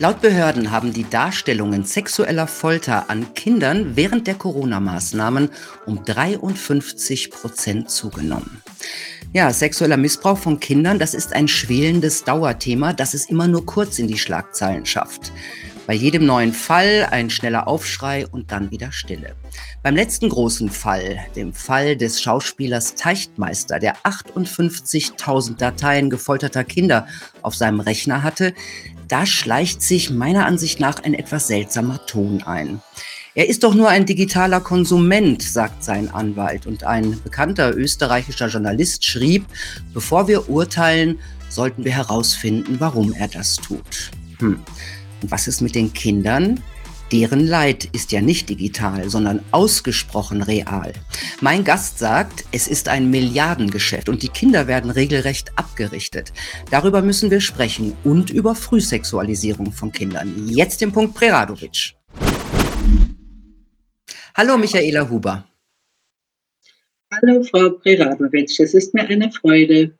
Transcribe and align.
Laut 0.00 0.22
Behörden 0.22 0.70
haben 0.70 0.94
die 0.94 1.04
Darstellungen 1.04 1.84
sexueller 1.84 2.46
Folter 2.46 3.10
an 3.10 3.34
Kindern 3.34 3.96
während 3.96 4.26
der 4.26 4.34
Corona-Maßnahmen 4.34 5.50
um 5.84 6.02
53 6.02 7.30
Prozent 7.30 7.90
zugenommen. 7.90 8.62
Ja, 9.34 9.52
sexueller 9.52 9.98
Missbrauch 9.98 10.38
von 10.38 10.58
Kindern, 10.58 10.98
das 10.98 11.12
ist 11.12 11.34
ein 11.34 11.48
schwelendes 11.48 12.24
Dauerthema, 12.24 12.94
das 12.94 13.12
es 13.12 13.28
immer 13.28 13.46
nur 13.46 13.66
kurz 13.66 13.98
in 13.98 14.08
die 14.08 14.16
Schlagzeilen 14.16 14.86
schafft. 14.86 15.32
Bei 15.86 15.92
jedem 15.92 16.24
neuen 16.24 16.54
Fall 16.54 17.06
ein 17.10 17.28
schneller 17.28 17.68
Aufschrei 17.68 18.26
und 18.26 18.52
dann 18.52 18.70
wieder 18.70 18.92
Stille. 18.92 19.34
Beim 19.82 19.96
letzten 19.96 20.30
großen 20.30 20.70
Fall, 20.70 21.18
dem 21.36 21.52
Fall 21.52 21.96
des 21.96 22.22
Schauspielers 22.22 22.94
Teichtmeister, 22.94 23.78
der 23.78 23.96
58.000 23.98 25.58
Dateien 25.58 26.08
gefolterter 26.08 26.64
Kinder 26.64 27.06
auf 27.42 27.54
seinem 27.54 27.80
Rechner 27.80 28.22
hatte, 28.22 28.54
da 29.10 29.26
schleicht 29.26 29.82
sich 29.82 30.10
meiner 30.10 30.46
Ansicht 30.46 30.78
nach 30.78 31.02
ein 31.02 31.14
etwas 31.14 31.48
seltsamer 31.48 32.06
Ton 32.06 32.42
ein. 32.44 32.80
Er 33.34 33.48
ist 33.48 33.64
doch 33.64 33.74
nur 33.74 33.88
ein 33.88 34.06
digitaler 34.06 34.60
Konsument, 34.60 35.42
sagt 35.42 35.82
sein 35.84 36.10
Anwalt. 36.10 36.66
Und 36.66 36.84
ein 36.84 37.20
bekannter 37.22 37.76
österreichischer 37.76 38.48
Journalist 38.48 39.04
schrieb, 39.04 39.46
bevor 39.92 40.28
wir 40.28 40.48
urteilen, 40.48 41.18
sollten 41.48 41.84
wir 41.84 41.92
herausfinden, 41.92 42.76
warum 42.78 43.12
er 43.12 43.28
das 43.28 43.56
tut. 43.56 44.10
Hm. 44.38 44.60
Und 45.22 45.30
was 45.30 45.48
ist 45.48 45.60
mit 45.60 45.74
den 45.74 45.92
Kindern? 45.92 46.62
Deren 47.12 47.44
Leid 47.44 47.88
ist 47.92 48.12
ja 48.12 48.20
nicht 48.20 48.48
digital, 48.48 49.10
sondern 49.10 49.40
ausgesprochen 49.50 50.42
real. 50.42 50.92
Mein 51.40 51.64
Gast 51.64 51.98
sagt, 51.98 52.44
es 52.52 52.68
ist 52.68 52.88
ein 52.88 53.10
Milliardengeschäft 53.10 54.08
und 54.08 54.22
die 54.22 54.28
Kinder 54.28 54.68
werden 54.68 54.92
regelrecht 54.92 55.50
abgerichtet. 55.56 56.32
Darüber 56.70 57.02
müssen 57.02 57.32
wir 57.32 57.40
sprechen 57.40 57.96
und 58.04 58.30
über 58.30 58.54
Frühsexualisierung 58.54 59.72
von 59.72 59.90
Kindern. 59.90 60.46
Jetzt 60.48 60.80
den 60.82 60.92
Punkt 60.92 61.14
Preradovic. 61.16 61.94
Hallo 64.36 64.56
Michaela 64.56 65.10
Huber. 65.10 65.48
Hallo 67.12 67.42
Frau 67.42 67.70
Preradovic, 67.70 68.60
es 68.60 68.72
ist 68.72 68.94
mir 68.94 69.08
eine 69.08 69.32
Freude. 69.32 69.98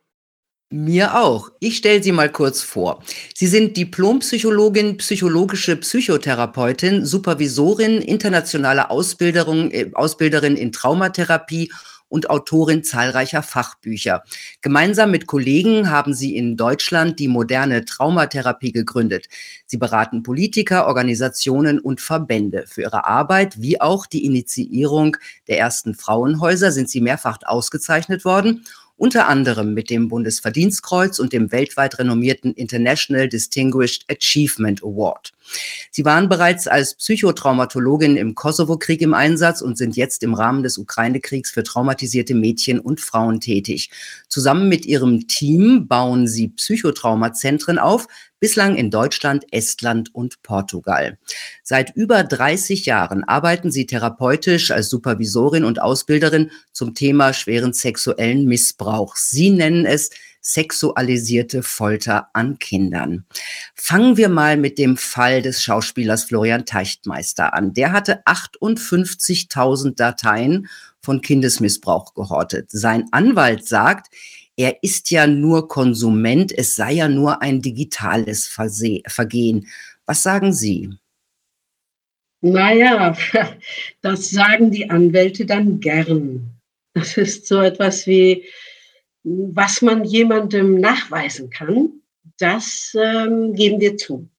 Mir 0.73 1.19
auch. 1.19 1.49
Ich 1.59 1.75
stelle 1.75 2.01
Sie 2.01 2.13
mal 2.13 2.31
kurz 2.31 2.61
vor. 2.61 3.03
Sie 3.35 3.47
sind 3.47 3.75
Diplompsychologin, 3.75 4.95
psychologische 4.95 5.75
Psychotherapeutin, 5.75 7.05
Supervisorin, 7.05 8.01
internationale 8.01 8.89
Ausbilderin, 8.89 9.69
äh, 9.71 9.91
Ausbilderin 9.93 10.55
in 10.55 10.71
Traumatherapie 10.71 11.73
und 12.07 12.29
Autorin 12.29 12.85
zahlreicher 12.85 13.43
Fachbücher. 13.43 14.23
Gemeinsam 14.61 15.11
mit 15.11 15.27
Kollegen 15.27 15.89
haben 15.89 16.13
sie 16.13 16.37
in 16.37 16.55
Deutschland 16.55 17.19
die 17.19 17.27
moderne 17.27 17.83
Traumatherapie 17.83 18.71
gegründet. 18.71 19.27
Sie 19.65 19.77
beraten 19.77 20.23
Politiker, 20.23 20.87
Organisationen 20.87 21.79
und 21.79 21.99
Verbände. 21.99 22.63
Für 22.67 22.83
ihre 22.83 23.07
Arbeit 23.07 23.61
wie 23.61 23.81
auch 23.81 24.05
die 24.05 24.23
Initiierung 24.25 25.17
der 25.49 25.59
ersten 25.59 25.95
Frauenhäuser 25.95 26.71
sind 26.71 26.89
sie 26.89 27.01
mehrfach 27.01 27.39
ausgezeichnet 27.43 28.23
worden 28.23 28.63
unter 29.01 29.27
anderem 29.27 29.73
mit 29.73 29.89
dem 29.89 30.09
Bundesverdienstkreuz 30.09 31.17
und 31.17 31.33
dem 31.33 31.51
weltweit 31.51 31.97
renommierten 31.97 32.53
International 32.53 33.27
Distinguished 33.27 34.05
Achievement 34.11 34.83
Award. 34.83 35.33
Sie 35.91 36.05
waren 36.05 36.29
bereits 36.29 36.67
als 36.67 36.95
Psychotraumatologin 36.95 38.15
im 38.15 38.35
Kosovo-Krieg 38.35 39.01
im 39.01 39.13
Einsatz 39.13 39.61
und 39.61 39.77
sind 39.77 39.95
jetzt 39.95 40.23
im 40.23 40.33
Rahmen 40.33 40.63
des 40.63 40.77
Ukraine-Kriegs 40.77 41.51
für 41.51 41.63
traumatisierte 41.63 42.33
Mädchen 42.33 42.79
und 42.79 43.01
Frauen 43.01 43.39
tätig. 43.39 43.91
Zusammen 44.29 44.69
mit 44.69 44.85
ihrem 44.85 45.27
Team 45.27 45.87
bauen 45.87 46.27
sie 46.27 46.49
Psychotraumazentren 46.49 47.79
auf, 47.79 48.07
bislang 48.39 48.75
in 48.75 48.89
Deutschland, 48.89 49.45
Estland 49.51 50.13
und 50.13 50.41
Portugal. 50.41 51.17
Seit 51.63 51.95
über 51.95 52.23
30 52.23 52.85
Jahren 52.85 53.23
arbeiten 53.23 53.71
sie 53.71 53.85
therapeutisch 53.85 54.71
als 54.71 54.89
Supervisorin 54.89 55.63
und 55.63 55.81
Ausbilderin 55.81 56.51
zum 56.73 56.95
Thema 56.95 57.33
schweren 57.33 57.73
sexuellen 57.73 58.45
Missbrauch. 58.45 59.15
Sie 59.15 59.51
nennen 59.51 59.85
es 59.85 60.09
sexualisierte 60.41 61.63
Folter 61.63 62.29
an 62.33 62.57
Kindern. 62.59 63.25
Fangen 63.75 64.17
wir 64.17 64.27
mal 64.27 64.57
mit 64.57 64.77
dem 64.77 64.97
Fall 64.97 65.41
des 65.41 65.61
Schauspielers 65.61 66.25
Florian 66.25 66.65
Teichtmeister 66.65 67.53
an. 67.53 67.73
Der 67.73 67.91
hatte 67.91 68.25
58.000 68.25 69.95
Dateien 69.95 70.67
von 70.99 71.21
Kindesmissbrauch 71.21 72.13
gehortet. 72.13 72.69
Sein 72.71 73.05
Anwalt 73.11 73.67
sagt, 73.67 74.13
er 74.57 74.83
ist 74.83 75.11
ja 75.11 75.27
nur 75.27 75.67
Konsument, 75.67 76.51
es 76.55 76.75
sei 76.75 76.93
ja 76.93 77.07
nur 77.07 77.41
ein 77.41 77.61
digitales 77.61 78.47
Vergehen. 78.47 79.67
Was 80.05 80.23
sagen 80.23 80.53
Sie? 80.53 80.89
Naja, 82.41 83.15
das 84.01 84.31
sagen 84.31 84.71
die 84.71 84.89
Anwälte 84.89 85.45
dann 85.45 85.79
gern. 85.79 86.51
Das 86.93 87.15
ist 87.15 87.47
so 87.47 87.61
etwas 87.61 88.05
wie, 88.07 88.43
was 89.23 89.81
man 89.81 90.03
jemandem 90.03 90.79
nachweisen 90.79 91.49
kann, 91.49 92.01
das 92.37 92.95
ähm, 92.99 93.53
geben 93.53 93.79
wir 93.79 93.97
zu. 93.97 94.29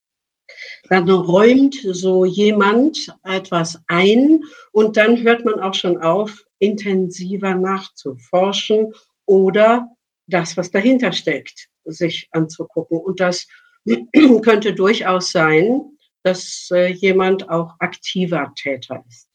Dann 0.89 1.09
räumt 1.09 1.77
so 1.83 2.25
jemand 2.25 3.15
etwas 3.25 3.81
ein 3.87 4.43
und 4.73 4.97
dann 4.97 5.23
hört 5.23 5.45
man 5.45 5.61
auch 5.61 5.75
schon 5.75 5.99
auf, 5.99 6.45
intensiver 6.59 7.55
nachzuforschen 7.55 8.93
oder 9.27 9.89
das, 10.27 10.57
was 10.57 10.71
dahinter 10.71 11.13
steckt, 11.13 11.69
sich 11.85 12.29
anzugucken. 12.33 12.99
Und 12.99 13.21
das 13.21 13.47
könnte 14.43 14.75
durchaus 14.75 15.33
sein, 15.33 15.97
dass 16.23 16.69
äh, 16.73 16.89
jemand 16.93 17.49
auch 17.49 17.75
aktiver 17.81 18.53
Täter 18.57 19.05
ist. 19.09 19.29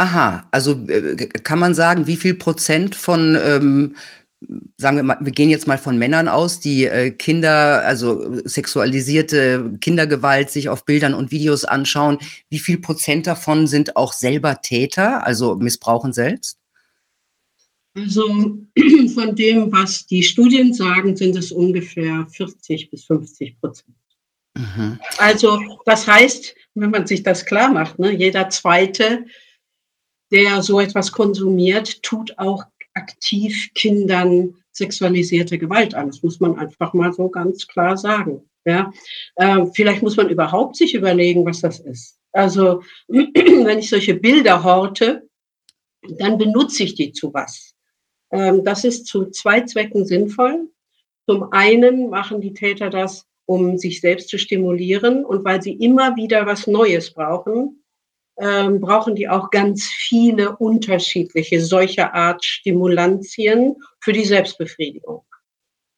Aha, 0.00 0.48
also 0.50 0.86
äh, 0.88 1.14
kann 1.26 1.58
man 1.58 1.74
sagen, 1.74 2.06
wie 2.06 2.16
viel 2.16 2.32
Prozent 2.32 2.94
von, 2.94 3.36
ähm, 3.38 3.96
sagen 4.78 4.96
wir 4.96 5.02
mal, 5.02 5.18
wir 5.20 5.30
gehen 5.30 5.50
jetzt 5.50 5.66
mal 5.66 5.76
von 5.76 5.98
Männern 5.98 6.26
aus, 6.26 6.58
die 6.58 6.86
äh, 6.86 7.10
Kinder, 7.10 7.84
also 7.84 8.40
sexualisierte 8.46 9.76
Kindergewalt 9.82 10.48
sich 10.48 10.70
auf 10.70 10.86
Bildern 10.86 11.12
und 11.12 11.30
Videos 11.30 11.66
anschauen, 11.66 12.16
wie 12.48 12.60
viel 12.60 12.78
Prozent 12.78 13.26
davon 13.26 13.66
sind 13.66 13.94
auch 13.96 14.14
selber 14.14 14.62
Täter, 14.62 15.26
also 15.26 15.56
missbrauchen 15.56 16.14
selbst? 16.14 16.58
Also 17.94 18.56
von 19.14 19.36
dem, 19.36 19.70
was 19.70 20.06
die 20.06 20.22
Studien 20.22 20.72
sagen, 20.72 21.14
sind 21.14 21.36
es 21.36 21.52
ungefähr 21.52 22.26
40 22.30 22.90
bis 22.90 23.04
50 23.04 23.60
Prozent. 23.60 23.96
Mhm. 24.56 24.98
Also 25.18 25.60
das 25.84 26.06
heißt, 26.06 26.54
wenn 26.74 26.90
man 26.90 27.06
sich 27.06 27.22
das 27.22 27.44
klar 27.44 27.70
macht, 27.70 27.98
ne, 27.98 28.12
jeder 28.12 28.48
zweite, 28.48 29.26
der 30.30 30.62
so 30.62 30.80
etwas 30.80 31.12
konsumiert, 31.12 32.02
tut 32.02 32.38
auch 32.38 32.64
aktiv 32.94 33.70
Kindern 33.74 34.54
sexualisierte 34.72 35.58
Gewalt 35.58 35.94
an. 35.94 36.08
Das 36.08 36.22
muss 36.22 36.40
man 36.40 36.58
einfach 36.58 36.92
mal 36.94 37.12
so 37.12 37.28
ganz 37.28 37.66
klar 37.66 37.96
sagen. 37.96 38.42
Ja, 38.64 38.92
äh, 39.36 39.64
vielleicht 39.74 40.02
muss 40.02 40.16
man 40.16 40.28
überhaupt 40.28 40.76
sich 40.76 40.94
überlegen, 40.94 41.46
was 41.46 41.60
das 41.60 41.80
ist. 41.80 42.18
Also 42.32 42.82
wenn 43.08 43.78
ich 43.78 43.88
solche 43.88 44.14
Bilder 44.14 44.62
horte, 44.62 45.28
dann 46.18 46.38
benutze 46.38 46.84
ich 46.84 46.94
die 46.94 47.12
zu 47.12 47.32
was. 47.32 47.74
Ähm, 48.30 48.64
das 48.64 48.84
ist 48.84 49.06
zu 49.06 49.30
zwei 49.30 49.62
Zwecken 49.62 50.04
sinnvoll. 50.04 50.68
Zum 51.26 51.52
einen 51.52 52.10
machen 52.10 52.40
die 52.40 52.52
Täter 52.52 52.90
das, 52.90 53.26
um 53.46 53.78
sich 53.78 54.00
selbst 54.00 54.28
zu 54.28 54.38
stimulieren 54.38 55.24
und 55.24 55.44
weil 55.44 55.62
sie 55.62 55.72
immer 55.72 56.16
wieder 56.16 56.46
was 56.46 56.66
Neues 56.66 57.12
brauchen, 57.12 57.79
ähm, 58.40 58.80
brauchen 58.80 59.14
die 59.14 59.28
auch 59.28 59.50
ganz 59.50 59.84
viele 59.84 60.56
unterschiedliche 60.56 61.60
solcher 61.60 62.14
Art 62.14 62.44
Stimulantien 62.44 63.76
für 64.00 64.12
die 64.12 64.24
Selbstbefriedigung. 64.24 65.22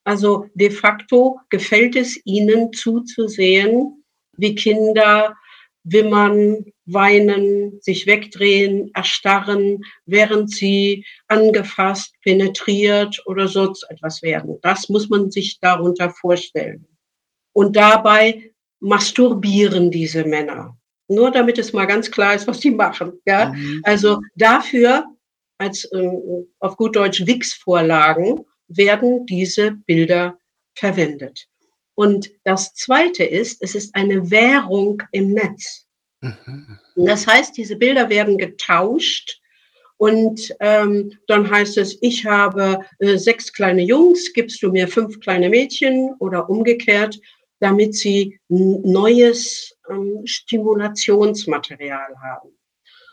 Also 0.04 0.46
de 0.54 0.70
facto 0.70 1.38
gefällt 1.48 1.94
es 1.94 2.20
ihnen 2.24 2.72
zuzusehen, 2.72 4.04
wie 4.36 4.54
Kinder 4.54 5.36
wimmern, 5.84 6.64
weinen, 6.86 7.80
sich 7.80 8.06
wegdrehen, 8.06 8.90
erstarren, 8.94 9.82
während 10.06 10.50
sie 10.50 11.04
angefasst, 11.28 12.14
penetriert 12.22 13.20
oder 13.26 13.48
sonst 13.48 13.84
etwas 13.88 14.22
werden. 14.22 14.58
Das 14.62 14.88
muss 14.88 15.08
man 15.08 15.30
sich 15.30 15.58
darunter 15.60 16.10
vorstellen. 16.10 16.86
Und 17.52 17.76
dabei 17.76 18.52
masturbieren 18.80 19.90
diese 19.90 20.24
Männer. 20.24 20.76
Nur 21.14 21.30
damit 21.30 21.58
es 21.58 21.72
mal 21.72 21.86
ganz 21.86 22.10
klar 22.10 22.34
ist, 22.34 22.46
was 22.46 22.60
die 22.60 22.70
machen. 22.70 23.20
Ja? 23.26 23.52
Mhm. 23.52 23.80
Also 23.84 24.20
dafür, 24.34 25.06
als 25.58 25.84
äh, 25.92 26.08
auf 26.60 26.76
gut 26.76 26.96
Deutsch 26.96 27.26
Wix-Vorlagen, 27.26 28.44
werden 28.68 29.26
diese 29.26 29.72
Bilder 29.72 30.38
verwendet. 30.74 31.46
Und 31.94 32.30
das 32.44 32.74
Zweite 32.74 33.24
ist, 33.24 33.62
es 33.62 33.74
ist 33.74 33.94
eine 33.94 34.30
Währung 34.30 35.02
im 35.12 35.32
Netz. 35.32 35.86
Mhm. 36.20 36.78
Das 36.96 37.26
heißt, 37.26 37.56
diese 37.56 37.76
Bilder 37.76 38.08
werden 38.08 38.38
getauscht 38.38 39.42
und 40.02 40.52
ähm, 40.58 41.12
dann 41.28 41.48
heißt 41.48 41.78
es, 41.78 41.96
ich 42.00 42.26
habe 42.26 42.80
äh, 42.98 43.16
sechs 43.16 43.52
kleine 43.52 43.82
Jungs, 43.82 44.32
gibst 44.32 44.60
du 44.60 44.72
mir 44.72 44.88
fünf 44.88 45.20
kleine 45.20 45.48
Mädchen 45.48 46.12
oder 46.18 46.50
umgekehrt. 46.50 47.20
Damit 47.62 47.94
sie 47.94 48.40
neues 48.48 49.78
ähm, 49.88 50.22
Stimulationsmaterial 50.24 52.16
haben. 52.20 52.50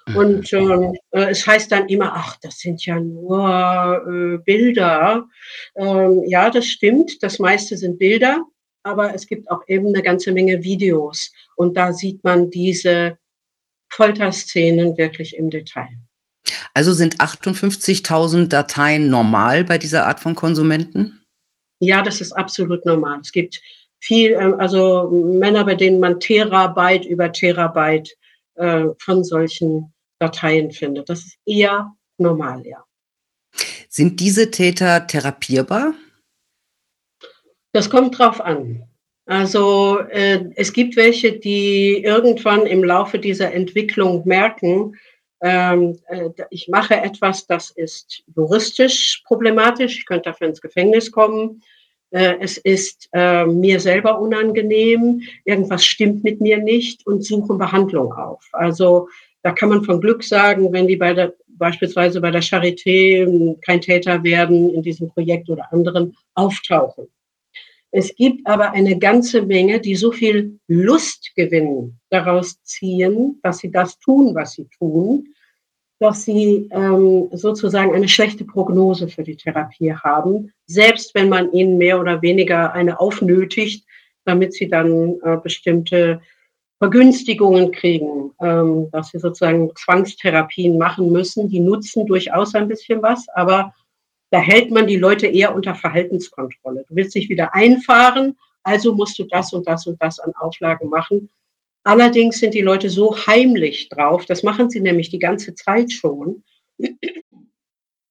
Mhm. 0.08 0.16
Und 0.16 0.54
ähm, 0.54 0.96
äh, 1.12 1.30
es 1.30 1.46
heißt 1.46 1.72
dann 1.72 1.88
immer, 1.88 2.14
ach, 2.16 2.36
das 2.42 2.58
sind 2.58 2.84
ja 2.84 3.00
nur 3.00 4.04
äh, 4.08 4.44
Bilder. 4.44 5.28
Ähm, 5.76 6.24
ja, 6.26 6.50
das 6.50 6.66
stimmt. 6.66 7.22
Das 7.22 7.38
meiste 7.38 7.78
sind 7.78 8.00
Bilder, 8.00 8.44
aber 8.82 9.14
es 9.14 9.28
gibt 9.28 9.52
auch 9.52 9.62
eben 9.68 9.90
eine 9.90 10.02
ganze 10.02 10.32
Menge 10.32 10.64
Videos. 10.64 11.32
Und 11.56 11.78
da 11.78 11.94
sieht 11.94 12.24
man 12.24 12.50
diese 12.50 13.20
Folterszenen 13.92 14.98
wirklich 14.98 15.38
im 15.38 15.52
Detail. 15.52 15.90
Also 16.74 16.94
sind 16.94 17.18
58.000 17.18 18.48
Dateien 18.48 19.10
normal 19.10 19.64
bei 19.64 19.78
dieser 19.78 20.08
Art 20.08 20.20
von 20.20 20.34
Konsumenten? 20.34 21.22
Ja, 21.80 22.02
das 22.02 22.20
ist 22.20 22.32
absolut 22.32 22.86
normal. 22.86 23.20
Es 23.22 23.32
gibt 23.32 23.62
viel, 24.00 24.32
ähm, 24.32 24.56
also 24.60 25.10
Männer, 25.10 25.66
bei 25.66 25.76
denen 25.76 26.00
man 26.00 26.20
Terabyte 26.20 27.06
über 27.06 27.32
Terabyte 27.32 28.16
äh, 28.56 28.86
von 29.00 29.24
solchen 29.24 29.94
Dateien 30.20 30.72
findet. 30.72 31.10
Das 31.10 31.20
ist 31.20 31.38
eher 31.46 31.94
normal, 32.18 32.66
ja. 32.66 32.84
Sind 33.90 34.20
diese 34.20 34.52
Täter 34.52 35.08
therapierbar? 35.08 35.94
Das 37.72 37.90
kommt 37.90 38.18
drauf 38.18 38.42
an. 38.42 38.84
Also 39.26 40.00
äh, 40.10 40.46
es 40.56 40.74
gibt 40.74 40.96
welche, 40.96 41.34
die 41.34 42.04
irgendwann 42.04 42.66
im 42.66 42.84
Laufe 42.84 43.20
dieser 43.20 43.54
Entwicklung 43.54 44.28
merken, 44.28 44.96
ähm, 45.42 46.00
äh, 46.08 46.30
ich 46.50 46.68
mache 46.68 46.96
etwas, 46.96 47.48
das 47.48 47.70
ist 47.70 48.24
juristisch 48.36 49.22
problematisch, 49.26 50.00
ich 50.00 50.06
könnte 50.06 50.32
dafür 50.32 50.48
ins 50.48 50.62
Gefängnis 50.62 51.12
kommen, 51.12 51.62
es 52.12 52.58
ist 52.58 53.10
äh, 53.14 53.46
mir 53.46 53.80
selber 53.80 54.20
unangenehm, 54.20 55.22
irgendwas 55.46 55.86
stimmt 55.86 56.24
mit 56.24 56.42
mir 56.42 56.58
nicht 56.58 57.06
und 57.06 57.24
suchen 57.24 57.58
Behandlung 57.58 58.14
auf. 58.14 58.48
Also 58.52 59.10
da 59.44 59.52
kann 59.52 59.70
man 59.70 59.84
von 59.84 60.02
Glück 60.02 60.24
sagen, 60.24 60.74
wenn 60.74 60.88
die 60.88 60.98
bei 60.98 61.14
der, 61.14 61.34
beispielsweise 61.48 62.20
bei 62.20 62.32
der 62.32 62.42
Charité 62.42 63.56
kein 63.62 63.82
Täter 63.82 64.24
werden, 64.24 64.74
in 64.74 64.82
diesem 64.82 65.10
Projekt 65.10 65.50
oder 65.50 65.72
anderen 65.72 66.16
auftauchen. 66.34 67.08
Es 67.92 68.16
gibt 68.16 68.46
aber 68.46 68.72
eine 68.72 69.00
ganze 69.00 69.42
Menge, 69.42 69.80
die 69.80 69.96
so 69.96 70.12
viel 70.12 70.60
Lustgewinn 70.68 71.98
daraus 72.10 72.62
ziehen, 72.64 73.40
dass 73.42 73.60
sie 73.60 73.72
das 73.72 73.98
tun, 74.00 74.36
was 74.36 74.54
sie 74.54 74.68
tun, 74.78 75.34
dass 76.00 76.24
sie 76.24 76.70
ähm, 76.72 77.28
sozusagen 77.34 77.94
eine 77.94 78.08
schlechte 78.08 78.46
Prognose 78.46 79.10
für 79.10 79.24
die 79.24 79.36
Therapie 79.36 79.94
haben, 79.94 80.52
selbst 80.66 81.14
wenn 81.14 81.30
man 81.30 81.52
ihnen 81.52 81.78
mehr 81.78 82.00
oder 82.00 82.22
weniger 82.22 82.74
eine 82.74 83.00
aufnötigt, 83.00 83.86
damit 84.24 84.54
sie 84.54 84.70
dann 84.70 85.20
äh, 85.24 85.38
bestimmte 85.44 86.22
Vergünstigungen 86.80 87.74
kriegen, 87.74 88.32
ähm, 88.42 88.90
dass 88.92 89.10
sie 89.10 89.20
sozusagen 89.20 89.72
Zwangstherapien 89.76 90.78
machen 90.78 91.12
müssen. 91.12 91.50
Die 91.50 91.60
nutzen 91.60 92.06
durchaus 92.06 92.56
ein 92.56 92.70
bisschen 92.70 93.02
was, 93.02 93.28
aber 93.36 93.74
da 94.32 94.40
hält 94.40 94.72
man 94.72 94.88
die 94.88 94.96
Leute 94.96 95.28
eher 95.28 95.54
unter 95.54 95.76
Verhaltenskontrolle. 95.76 96.86
Du 96.88 96.96
willst 96.96 97.16
dich 97.16 97.28
wieder 97.28 97.54
einfahren, 97.54 98.38
also 98.64 98.96
musst 98.96 99.20
du 99.20 99.26
das 99.26 99.52
und 99.52 99.68
das 99.68 99.88
und 99.88 100.02
das 100.02 100.20
an 100.20 100.34
Auflagen 100.40 100.90
machen. 100.90 101.30
Allerdings 101.90 102.38
sind 102.38 102.54
die 102.54 102.62
Leute 102.62 102.88
so 102.88 103.18
heimlich 103.26 103.90
drauf, 103.90 104.28
das 104.28 104.44
machen 104.44 104.70
sie 104.70 104.80
nämlich 104.80 105.10
die 105.10 105.18
ganze 105.18 105.56
Zeit 105.56 105.92
schon, 105.92 106.44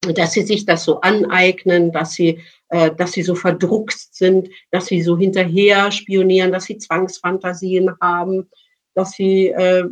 dass 0.03 0.33
sie 0.33 0.43
sich 0.43 0.67
das 0.67 0.83
so 0.83 1.01
aneignen, 1.01 1.93
dass 1.93 2.15
sie, 2.15 2.41
äh, 2.71 2.91
dass 2.97 3.13
sie 3.13 3.23
so 3.23 3.37
verdruckst 3.37 4.17
sind, 4.17 4.49
dass 4.73 4.87
sie 4.87 5.01
so 5.01 5.17
hinterher 5.17 5.93
spionieren, 5.93 6.51
dass 6.51 6.65
sie 6.65 6.79
Zwangsfantasien 6.79 7.93
haben, 8.01 8.51
dass 8.95 9.13
sie 9.13 9.51
äh, 9.51 9.85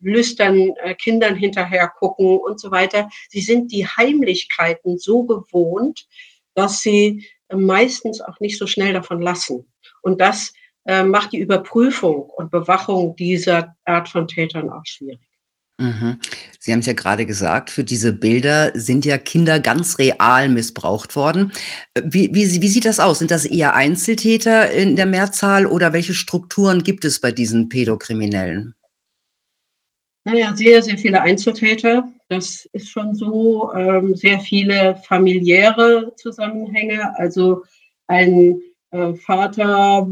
lüstern 0.00 0.72
äh, 0.82 0.94
Kindern 0.94 1.36
hinterher 1.36 1.92
gucken 1.98 2.38
und 2.38 2.58
so 2.58 2.70
weiter. 2.70 3.10
Sie 3.28 3.42
sind 3.42 3.72
die 3.72 3.86
Heimlichkeiten 3.86 4.96
so 4.96 5.24
gewohnt, 5.24 6.06
dass 6.54 6.80
sie 6.80 7.26
meistens 7.52 8.22
auch 8.22 8.40
nicht 8.40 8.56
so 8.56 8.66
schnell 8.66 8.94
davon 8.94 9.20
lassen. 9.20 9.70
Und 10.00 10.22
das 10.22 10.54
äh, 10.84 11.02
macht 11.02 11.32
die 11.32 11.38
Überprüfung 11.38 12.22
und 12.22 12.50
Bewachung 12.50 13.16
dieser 13.16 13.74
Art 13.84 14.08
von 14.08 14.28
Tätern 14.28 14.70
auch 14.70 14.84
schwierig. 14.84 15.20
Mhm. 15.78 16.18
Sie 16.60 16.72
haben 16.72 16.78
es 16.80 16.86
ja 16.86 16.92
gerade 16.92 17.26
gesagt, 17.26 17.68
für 17.68 17.82
diese 17.82 18.12
Bilder 18.12 18.70
sind 18.74 19.04
ja 19.04 19.18
Kinder 19.18 19.58
ganz 19.58 19.98
real 19.98 20.48
missbraucht 20.48 21.16
worden. 21.16 21.52
Äh, 21.94 22.02
wie, 22.04 22.32
wie, 22.32 22.62
wie 22.62 22.68
sieht 22.68 22.84
das 22.84 23.00
aus? 23.00 23.18
Sind 23.18 23.30
das 23.30 23.44
eher 23.44 23.74
Einzeltäter 23.74 24.70
in 24.70 24.94
der 24.94 25.06
Mehrzahl 25.06 25.66
oder 25.66 25.92
welche 25.92 26.14
Strukturen 26.14 26.84
gibt 26.84 27.04
es 27.04 27.20
bei 27.20 27.32
diesen 27.32 27.68
Pädokriminellen? 27.68 28.74
Naja, 30.24 30.54
sehr, 30.54 30.82
sehr 30.82 30.96
viele 30.96 31.20
Einzeltäter. 31.20 32.08
Das 32.28 32.66
ist 32.72 32.88
schon 32.88 33.14
so. 33.14 33.72
Ähm, 33.74 34.14
sehr 34.14 34.40
viele 34.40 34.96
familiäre 35.06 36.14
Zusammenhänge. 36.16 37.18
Also 37.18 37.64
ein 38.06 38.60
äh, 38.94 39.14
Vater, 39.14 40.06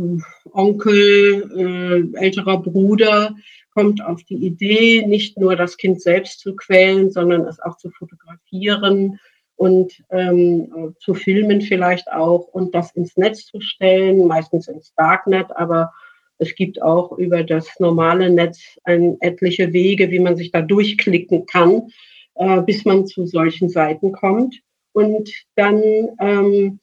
Onkel, 0.52 2.12
äh, 2.17 2.19
älterer 2.19 2.61
Bruder 2.61 3.34
kommt 3.75 4.05
auf 4.05 4.23
die 4.25 4.44
Idee, 4.44 5.06
nicht 5.06 5.38
nur 5.38 5.56
das 5.56 5.76
Kind 5.76 6.02
selbst 6.02 6.40
zu 6.40 6.56
quälen, 6.56 7.11
sondern 7.11 7.46
es 7.46 7.61
auch 7.61 7.76
zu 7.76 7.90
fotografieren 7.90 9.20
und 9.56 10.02
ähm, 10.11 10.94
zu 10.99 11.14
filmen 11.14 11.61
vielleicht 11.61 12.11
auch 12.12 12.49
und 12.49 12.75
das 12.75 12.90
ins 12.93 13.17
Netz 13.17 13.46
zu 13.46 13.61
stellen, 13.61 14.26
meistens 14.26 14.67
ins 14.69 14.93
Darknet, 14.94 15.46
aber 15.56 15.93
es 16.38 16.55
gibt 16.56 16.82
auch 16.82 17.12
über 17.12 17.44
das 17.44 17.69
normale 17.79 18.29
Netz 18.29 18.79
ein, 18.82 19.17
etliche 19.20 19.73
Wege, 19.73 20.11
wie 20.11 20.19
man 20.19 20.37
sich 20.37 20.50
da 20.50 20.61
durchklicken 20.61 21.46
kann, 21.46 21.88
äh, 22.34 22.61
bis 22.62 22.84
man 22.84 23.06
zu 23.06 23.26
solchen 23.26 23.69
Seiten 23.69 24.11
kommt. 24.11 24.61
Und 24.93 25.31
dann 25.55 25.81
ähm, 26.19 26.81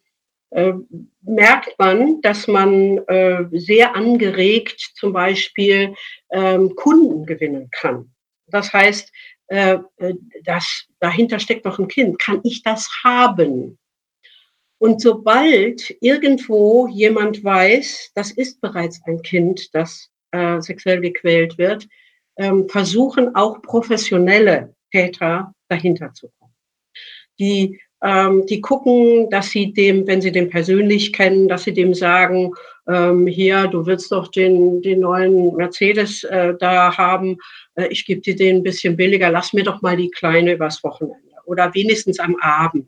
äh, 0.51 0.74
merkt 1.22 1.78
man, 1.78 2.22
dass 2.22 2.48
man 2.48 2.98
äh, 3.07 3.46
sehr 3.51 3.96
angeregt 3.96 4.92
zum 4.96 5.13
Beispiel 5.13 5.94
ähm, 6.31 6.75
Kunden 6.75 7.25
gewinnen 7.25 7.69
kann. 7.72 8.12
Das 8.48 8.74
heißt, 8.74 9.12
äh, 9.48 9.78
äh, 9.98 10.13
das, 10.44 10.86
dahinter 11.00 11.40
steckt 11.40 11.66
noch 11.66 11.80
ein 11.80 11.88
Kind. 11.88 12.19
Kann 12.19 12.42
ich 12.44 12.63
das 12.63 12.90
haben? 13.04 13.78
Und 14.80 15.01
sobald 15.01 15.94
irgendwo 16.01 16.88
jemand 16.88 17.44
weiß, 17.44 18.12
das 18.16 18.31
ist 18.31 18.62
bereits 18.62 19.01
ein 19.06 19.22
Kind, 19.22 19.74
das 19.75 20.10
äh, 20.31 20.62
sexuell 20.62 21.01
gequält 21.01 21.58
wird, 21.58 21.88
ähm, 22.38 22.70
versuchen 22.70 23.36
auch 23.36 23.62
professionelle 23.62 24.74
Täter 24.91 25.53
dahinter 25.68 26.13
zu 26.13 26.29
kommen. 26.39 26.56
Die 27.39 27.82
ähm, 28.03 28.46
die 28.46 28.62
gucken, 28.62 29.29
dass 29.29 29.50
sie 29.50 29.74
dem, 29.74 30.08
wenn 30.08 30.22
sie 30.22 30.32
den 30.32 30.50
persönlich 30.50 31.13
kennen, 31.13 31.48
dass 31.48 31.63
sie 31.63 31.74
dem 31.74 31.94
sagen, 31.94 32.53
ähm, 32.88 33.27
hier, 33.27 33.68
du 33.68 33.86
willst 33.86 34.12
doch 34.12 34.29
den, 34.29 34.82
den 34.82 35.01
neuen 35.01 35.56
Mercedes 35.56 36.24
äh, 36.24 36.53
da 36.60 36.98
haben, 36.98 37.38
äh, 37.75 37.88
ich 37.88 38.06
gebe 38.06 38.22
dir 38.22 38.36
den 38.36 38.58
ein 38.58 38.63
bisschen 38.63 38.96
billiger, 38.96 39.29
lass 39.29 39.53
mir 39.53 39.63
doch 39.63 39.82
mal 39.82 39.98
die 39.98 40.12
Kleine 40.12 40.53
übers 40.53 40.84
Wochenende 40.84 41.29
oder 41.46 41.74
wenigstens 41.74 42.20
am 42.20 42.36
Abend. 42.41 42.88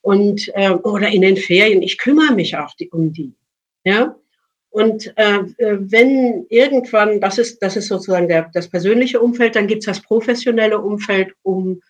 Und, 0.00 0.50
äh, 0.54 0.70
oder 0.70 1.08
in 1.08 1.22
den 1.22 1.36
Ferien, 1.36 1.82
ich 1.82 1.98
kümmere 1.98 2.34
mich 2.34 2.56
auch 2.56 2.74
die, 2.74 2.88
um 2.90 3.12
die. 3.12 3.32
Ja? 3.84 4.16
Und 4.70 5.12
äh, 5.16 5.38
äh, 5.58 5.78
wenn 5.80 6.46
irgendwann, 6.48 7.20
das 7.20 7.38
ist, 7.38 7.60
das 7.62 7.76
ist 7.76 7.88
sozusagen 7.88 8.28
der, 8.28 8.50
das 8.52 8.68
persönliche 8.68 9.20
Umfeld, 9.20 9.56
dann 9.56 9.66
gibt 9.66 9.80
es 9.80 9.86
das 9.86 10.02
professionelle 10.02 10.78
Umfeld, 10.78 11.32
um 11.42 11.80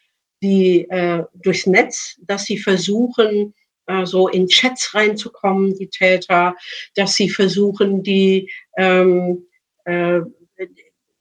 die 0.43 0.89
äh, 0.91 1.25
durchs 1.35 1.67
Netz, 1.67 2.17
dass 2.27 2.45
sie 2.45 2.59
versuchen, 2.59 3.55
äh, 3.87 4.07
so 4.07 4.29
in 4.29 4.49
Chats 4.49 4.95
reinzukommen, 4.95 5.77
die 5.77 5.89
Täter, 5.89 6.57
dass 6.95 7.15
sie 7.15 7.29
versuchen, 7.29 8.03
die 8.03 8.51
ähm, 8.77 9.47
äh, 9.85 10.21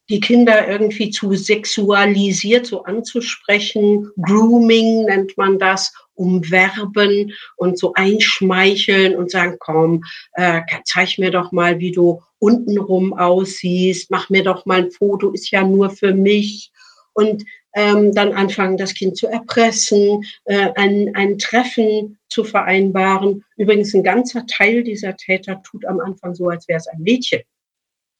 die 0.10 0.19
Kinder 0.19 0.67
irgendwie 0.67 1.10
zu 1.10 1.34
sexualisiert 1.34 2.67
so 2.67 2.84
anzusprechen. 2.84 4.12
Grooming 4.22 5.05
nennt 5.05 5.36
man 5.38 5.57
das, 5.57 5.93
umwerben 6.13 7.34
und 7.57 7.77
so 7.77 7.93
einschmeicheln 7.93 9.15
und 9.15 9.31
sagen, 9.31 9.57
komm, 9.60 10.03
äh, 10.34 10.62
zeig 10.86 11.17
mir 11.17 11.31
doch 11.31 11.51
mal, 11.51 11.79
wie 11.79 11.91
du 11.91 12.22
untenrum 12.39 13.13
aussiehst, 13.13 14.12
mach 14.12 14.29
mir 14.29 14.43
doch 14.43 14.65
mal 14.65 14.84
ein 14.84 14.91
Foto, 14.91 15.31
ist 15.31 15.51
ja 15.51 15.63
nur 15.63 15.89
für 15.89 16.13
mich. 16.13 16.72
Und 17.13 17.43
ähm, 17.75 18.13
dann 18.13 18.34
anfangen, 18.34 18.77
das 18.77 18.94
Kind 18.94 19.17
zu 19.17 19.27
erpressen, 19.27 20.24
äh, 20.46 20.70
ein, 20.75 21.13
ein 21.13 21.38
Treffen 21.38 22.17
zu 22.29 22.44
vereinbaren. 22.44 23.44
Übrigens, 23.58 23.94
ein 23.94 24.03
ganzer 24.03 24.46
Teil 24.48 24.84
dieser 24.84 25.15
Täter 25.17 25.62
tut 25.62 25.86
am 25.86 26.00
Anfang 26.00 26.34
so, 26.34 26.48
als 26.48 26.67
wäre 26.67 26.77
es 26.77 26.88
ein 26.88 27.01
Mädchen. 27.01 27.41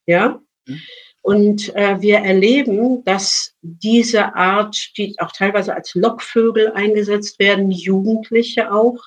Ja? 0.06 0.42
Mhm. 0.68 0.82
Und 1.22 1.76
äh, 1.76 2.00
wir 2.02 2.20
erleben, 2.20 3.04
dass 3.04 3.56
diese 3.62 4.36
Art, 4.36 4.92
die 4.98 5.16
auch 5.18 5.32
teilweise 5.32 5.74
als 5.74 5.96
Lockvögel 5.96 6.74
eingesetzt 6.74 7.40
werden, 7.40 7.72
Jugendliche 7.72 8.72
auch, 8.72 9.00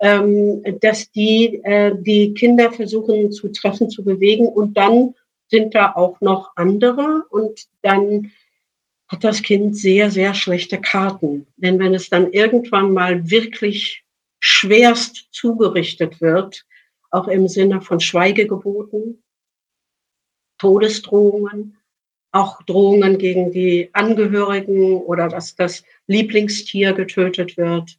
ähm, 0.00 0.62
dass 0.80 1.10
die 1.10 1.60
äh, 1.64 1.94
die 1.98 2.32
Kinder 2.32 2.72
versuchen 2.72 3.30
zu 3.30 3.48
treffen, 3.48 3.90
zu 3.90 4.02
bewegen 4.02 4.48
und 4.48 4.78
dann 4.78 5.14
sind 5.48 5.74
da 5.74 5.92
auch 5.92 6.20
noch 6.22 6.52
andere 6.56 7.24
und 7.28 7.66
dann 7.82 8.30
hat 9.10 9.24
das 9.24 9.42
Kind 9.42 9.76
sehr, 9.76 10.10
sehr 10.10 10.34
schlechte 10.34 10.80
Karten. 10.80 11.46
Denn 11.56 11.78
wenn 11.80 11.94
es 11.94 12.08
dann 12.08 12.32
irgendwann 12.32 12.92
mal 12.92 13.28
wirklich 13.28 14.04
schwerst 14.38 15.28
zugerichtet 15.32 16.20
wird, 16.20 16.64
auch 17.10 17.26
im 17.26 17.48
Sinne 17.48 17.82
von 17.82 17.98
Schweigegeboten, 17.98 19.22
Todesdrohungen, 20.58 21.76
auch 22.32 22.62
Drohungen 22.62 23.18
gegen 23.18 23.50
die 23.50 23.90
Angehörigen 23.92 24.98
oder 24.98 25.28
dass 25.28 25.56
das 25.56 25.82
Lieblingstier 26.06 26.92
getötet 26.92 27.56
wird, 27.56 27.98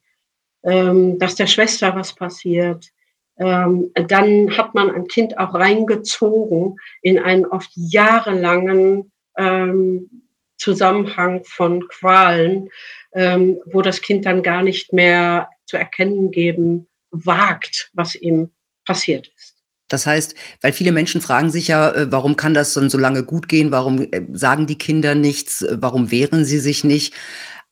ähm, 0.63 1.19
dass 1.19 1.35
der 1.35 1.47
Schwester 1.47 1.93
was 1.93 2.15
passiert, 2.15 2.89
ähm, 3.37 3.91
dann 4.07 4.55
hat 4.55 4.73
man 4.73 4.89
ein 4.89 5.07
Kind 5.07 5.37
auch 5.37 5.53
reingezogen 5.53 6.79
in 7.01 7.19
einen 7.19 7.45
oft 7.45 7.71
jahrelangen 7.75 9.11
ähm, 9.35 10.20
Zusammenhang 10.61 11.43
von 11.43 11.87
Qualen, 11.87 12.69
ähm, 13.13 13.59
wo 13.65 13.81
das 13.81 14.01
Kind 14.01 14.25
dann 14.25 14.43
gar 14.43 14.61
nicht 14.61 14.93
mehr 14.93 15.49
zu 15.65 15.77
erkennen 15.77 16.31
geben 16.31 16.87
wagt, 17.09 17.89
was 17.93 18.15
ihm 18.15 18.51
passiert 18.85 19.27
ist. 19.35 19.55
Das 19.87 20.05
heißt, 20.05 20.35
weil 20.61 20.71
viele 20.71 20.91
Menschen 20.91 21.19
fragen 21.19 21.49
sich 21.49 21.67
ja, 21.67 21.91
äh, 21.91 22.11
warum 22.11 22.37
kann 22.37 22.53
das 22.53 22.73
dann 22.73 22.89
so 22.89 22.97
lange 22.97 23.23
gut 23.23 23.49
gehen? 23.49 23.71
Warum 23.71 24.01
äh, 24.11 24.21
sagen 24.31 24.67
die 24.67 24.77
Kinder 24.77 25.15
nichts? 25.15 25.65
Warum 25.69 26.11
wehren 26.11 26.45
sie 26.45 26.59
sich 26.59 26.83
nicht? 26.83 27.13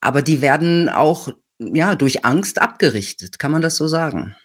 Aber 0.01 0.22
die 0.22 0.41
werden 0.41 0.89
auch 0.89 1.29
ja 1.60 1.96
durch 1.96 2.25
Angst 2.25 2.60
abgerichtet. 2.60 3.39
Kann 3.39 3.51
man 3.51 3.62
das 3.62 3.75
so 3.75 3.88
sagen? 3.88 4.36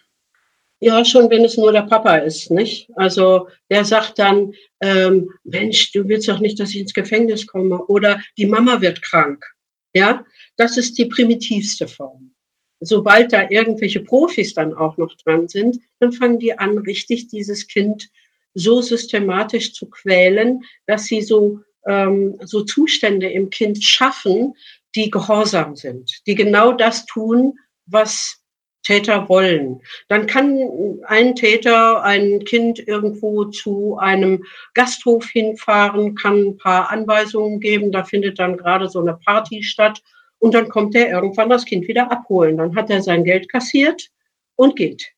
Ja, 0.81 1.05
schon 1.05 1.29
wenn 1.29 1.45
es 1.45 1.57
nur 1.57 1.71
der 1.71 1.83
Papa 1.83 2.17
ist, 2.17 2.51
nicht? 2.51 2.89
Also 2.95 3.47
der 3.69 3.85
sagt 3.85 4.19
dann, 4.19 4.53
ähm, 4.81 5.29
Mensch, 5.43 5.91
du 5.93 6.07
willst 6.07 6.27
doch 6.27 6.39
nicht, 6.39 6.59
dass 6.59 6.71
ich 6.71 6.79
ins 6.79 6.93
Gefängnis 6.93 7.47
komme. 7.47 7.83
Oder 7.85 8.21
die 8.37 8.45
Mama 8.45 8.81
wird 8.81 9.01
krank. 9.01 9.45
Ja, 9.93 10.25
das 10.57 10.77
ist 10.77 10.97
die 10.97 11.05
primitivste 11.05 11.87
Form. 11.87 12.35
Sobald 12.81 13.31
da 13.31 13.49
irgendwelche 13.49 14.01
Profis 14.01 14.53
dann 14.53 14.73
auch 14.73 14.97
noch 14.97 15.15
dran 15.23 15.47
sind, 15.47 15.79
dann 15.99 16.11
fangen 16.11 16.39
die 16.39 16.57
an, 16.57 16.77
richtig 16.79 17.29
dieses 17.29 17.67
Kind 17.67 18.09
so 18.53 18.81
systematisch 18.81 19.73
zu 19.73 19.89
quälen, 19.89 20.63
dass 20.85 21.05
sie 21.05 21.21
so, 21.21 21.61
ähm, 21.87 22.37
so 22.43 22.63
Zustände 22.63 23.29
im 23.29 23.49
Kind 23.49 23.81
schaffen, 23.81 24.53
die 24.95 25.09
gehorsam 25.09 25.75
sind, 25.75 26.11
die 26.27 26.35
genau 26.35 26.73
das 26.73 27.05
tun, 27.05 27.57
was 27.85 28.41
Täter 28.85 29.27
wollen. 29.27 29.81
Dann 30.07 30.27
kann 30.27 30.99
ein 31.07 31.35
Täter 31.35 32.03
ein 32.03 32.43
Kind 32.45 32.79
irgendwo 32.87 33.45
zu 33.45 33.97
einem 33.97 34.45
Gasthof 34.73 35.25
hinfahren, 35.27 36.15
kann 36.15 36.39
ein 36.39 36.57
paar 36.57 36.91
Anweisungen 36.91 37.59
geben, 37.59 37.91
da 37.91 38.03
findet 38.03 38.39
dann 38.39 38.57
gerade 38.57 38.87
so 38.87 39.01
eine 39.01 39.15
Party 39.15 39.63
statt 39.63 40.01
und 40.39 40.53
dann 40.53 40.69
kommt 40.69 40.95
er 40.95 41.09
irgendwann 41.09 41.49
das 41.49 41.65
Kind 41.65 41.87
wieder 41.87 42.11
abholen. 42.11 42.57
Dann 42.57 42.75
hat 42.75 42.89
er 42.89 43.01
sein 43.01 43.23
Geld 43.23 43.49
kassiert 43.49 44.09
und 44.55 44.75
geht. 44.75 45.14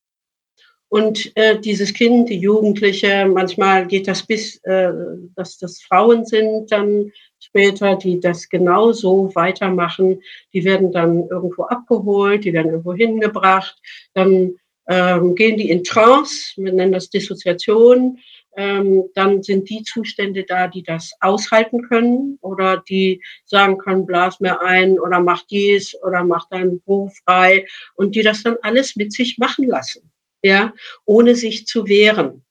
Und 0.90 1.32
äh, 1.36 1.60
dieses 1.60 1.94
Kind, 1.94 2.30
die 2.30 2.40
Jugendliche, 2.40 3.26
manchmal 3.26 3.88
geht 3.88 4.08
das 4.08 4.24
bis, 4.24 4.58
äh, 4.64 4.92
dass 5.36 5.58
das 5.58 5.82
Frauen 5.82 6.26
sind, 6.26 6.72
dann 6.72 7.12
später, 7.40 7.96
die 7.96 8.20
das 8.20 8.48
genauso 8.48 9.34
weitermachen. 9.36 10.22
Die 10.54 10.64
werden 10.64 10.92
dann 10.92 11.28
irgendwo 11.28 11.64
abgeholt, 11.64 12.46
die 12.46 12.54
werden 12.54 12.72
irgendwo 12.72 12.94
hingebracht, 12.94 13.78
dann 14.14 14.56
ähm, 14.90 15.36
gehen 15.36 15.58
die 15.58 15.70
in 15.70 15.84
Trance, 15.84 16.54
wir 16.56 16.72
nennen 16.72 16.94
das 16.94 17.10
Dissoziation, 17.10 18.20
ähm, 18.56 19.04
dann 19.14 19.44
sind 19.44 19.70
die 19.70 19.84
Zustände 19.84 20.44
da, 20.44 20.68
die 20.68 20.82
das 20.82 21.12
aushalten 21.20 21.84
können 21.84 22.40
oder 22.42 22.78
die 22.90 23.22
sagen 23.46 23.78
können, 23.78 24.06
blas 24.06 24.40
mir 24.40 24.62
ein 24.62 25.00
oder 25.00 25.20
mach 25.20 25.44
dies 25.44 25.96
oder 26.04 26.24
mach 26.24 26.50
deinen 26.50 26.82
Beruf 26.82 27.14
frei. 27.26 27.66
Und 27.96 28.16
die 28.16 28.24
das 28.24 28.44
dann 28.44 28.58
alles 28.64 28.96
mit 28.96 29.14
sich 29.14 29.38
machen 29.38 29.68
lassen, 29.68 30.10
ja, 30.48 30.74
ohne 31.06 31.36
sich 31.36 31.68
zu 31.68 31.88
wehren. 31.88 32.44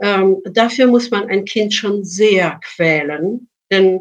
Ähm, 0.00 0.38
dafür 0.44 0.86
muss 0.86 1.10
man 1.10 1.28
ein 1.28 1.44
Kind 1.44 1.72
schon 1.72 2.04
sehr 2.04 2.58
quälen, 2.64 3.48
denn 3.70 4.00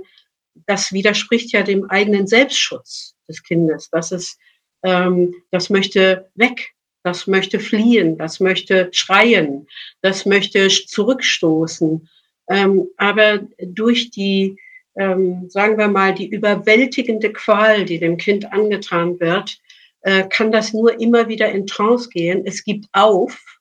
das 0.66 0.92
widerspricht 0.92 1.52
ja 1.52 1.64
dem 1.64 1.90
eigenen 1.90 2.26
Selbstschutz 2.28 3.16
des 3.28 3.44
Kindes. 3.44 3.90
Das 3.92 4.12
ist, 4.12 4.40
ähm, 4.84 5.36
das 5.52 5.70
möchte 5.70 6.30
weg, 6.36 6.74
das 7.04 7.28
möchte 7.28 7.60
fliehen, 7.60 8.18
das 8.18 8.40
möchte 8.40 8.90
schreien, 8.92 9.68
das 10.02 10.26
möchte 10.26 10.68
zurückstoßen. 10.68 12.10
Ähm, 12.50 12.88
aber 12.98 13.42
durch 13.60 14.10
die, 14.10 14.58
ähm, 14.96 15.50
sagen 15.50 15.78
wir 15.78 15.88
mal, 15.88 16.14
die 16.14 16.28
überwältigende 16.28 17.32
Qual, 17.32 17.86
die 17.86 18.00
dem 18.00 18.18
Kind 18.18 18.52
angetan 18.52 19.20
wird, 19.20 19.60
äh, 20.04 20.28
kann 20.28 20.52
das 20.52 20.74
nur 20.74 21.00
immer 21.00 21.28
wieder 21.28 21.52
in 21.52 21.66
Trance 21.68 22.10
gehen. 22.10 22.44
Es 22.46 22.64
gibt 22.64 22.88
auf 22.94 23.60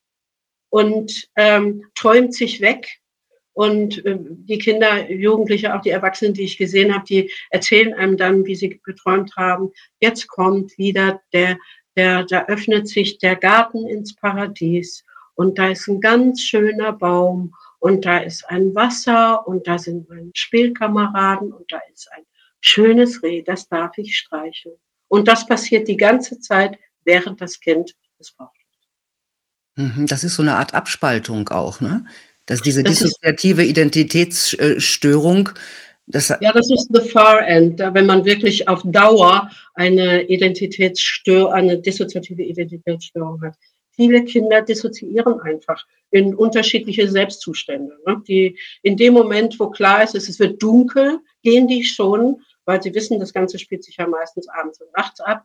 und 0.71 1.29
ähm, 1.37 1.85
träumt 1.95 2.35
sich 2.35 2.61
weg 2.61 3.01
und 3.55 4.05
äh, 4.05 4.19
die 4.19 4.59
Kinder, 4.59 5.11
Jugendliche, 5.11 5.75
auch 5.75 5.83
die 5.83 5.91
Erwachsenen, 5.91 6.35
die 6.35 6.45
ich 6.45 6.59
gesehen 6.59 6.95
habe, 6.95 7.05
die 7.05 7.31
erzählen 7.51 7.95
einem 7.95 8.17
dann, 8.17 8.47
wie 8.47 8.55
sie 8.55 8.81
geträumt 8.83 9.35
haben. 9.37 9.71
Jetzt 10.01 10.29
kommt 10.29 10.77
wieder 10.79 11.21
der, 11.33 11.59
der, 11.97 12.25
da 12.25 12.47
öffnet 12.47 12.89
sich 12.89 13.19
der 13.19 13.37
Garten 13.37 13.87
ins 13.87 14.15
Paradies 14.15 15.05
und 15.35 15.59
da 15.59 15.69
ist 15.69 15.89
ein 15.89 16.01
ganz 16.01 16.43
schöner 16.43 16.93
Baum 16.93 17.55
und 17.79 18.05
da 18.05 18.19
ist 18.19 18.49
ein 18.49 18.75
Wasser 18.75 19.47
und 19.47 19.67
da 19.67 19.79
sind 19.79 20.09
meine 20.09 20.31
Spielkameraden 20.35 21.53
und 21.53 21.71
da 21.71 21.81
ist 21.93 22.11
ein 22.13 22.25
schönes 22.61 23.23
Reh, 23.23 23.43
das 23.43 23.69
darf 23.69 23.99
ich 23.99 24.17
streicheln. 24.17 24.77
Und 25.13 25.29
das 25.29 25.47
passiert 25.47 25.89
die 25.89 25.99
ganze 25.99 26.41
Zeit, 26.41 26.79
während 27.05 27.39
das 27.43 27.61
Kind 27.61 27.95
missbraucht 28.19 28.57
wird. 29.77 29.97
Mhm, 29.97 30.07
das 30.07 30.25
ist 30.25 30.37
so 30.37 30.43
eine 30.43 30.57
Art 30.57 30.73
Abspaltung 30.73 31.51
auch, 31.51 31.83
ne? 31.83 32.07
Dass 32.47 32.63
diese 32.63 32.83
das 32.83 32.95
dissoziative 32.99 33.63
Identitätsstörung, 33.63 35.51
das 36.07 36.31
ja, 36.41 36.51
das 36.51 36.71
ist 36.71 36.89
the 36.95 37.07
far 37.11 37.47
end, 37.47 37.79
wenn 37.79 38.07
man 38.07 38.25
wirklich 38.25 38.67
auf 38.69 38.81
Dauer 38.87 39.51
eine 39.75 40.23
Identitätsstörung, 40.23 41.53
eine 41.53 41.79
dissoziative 41.79 42.43
Identitätsstörung 42.43 43.43
hat. 43.43 43.57
Viele 43.91 44.25
Kinder 44.25 44.63
dissoziieren 44.63 45.39
einfach 45.41 45.87
in 46.11 46.35
unterschiedliche 46.35 47.07
Selbstzustände. 47.07 47.99
Ne? 48.07 48.23
Die 48.27 48.59
in 48.81 48.97
dem 48.97 49.13
Moment, 49.13 49.61
wo 49.61 49.69
klar 49.69 50.03
ist, 50.03 50.15
es 50.15 50.39
wird 50.39 50.63
dunkel, 50.63 51.19
gehen 51.43 51.69
die 51.69 51.85
schon, 51.85 52.41
weil 52.65 52.83
sie 52.83 52.95
wissen, 52.95 53.21
das 53.21 53.33
Ganze 53.33 53.59
spielt 53.59 53.85
sich 53.85 53.97
ja 53.97 54.07
meistens 54.07 54.49
abends 54.49 54.81
und 54.81 54.93
nachts 54.97 55.21
ab, 55.21 55.45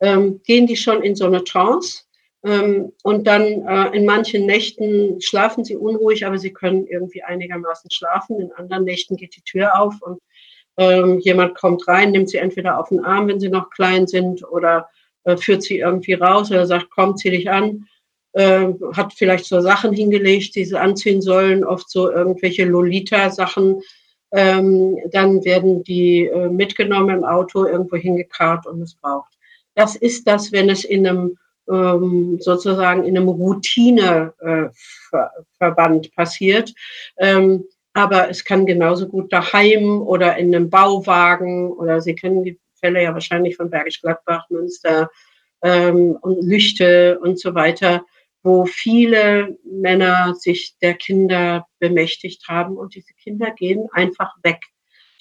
ähm, 0.00 0.40
gehen 0.44 0.66
die 0.66 0.76
schon 0.76 1.02
in 1.02 1.14
so 1.14 1.26
eine 1.26 1.44
Trance 1.44 2.04
ähm, 2.44 2.92
und 3.04 3.26
dann 3.26 3.42
äh, 3.42 3.96
in 3.96 4.04
manchen 4.04 4.46
Nächten 4.46 5.20
schlafen 5.20 5.64
sie 5.64 5.76
unruhig, 5.76 6.26
aber 6.26 6.38
sie 6.38 6.52
können 6.52 6.86
irgendwie 6.86 7.22
einigermaßen 7.22 7.90
schlafen. 7.90 8.40
In 8.40 8.52
anderen 8.52 8.84
Nächten 8.84 9.16
geht 9.16 9.36
die 9.36 9.42
Tür 9.42 9.80
auf 9.80 9.94
und 10.00 10.20
ähm, 10.76 11.20
jemand 11.20 11.54
kommt 11.56 11.86
rein, 11.86 12.10
nimmt 12.10 12.30
sie 12.30 12.38
entweder 12.38 12.78
auf 12.78 12.88
den 12.88 13.04
Arm, 13.04 13.28
wenn 13.28 13.38
sie 13.38 13.48
noch 13.48 13.70
klein 13.70 14.06
sind, 14.06 14.42
oder 14.48 14.88
äh, 15.24 15.36
führt 15.36 15.62
sie 15.62 15.78
irgendwie 15.78 16.14
raus 16.14 16.50
oder 16.50 16.66
sagt, 16.66 16.88
komm, 16.90 17.16
zieh 17.16 17.30
dich 17.30 17.50
an. 17.50 17.86
Äh, 18.32 18.68
hat 18.94 19.12
vielleicht 19.12 19.44
so 19.44 19.60
Sachen 19.60 19.92
hingelegt, 19.92 20.54
die 20.56 20.64
sie 20.64 20.80
anziehen 20.80 21.20
sollen, 21.20 21.64
oft 21.64 21.90
so 21.90 22.10
irgendwelche 22.10 22.64
Lolita-Sachen. 22.64 23.82
Ähm, 24.32 24.96
dann 25.10 25.44
werden 25.44 25.84
die 25.84 26.26
äh, 26.26 26.48
mitgenommen 26.48 27.18
im 27.18 27.24
Auto, 27.24 27.66
irgendwo 27.66 27.96
hingekarrt 27.96 28.66
und 28.66 28.78
missbraucht. 28.78 29.32
Das 29.74 29.96
ist 29.96 30.26
das, 30.26 30.52
wenn 30.52 30.70
es 30.70 30.84
in 30.84 31.06
einem 31.06 31.36
ähm, 31.70 32.38
sozusagen 32.40 33.04
in 33.04 33.16
einem 33.16 33.28
Routineverband 33.28 36.06
äh, 36.06 36.10
passiert. 36.14 36.72
Ähm, 37.18 37.64
aber 37.94 38.30
es 38.30 38.44
kann 38.44 38.66
genauso 38.66 39.08
gut 39.08 39.32
daheim 39.32 40.02
oder 40.02 40.36
in 40.36 40.54
einem 40.54 40.70
Bauwagen 40.70 41.70
oder 41.70 42.00
Sie 42.00 42.14
kennen 42.14 42.42
die 42.42 42.58
Fälle 42.80 43.02
ja 43.02 43.12
wahrscheinlich 43.12 43.56
von 43.56 43.70
Bergisch 43.70 44.00
Gladbach, 44.00 44.48
Münster 44.50 45.10
ähm, 45.62 46.18
und 46.20 46.42
Lüchte 46.42 47.18
und 47.20 47.38
so 47.38 47.54
weiter, 47.54 48.04
wo 48.42 48.66
viele 48.66 49.56
Männer 49.64 50.34
sich 50.34 50.74
der 50.82 50.94
Kinder 50.94 51.66
bemächtigt 51.78 52.48
haben 52.48 52.76
und 52.76 52.94
diese 52.94 53.12
Kinder 53.14 53.50
gehen 53.52 53.88
einfach 53.92 54.34
weg. 54.42 54.60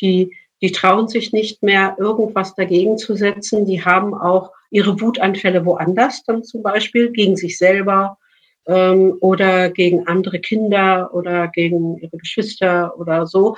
Die, 0.02 0.36
die 0.62 0.72
trauen 0.72 1.08
sich 1.08 1.32
nicht 1.32 1.62
mehr, 1.62 1.96
irgendwas 2.00 2.56
dagegen 2.56 2.98
zu 2.98 3.16
setzen. 3.16 3.66
Die 3.66 3.84
haben 3.84 4.14
auch 4.14 4.52
ihre 4.72 5.00
Wutanfälle 5.00 5.66
woanders, 5.66 6.24
dann 6.24 6.44
zum 6.44 6.64
Beispiel 6.64 7.12
gegen 7.12 7.36
sich 7.36 7.58
selber 7.58 8.18
ähm, 8.66 9.18
oder 9.20 9.70
gegen 9.70 10.08
andere 10.08 10.40
Kinder 10.40 11.14
oder 11.14 11.48
gegen 11.48 11.98
ihre 11.98 12.18
Geschwister 12.18 12.98
oder 12.98 13.28
so. 13.28 13.56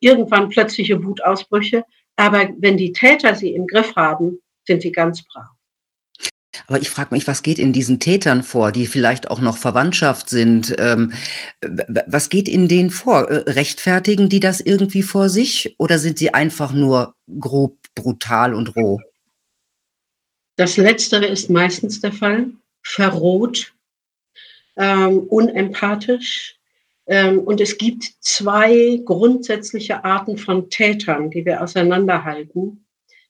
Irgendwann 0.00 0.48
plötzliche 0.48 1.02
Wutausbrüche. 1.04 1.84
Aber 2.16 2.48
wenn 2.58 2.76
die 2.76 2.92
Täter 2.92 3.34
sie 3.34 3.54
im 3.54 3.66
Griff 3.66 3.94
haben, 3.94 4.40
sind 4.66 4.82
sie 4.82 4.92
ganz 4.92 5.22
brav. 5.22 5.55
Aber 6.66 6.80
ich 6.80 6.90
frage 6.90 7.14
mich, 7.14 7.26
was 7.26 7.42
geht 7.42 7.58
in 7.58 7.72
diesen 7.72 8.00
Tätern 8.00 8.42
vor, 8.42 8.72
die 8.72 8.86
vielleicht 8.86 9.30
auch 9.30 9.40
noch 9.40 9.56
Verwandtschaft 9.56 10.30
sind? 10.30 10.74
Ähm, 10.78 11.12
was 12.06 12.28
geht 12.28 12.48
in 12.48 12.68
denen 12.68 12.90
vor? 12.90 13.30
Äh, 13.30 13.50
rechtfertigen 13.50 14.28
die 14.28 14.40
das 14.40 14.60
irgendwie 14.60 15.02
vor 15.02 15.28
sich 15.28 15.74
oder 15.78 15.98
sind 15.98 16.18
sie 16.18 16.34
einfach 16.34 16.72
nur 16.72 17.14
grob, 17.38 17.78
brutal 17.94 18.54
und 18.54 18.76
roh? 18.76 19.00
Das 20.56 20.76
Letztere 20.76 21.26
ist 21.26 21.50
meistens 21.50 22.00
der 22.00 22.12
Fall. 22.12 22.48
Verroht, 22.82 23.74
ähm, 24.76 25.20
unempathisch. 25.20 26.56
Ähm, 27.06 27.40
und 27.40 27.60
es 27.60 27.78
gibt 27.78 28.04
zwei 28.20 29.00
grundsätzliche 29.04 30.04
Arten 30.04 30.38
von 30.38 30.70
Tätern, 30.70 31.30
die 31.30 31.44
wir 31.44 31.62
auseinanderhalten. 31.62 32.84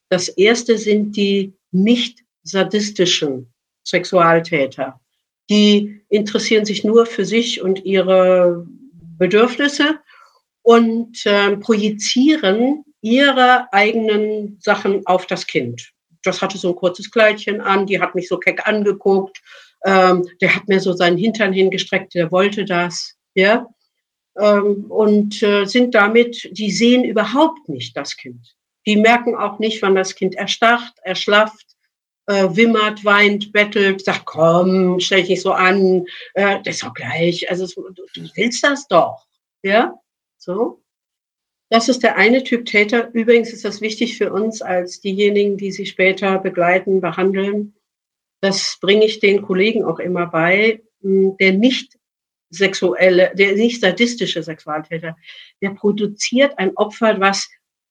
Das 0.08 0.28
erste 0.28 0.78
sind 0.78 1.16
die 1.16 1.52
nicht 1.72 2.20
sadistischen 2.48 3.52
Sexualtäter. 3.84 5.00
Die 5.48 6.00
interessieren 6.08 6.64
sich 6.64 6.84
nur 6.84 7.06
für 7.06 7.24
sich 7.24 7.62
und 7.62 7.84
ihre 7.84 8.66
Bedürfnisse 9.18 9.98
und 10.62 11.24
äh, 11.24 11.56
projizieren 11.56 12.84
ihre 13.00 13.72
eigenen 13.72 14.58
Sachen 14.60 15.06
auf 15.06 15.26
das 15.26 15.46
Kind. 15.46 15.92
Das 16.24 16.42
hatte 16.42 16.58
so 16.58 16.70
ein 16.70 16.76
kurzes 16.76 17.10
Kleidchen 17.10 17.60
an, 17.60 17.86
die 17.86 18.00
hat 18.00 18.16
mich 18.16 18.26
so 18.26 18.36
keck 18.36 18.66
angeguckt, 18.66 19.40
ähm, 19.84 20.28
der 20.40 20.56
hat 20.56 20.66
mir 20.66 20.80
so 20.80 20.92
seinen 20.92 21.16
Hintern 21.16 21.52
hingestreckt, 21.52 22.14
der 22.14 22.32
wollte 22.32 22.64
das, 22.64 23.14
ja. 23.34 23.68
Ähm, 24.38 24.86
und 24.88 25.40
äh, 25.42 25.64
sind 25.66 25.94
damit, 25.94 26.48
die 26.52 26.70
sehen 26.70 27.04
überhaupt 27.04 27.68
nicht 27.68 27.96
das 27.96 28.16
Kind. 28.16 28.56
Die 28.86 28.96
merken 28.96 29.36
auch 29.36 29.60
nicht, 29.60 29.80
wann 29.82 29.94
das 29.94 30.14
Kind 30.16 30.34
erstarrt, 30.34 30.92
erschlafft, 31.02 31.75
äh, 32.26 32.48
wimmert, 32.50 33.04
weint, 33.04 33.52
bettelt, 33.52 34.04
sagt, 34.04 34.24
komm, 34.24 35.00
stell 35.00 35.20
dich 35.20 35.30
nicht 35.30 35.42
so 35.42 35.52
an, 35.52 36.04
äh, 36.34 36.58
das 36.64 36.76
ist 36.76 36.84
doch 36.84 36.94
gleich, 36.94 37.50
also 37.50 37.66
du, 37.66 38.04
du 38.14 38.28
willst 38.34 38.64
das 38.64 38.86
doch, 38.88 39.26
ja, 39.62 39.94
so. 40.38 40.82
Das 41.68 41.88
ist 41.88 42.04
der 42.04 42.16
eine 42.16 42.44
Typ 42.44 42.64
Täter. 42.64 43.10
Übrigens 43.12 43.52
ist 43.52 43.64
das 43.64 43.80
wichtig 43.80 44.16
für 44.16 44.32
uns 44.32 44.62
als 44.62 45.00
diejenigen, 45.00 45.56
die 45.56 45.72
sie 45.72 45.86
später 45.86 46.38
begleiten, 46.38 47.00
behandeln. 47.00 47.74
Das 48.40 48.78
bringe 48.80 49.04
ich 49.04 49.18
den 49.18 49.42
Kollegen 49.42 49.84
auch 49.84 49.98
immer 49.98 50.26
bei. 50.26 50.82
Hm, 51.02 51.36
der 51.38 51.52
nicht 51.54 51.98
sexuelle, 52.50 53.32
der 53.34 53.54
nicht 53.54 53.80
sadistische 53.80 54.42
Sexualtäter, 54.42 55.16
der 55.60 55.70
produziert 55.70 56.58
ein 56.58 56.76
Opfer, 56.76 57.18
was 57.20 57.48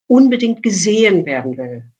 unbedingt 0.08 0.63
gesehen 0.63 1.25
werden 1.25 1.58
will. 1.58 1.92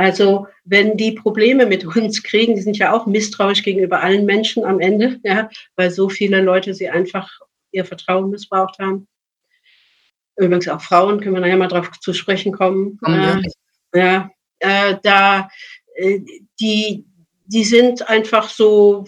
Also 0.00 0.46
wenn 0.64 0.96
die 0.96 1.12
Probleme 1.12 1.66
mit 1.66 1.84
uns 1.84 2.22
kriegen, 2.28 2.54
die 2.54 2.62
sind 2.62 2.78
ja 2.78 2.94
auch 2.94 3.04
misstrauisch 3.04 3.62
gegenüber 3.62 4.02
allen 4.02 4.24
Menschen 4.24 4.64
am 4.64 4.80
Ende, 4.80 5.20
ja, 5.24 5.50
weil 5.76 5.90
so 5.90 6.08
viele 6.08 6.40
Leute 6.40 6.72
sie 6.72 6.88
einfach 6.88 7.30
ihr 7.70 7.84
Vertrauen 7.84 8.30
missbraucht 8.30 8.78
haben. 8.78 9.06
Übrigens 10.36 10.68
auch 10.68 10.80
Frauen, 10.80 11.20
können 11.20 11.34
wir 11.34 11.42
nachher 11.42 11.58
mal 11.58 11.68
drauf 11.68 11.90
zu 12.00 12.14
sprechen 12.14 12.50
kommen. 12.50 12.98
Äh, 13.04 13.42
ja, 13.94 14.30
äh, 14.60 14.96
da 15.02 15.50
äh, 15.96 16.20
die, 16.58 17.04
die 17.44 17.64
sind 17.64 18.08
einfach 18.08 18.48
so 18.48 19.04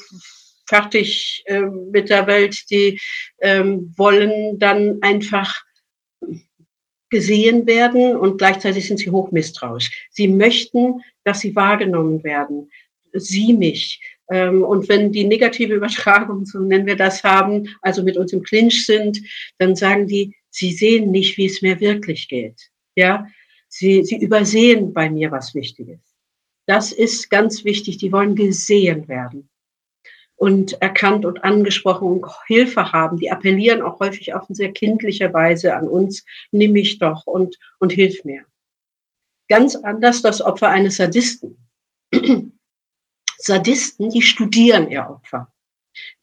fertig 0.66 1.42
äh, 1.46 1.62
mit 1.62 2.10
der 2.10 2.26
Welt, 2.26 2.68
die 2.68 3.00
ähm, 3.40 3.94
wollen 3.96 4.58
dann 4.58 4.98
einfach 5.00 5.54
gesehen 7.12 7.66
werden 7.66 8.16
und 8.16 8.38
gleichzeitig 8.38 8.88
sind 8.88 8.98
sie 8.98 9.10
hochmisstrauisch. 9.10 10.08
Sie 10.10 10.26
möchten, 10.26 11.02
dass 11.24 11.40
sie 11.40 11.54
wahrgenommen 11.54 12.24
werden. 12.24 12.70
Sie 13.12 13.52
mich. 13.52 14.00
Ähm, 14.30 14.64
und 14.64 14.88
wenn 14.88 15.12
die 15.12 15.24
negative 15.24 15.74
Übertragung, 15.74 16.46
so 16.46 16.58
nennen 16.58 16.86
wir 16.86 16.96
das, 16.96 17.22
haben, 17.22 17.68
also 17.82 18.02
mit 18.02 18.16
uns 18.16 18.32
im 18.32 18.42
Clinch 18.42 18.86
sind, 18.86 19.20
dann 19.58 19.76
sagen 19.76 20.06
die, 20.06 20.34
sie 20.48 20.72
sehen 20.72 21.10
nicht, 21.10 21.36
wie 21.36 21.46
es 21.46 21.60
mir 21.60 21.78
wirklich 21.80 22.28
geht. 22.28 22.70
Ja, 22.96 23.26
sie, 23.68 24.02
sie 24.04 24.16
übersehen 24.16 24.94
bei 24.94 25.10
mir 25.10 25.30
was 25.30 25.54
Wichtiges. 25.54 26.00
Das 26.66 26.92
ist 26.92 27.28
ganz 27.28 27.64
wichtig. 27.64 27.98
Die 27.98 28.10
wollen 28.10 28.34
gesehen 28.34 29.06
werden 29.06 29.50
und 30.42 30.72
erkannt 30.82 31.24
und 31.24 31.44
angesprochen 31.44 32.08
und 32.08 32.26
Hilfe 32.48 32.90
haben. 32.90 33.16
Die 33.16 33.30
appellieren 33.30 33.80
auch 33.80 34.00
häufig 34.00 34.34
auf 34.34 34.48
eine 34.48 34.56
sehr 34.56 34.72
kindliche 34.72 35.32
Weise 35.32 35.76
an 35.76 35.86
uns, 35.86 36.24
nimm 36.50 36.72
mich 36.72 36.98
doch 36.98 37.28
und, 37.28 37.60
und 37.78 37.92
hilf 37.92 38.24
mir. 38.24 38.44
Ganz 39.48 39.76
anders 39.76 40.20
das 40.20 40.42
Opfer 40.42 40.68
eines 40.68 40.96
Sadisten. 40.96 41.68
Sadisten, 43.38 44.10
die 44.10 44.22
studieren 44.22 44.90
ihr 44.90 45.08
Opfer. 45.08 45.46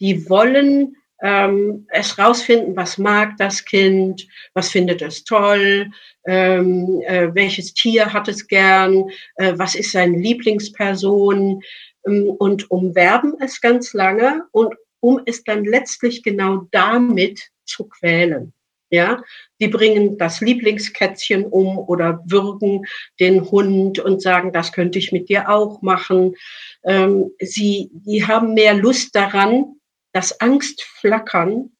Die 0.01 0.29
wollen 0.29 0.97
ähm, 1.21 1.87
es 1.89 2.17
rausfinden, 2.17 2.75
was 2.75 2.97
mag 2.97 3.37
das 3.37 3.63
Kind, 3.63 4.27
was 4.53 4.69
findet 4.69 5.01
es 5.01 5.23
toll, 5.23 5.91
ähm, 6.25 7.01
äh, 7.05 7.33
welches 7.33 7.73
Tier 7.73 8.11
hat 8.11 8.27
es 8.27 8.47
gern, 8.47 9.09
äh, 9.35 9.53
was 9.55 9.75
ist 9.75 9.93
seine 9.93 10.17
Lieblingsperson, 10.17 11.61
und 12.03 12.71
umwerben 12.71 13.35
es 13.39 13.61
ganz 13.61 13.93
lange 13.93 14.45
und 14.51 14.75
um 14.99 15.21
es 15.25 15.43
dann 15.43 15.63
letztlich 15.65 16.23
genau 16.23 16.67
damit 16.71 17.49
zu 17.65 17.87
quälen. 17.87 18.53
Ja, 18.91 19.23
die 19.61 19.67
bringen 19.67 20.17
das 20.17 20.41
Lieblingskätzchen 20.41 21.45
um 21.45 21.77
oder 21.77 22.23
würgen 22.25 22.87
den 23.19 23.51
Hund 23.51 23.99
und 23.99 24.19
sagen, 24.19 24.51
das 24.51 24.71
könnte 24.71 24.97
ich 24.97 25.11
mit 25.11 25.29
dir 25.29 25.47
auch 25.47 25.83
machen. 25.83 26.35
Ähm, 26.83 27.29
sie, 27.39 27.91
die 27.93 28.25
haben 28.25 28.55
mehr 28.55 28.73
Lust 28.73 29.15
daran, 29.15 29.75
das 30.11 30.41
Angstflackern 30.41 31.71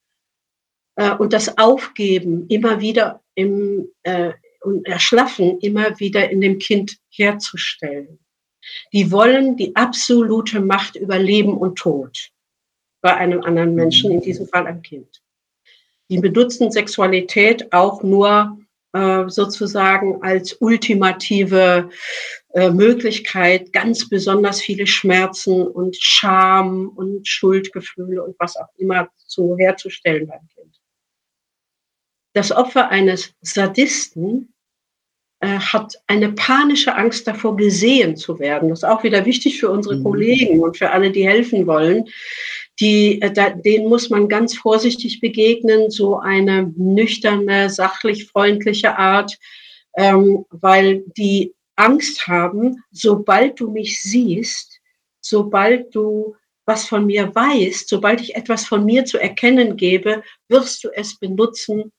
äh, 0.98 1.16
und 1.16 1.34
das 1.34 1.58
Aufgeben 1.58 2.46
immer 2.48 2.80
wieder 2.80 3.24
im 3.34 3.88
äh, 4.04 4.34
und 4.62 4.86
Erschlaffen 4.86 5.60
immer 5.60 6.00
wieder 6.00 6.30
in 6.30 6.42
dem 6.42 6.60
Kind 6.60 6.98
herzustellen. 7.10 8.20
Die 8.94 9.12
wollen 9.12 9.58
die 9.58 9.76
absolute 9.76 10.60
Macht 10.60 10.96
über 10.96 11.18
Leben 11.18 11.58
und 11.58 11.78
Tod 11.78 12.32
bei 13.02 13.16
einem 13.16 13.44
anderen 13.44 13.76
Menschen, 13.76 14.12
in 14.12 14.22
diesem 14.22 14.48
Fall 14.48 14.68
ein 14.68 14.82
Kind. 14.82 15.22
Die 16.10 16.20
benutzen 16.20 16.72
Sexualität 16.72 17.72
auch 17.72 18.04
nur 18.04 18.58
äh, 18.94 19.30
sozusagen 19.30 20.24
als 20.24 20.54
ultimative 20.60 21.90
äh, 22.54 22.72
Möglichkeit, 22.72 23.72
ganz 23.72 24.10
besonders 24.10 24.62
viele 24.62 24.88
Schmerzen 24.88 25.68
und 25.68 25.96
Scham 25.96 26.90
und 26.90 27.28
Schuldgefühle 27.28 28.24
und 28.24 28.36
was 28.40 28.58
auch 28.58 28.70
immer 28.78 29.10
zu 29.16 29.56
herzustellen 29.58 30.28
beim 30.28 30.48
Kind. 30.56 30.76
Das 32.34 32.52
Opfer 32.52 32.90
eines 32.90 33.34
Sadisten 33.42 34.54
hat 35.48 35.96
eine 36.08 36.34
panische 36.34 36.96
Angst 36.96 37.26
davor, 37.26 37.56
gesehen 37.56 38.18
zu 38.18 38.40
werden. 38.40 38.70
Das 38.70 38.80
ist 38.80 38.90
auch 38.90 39.04
wieder 39.04 39.26
wichtig 39.26 39.60
für 39.60 39.70
unsere 39.70 39.98
mhm. 39.98 40.04
Kollegen 40.04 40.60
und 40.60 40.78
für 40.78 40.92
alle, 40.92 41.12
die 41.12 41.28
helfen 41.28 41.66
wollen. 41.66 42.10
Die, 42.80 43.22
äh, 43.22 43.32
da, 43.32 43.50
denen 43.50 43.88
muss 43.88 44.10
man 44.10 44.28
ganz 44.28 44.58
vorsichtig 44.58 45.22
begegnen, 45.22 45.92
so 45.92 46.18
eine 46.18 46.74
nüchterne, 46.76 47.70
sachlich 47.70 48.28
freundliche 48.28 48.98
Art, 48.98 49.38
ähm, 49.96 50.46
weil 50.50 51.04
die 51.18 51.54
Angst 51.78 52.28
haben, 52.28 52.84
sobald 52.92 53.60
du 53.62 53.72
mich 53.72 54.02
siehst, 54.02 54.82
sobald 55.22 55.96
du 55.96 56.36
was 56.66 56.86
von 56.86 57.06
mir 57.06 57.34
weißt, 57.34 57.88
sobald 57.88 58.22
ich 58.22 58.36
etwas 58.36 58.66
von 58.66 58.84
mir 58.86 59.06
zu 59.06 59.18
erkennen 59.18 59.78
gebe, 59.78 60.22
wirst 60.50 60.84
du 60.84 60.90
es 60.94 61.18
benutzen, 61.18 61.92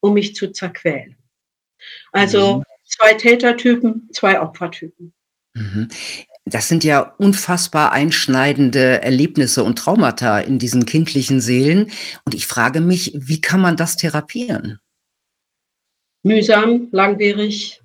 um 0.00 0.14
mich 0.14 0.34
zu 0.36 0.52
zerquälen. 0.52 1.16
Also 2.12 2.58
mhm 2.58 2.64
zwei 2.96 3.14
Tätertypen, 3.14 4.08
zwei 4.12 4.40
Opfertypen. 4.40 5.12
Mhm. 5.54 5.88
Das 6.44 6.68
sind 6.68 6.82
ja 6.82 7.14
unfassbar 7.18 7.92
einschneidende 7.92 9.00
Erlebnisse 9.02 9.62
und 9.62 9.78
Traumata 9.78 10.40
in 10.40 10.58
diesen 10.58 10.86
kindlichen 10.86 11.40
Seelen. 11.40 11.90
Und 12.24 12.34
ich 12.34 12.46
frage 12.46 12.80
mich, 12.80 13.12
wie 13.14 13.40
kann 13.40 13.60
man 13.60 13.76
das 13.76 13.96
therapieren? 13.96 14.80
Mühsam, 16.24 16.88
langwierig 16.90 17.80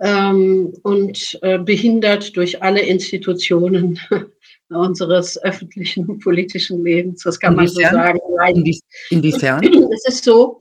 ähm, 0.00 0.74
und 0.82 1.38
äh, 1.42 1.58
behindert 1.58 2.36
durch 2.36 2.62
alle 2.62 2.80
Institutionen 2.82 3.98
unseres 4.68 5.42
öffentlichen 5.42 6.06
und 6.06 6.22
politischen 6.22 6.84
Lebens. 6.84 7.22
Das 7.22 7.38
kann 7.38 7.54
Inwiefern? 7.58 7.94
man 7.94 8.16
so 8.16 8.36
sagen. 8.36 8.80
Inwiefern? 9.10 9.92
Es 9.92 10.06
ist 10.08 10.24
so, 10.24 10.60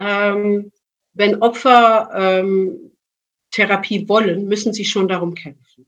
ähm, 0.00 0.70
wenn 1.14 1.42
Opfer 1.42 2.10
ähm, 2.14 2.92
Therapie 3.50 4.08
wollen, 4.08 4.46
müssen 4.46 4.72
sie 4.72 4.84
schon 4.84 5.08
darum 5.08 5.34
kämpfen. 5.34 5.86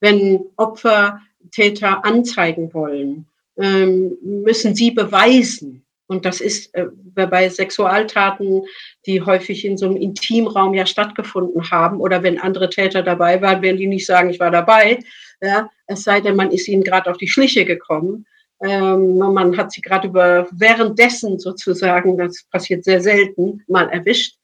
Wenn 0.00 0.40
Opfer 0.56 1.20
Täter 1.50 2.04
anzeigen 2.04 2.72
wollen, 2.72 3.26
ähm, 3.56 4.16
müssen 4.22 4.74
sie 4.74 4.90
beweisen. 4.90 5.84
Und 6.06 6.24
das 6.26 6.40
ist 6.40 6.74
äh, 6.74 6.86
bei 7.14 7.48
Sexualtaten, 7.48 8.62
die 9.06 9.22
häufig 9.22 9.64
in 9.64 9.78
so 9.78 9.86
einem 9.86 9.96
Intimraum 9.96 10.74
ja 10.74 10.86
stattgefunden 10.86 11.70
haben, 11.70 12.00
oder 12.00 12.22
wenn 12.22 12.38
andere 12.38 12.68
Täter 12.68 13.02
dabei 13.02 13.40
waren, 13.40 13.62
werden 13.62 13.78
die 13.78 13.86
nicht 13.86 14.06
sagen, 14.06 14.30
ich 14.30 14.40
war 14.40 14.50
dabei. 14.50 14.98
Ja, 15.40 15.70
es 15.86 16.04
sei 16.04 16.20
denn, 16.20 16.36
man 16.36 16.50
ist 16.50 16.68
ihnen 16.68 16.84
gerade 16.84 17.10
auf 17.10 17.16
die 17.16 17.28
Schliche 17.28 17.64
gekommen. 17.64 18.26
Ähm, 18.64 19.18
man 19.18 19.56
hat 19.58 19.72
sie 19.72 19.82
gerade 19.82 20.08
über 20.08 20.48
währenddessen 20.50 21.38
sozusagen, 21.38 22.16
das 22.16 22.44
passiert 22.44 22.82
sehr 22.82 23.02
selten, 23.02 23.62
mal 23.68 23.90
erwischt. 23.90 24.38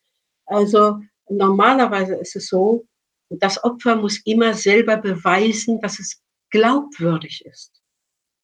Also 0.45 1.01
normalerweise 1.31 2.17
ist 2.17 2.37
es 2.37 2.49
so, 2.49 2.85
das 3.31 3.63
Opfer 3.65 3.97
muss 3.97 4.21
immer 4.27 4.53
selber 4.53 4.99
beweisen, 4.99 5.81
dass 5.81 5.99
es 6.01 6.21
glaubwürdig 6.51 7.47
ist, 7.47 7.81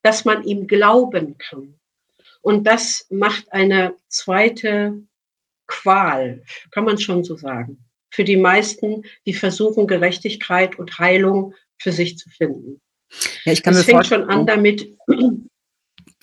dass 0.03 0.25
man 0.25 0.45
ihm 0.45 0.67
glauben 0.67 1.37
kann. 1.37 1.79
Und 2.41 2.65
das 2.65 3.07
macht 3.11 3.53
eine 3.53 3.95
zweite 4.09 5.03
Qual, 5.67 6.43
kann 6.71 6.85
man 6.85 6.97
schon 6.97 7.23
so 7.23 7.37
sagen, 7.37 7.85
für 8.11 8.25
die 8.25 8.37
meisten, 8.37 9.03
die 9.27 9.35
versuchen, 9.35 9.87
Gerechtigkeit 9.87 10.79
und 10.79 10.99
Heilung 10.99 11.55
für 11.77 11.93
sich 11.93 12.17
zu 12.17 12.31
finden. 12.31 12.81
Ja, 13.45 13.53
ich 13.53 13.63
kann 13.63 13.75
es 13.75 13.81
mir 13.81 13.93
fängt 13.93 14.07
schon 14.07 14.25
an 14.31 14.47
damit, 14.47 14.97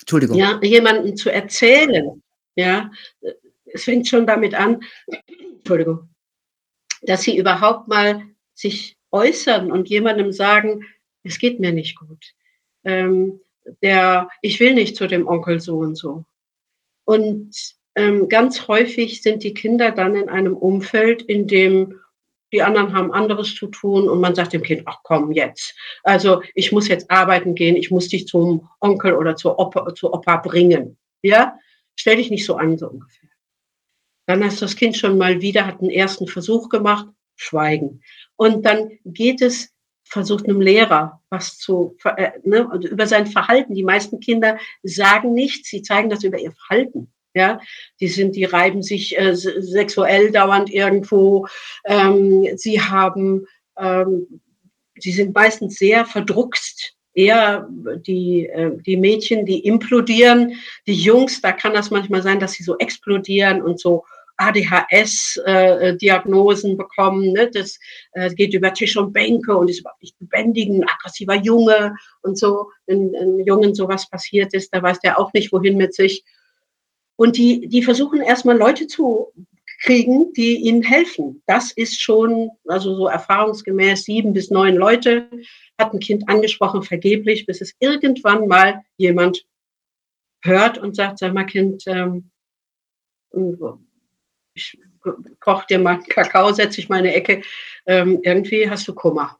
Entschuldigung. 0.04 0.36
Ja, 0.36 0.60
jemanden 0.62 1.16
zu 1.16 1.30
erzählen. 1.30 2.22
Ja, 2.56 2.90
es 3.64 3.84
fängt 3.84 4.06
schon 4.06 4.26
damit 4.26 4.54
an, 4.54 4.80
Entschuldigung, 5.56 6.10
dass 7.02 7.22
sie 7.22 7.38
überhaupt 7.38 7.88
mal 7.88 8.22
sich 8.54 8.96
äußern 9.10 9.72
und 9.72 9.88
jemandem 9.88 10.30
sagen, 10.30 10.84
es 11.22 11.38
geht 11.38 11.58
mir 11.58 11.72
nicht 11.72 11.96
gut. 11.98 12.34
Ähm, 12.84 13.40
der, 13.82 14.28
ich 14.42 14.60
will 14.60 14.74
nicht 14.74 14.94
zu 14.94 15.06
dem 15.06 15.26
Onkel 15.26 15.58
so 15.58 15.78
und 15.78 15.96
so. 15.96 16.26
Und 17.06 17.54
ähm, 17.94 18.28
ganz 18.28 18.68
häufig 18.68 19.22
sind 19.22 19.42
die 19.42 19.54
Kinder 19.54 19.90
dann 19.90 20.16
in 20.16 20.28
einem 20.28 20.54
Umfeld, 20.54 21.22
in 21.22 21.46
dem 21.46 21.98
die 22.54 22.62
anderen 22.62 22.94
haben 22.94 23.12
anderes 23.12 23.54
zu 23.54 23.66
tun 23.66 24.08
und 24.08 24.20
man 24.20 24.34
sagt 24.34 24.52
dem 24.52 24.62
Kind, 24.62 24.82
ach 24.86 24.98
komm 25.02 25.32
jetzt. 25.32 25.74
Also 26.04 26.42
ich 26.54 26.72
muss 26.72 26.88
jetzt 26.88 27.10
arbeiten 27.10 27.54
gehen, 27.54 27.76
ich 27.76 27.90
muss 27.90 28.08
dich 28.08 28.26
zum 28.26 28.68
Onkel 28.80 29.14
oder 29.14 29.36
zur 29.36 29.58
Opa, 29.58 29.94
zur 29.94 30.14
Opa 30.14 30.36
bringen. 30.36 30.96
Ja, 31.22 31.58
stell 31.96 32.16
dich 32.16 32.30
nicht 32.30 32.46
so 32.46 32.56
an, 32.56 32.78
so 32.78 32.88
ungefähr. 32.88 33.28
Dann 34.26 34.44
hast 34.44 34.62
das 34.62 34.76
Kind 34.76 34.96
schon 34.96 35.18
mal 35.18 35.42
wieder, 35.42 35.66
hat 35.66 35.80
einen 35.80 35.90
ersten 35.90 36.26
Versuch 36.28 36.68
gemacht, 36.68 37.08
schweigen. 37.36 38.02
Und 38.36 38.64
dann 38.64 38.92
geht 39.04 39.42
es, 39.42 39.72
versucht 40.04 40.48
einem 40.48 40.60
Lehrer 40.60 41.20
was 41.28 41.58
zu, 41.58 41.96
äh, 42.16 42.30
ne, 42.44 42.68
also 42.70 42.88
über 42.88 43.06
sein 43.06 43.26
Verhalten. 43.26 43.74
Die 43.74 43.82
meisten 43.82 44.20
Kinder 44.20 44.58
sagen 44.84 45.34
nichts, 45.34 45.68
sie 45.70 45.82
zeigen 45.82 46.08
das 46.08 46.22
über 46.22 46.38
ihr 46.38 46.52
Verhalten. 46.52 47.12
Ja, 47.34 47.58
die 48.00 48.06
sind, 48.06 48.36
die 48.36 48.44
reiben 48.44 48.82
sich 48.82 49.18
äh, 49.18 49.34
sexuell 49.34 50.30
dauernd 50.30 50.72
irgendwo. 50.72 51.48
Ähm, 51.84 52.46
sie 52.56 52.80
haben, 52.80 53.46
ähm, 53.76 54.40
sie 54.98 55.10
sind 55.10 55.34
meistens 55.34 55.76
sehr 55.76 56.06
verdruckst. 56.06 56.92
Eher 57.12 57.68
die, 58.06 58.46
äh, 58.46 58.76
die 58.86 58.96
Mädchen, 58.96 59.46
die 59.46 59.66
implodieren. 59.66 60.54
Die 60.86 60.94
Jungs, 60.94 61.40
da 61.40 61.52
kann 61.52 61.74
das 61.74 61.90
manchmal 61.90 62.22
sein, 62.22 62.38
dass 62.38 62.52
sie 62.52 62.62
so 62.62 62.78
explodieren 62.78 63.62
und 63.62 63.80
so 63.80 64.04
ADHS-Diagnosen 64.36 66.72
äh, 66.72 66.76
bekommen. 66.76 67.32
Ne? 67.32 67.50
Das 67.52 67.78
äh, 68.12 68.32
geht 68.34 68.54
über 68.54 68.72
Tisch 68.72 68.96
und 68.96 69.12
Bänke 69.12 69.56
und 69.56 69.68
ist 69.70 69.80
überhaupt 69.80 70.02
nicht 70.02 70.16
lebendig, 70.20 70.68
ein 70.68 70.88
aggressiver 70.88 71.34
Junge 71.36 71.94
und 72.22 72.38
so. 72.38 72.70
Wenn 72.86 73.14
ein 73.14 73.40
Jungen 73.40 73.74
sowas 73.74 74.08
passiert 74.08 74.54
ist, 74.54 74.74
da 74.74 74.82
weiß 74.82 75.00
der 75.00 75.18
auch 75.18 75.32
nicht, 75.32 75.52
wohin 75.52 75.76
mit 75.76 75.94
sich. 75.94 76.24
Und 77.16 77.36
die, 77.36 77.68
die 77.68 77.82
versuchen 77.82 78.20
erstmal 78.20 78.56
Leute 78.56 78.86
zu 78.86 79.32
kriegen, 79.82 80.32
die 80.32 80.56
ihnen 80.56 80.82
helfen. 80.82 81.42
Das 81.46 81.72
ist 81.72 82.00
schon, 82.00 82.50
also 82.66 82.94
so 82.96 83.06
erfahrungsgemäß 83.06 84.04
sieben 84.04 84.32
bis 84.32 84.50
neun 84.50 84.76
Leute 84.76 85.28
hat 85.78 85.92
ein 85.92 86.00
Kind 86.00 86.28
angesprochen, 86.28 86.82
vergeblich, 86.82 87.46
bis 87.46 87.60
es 87.60 87.74
irgendwann 87.80 88.46
mal 88.46 88.82
jemand 88.96 89.44
hört 90.42 90.78
und 90.78 90.94
sagt, 90.94 91.18
sag 91.18 91.34
mal 91.34 91.44
Kind, 91.44 91.84
ähm, 91.86 92.30
ich 94.54 94.78
koche 95.40 95.66
dir 95.68 95.78
mal 95.78 96.00
Kakao, 96.02 96.52
setze 96.52 96.80
ich 96.80 96.88
mal 96.88 97.00
in 97.00 97.06
eine 97.06 97.14
Ecke, 97.14 97.42
ähm, 97.86 98.20
irgendwie 98.22 98.68
hast 98.70 98.86
du 98.86 98.94
Kummer. 98.94 99.38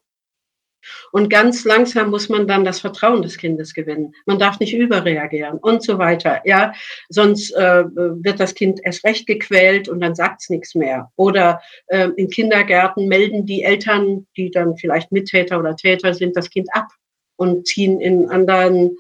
Und 1.13 1.29
ganz 1.29 1.65
langsam 1.65 2.11
muss 2.11 2.29
man 2.29 2.47
dann 2.47 2.65
das 2.65 2.81
Vertrauen 2.81 3.23
des 3.23 3.39
Kindes 3.39 3.75
gewinnen. 3.75 4.15
Man 4.27 4.39
darf 4.39 4.61
nicht 4.61 4.75
überreagieren 4.75 5.59
und 5.59 5.83
so 5.83 5.99
weiter. 5.99 6.43
Ja, 6.45 6.73
sonst 7.09 7.53
äh, 7.53 7.85
wird 7.85 8.41
das 8.41 8.55
Kind 8.55 8.81
erst 8.83 9.05
recht 9.05 9.27
gequält 9.27 9.89
und 9.89 10.01
dann 10.01 10.15
sagt 10.15 10.43
es 10.43 10.51
nichts 10.51 10.75
mehr. 10.75 11.11
Oder 11.17 11.61
äh, 11.89 12.09
in 12.17 12.29
Kindergärten 12.29 13.09
melden 13.09 13.47
die 13.47 13.63
Eltern, 13.63 14.27
die 14.37 14.51
dann 14.51 14.77
vielleicht 14.77 15.13
Mittäter 15.13 15.59
oder 15.59 15.77
Täter 15.77 16.15
sind, 16.15 16.37
das 16.37 16.51
Kind 16.51 16.69
ab 16.73 16.89
und 17.37 17.67
ziehen 17.67 18.01
in 18.01 18.29
anderen 18.31 18.97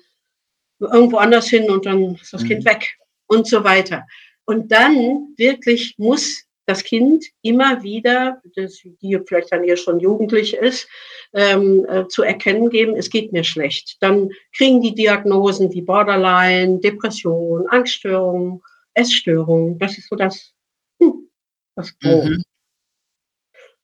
irgendwo 0.80 1.16
anders 1.18 1.48
hin 1.48 1.70
und 1.70 1.86
dann 1.86 2.16
ist 2.16 2.32
das 2.32 2.42
mhm. 2.42 2.48
Kind 2.48 2.64
weg 2.64 2.96
und 3.26 3.46
so 3.46 3.64
weiter. 3.64 4.04
Und 4.44 4.72
dann 4.72 5.34
wirklich 5.36 5.94
muss 5.98 6.44
das 6.66 6.82
Kind 6.82 7.26
immer 7.42 7.82
wieder, 7.82 8.40
das, 8.56 8.80
die 9.02 9.18
vielleicht 9.26 9.52
dann 9.52 9.64
eher 9.64 9.76
schon 9.76 10.00
jugendlich 10.00 10.54
ist, 10.54 10.88
ähm, 11.34 11.86
äh, 11.88 12.08
zu 12.08 12.22
erkennen 12.22 12.70
geben, 12.70 12.96
es 12.96 13.10
geht 13.10 13.32
mir 13.32 13.44
schlecht. 13.44 13.96
Dann 14.00 14.30
kriegen 14.56 14.80
die 14.80 14.94
Diagnosen 14.94 15.72
wie 15.72 15.82
Borderline, 15.82 16.80
Depression, 16.80 17.66
Angststörung, 17.68 18.62
Essstörung. 18.94 19.78
Das 19.78 19.98
ist 19.98 20.08
so 20.08 20.16
das, 20.16 20.54
hm, 21.00 21.28
das 21.76 21.98
Grob. 21.98 22.24
Mhm. 22.24 22.42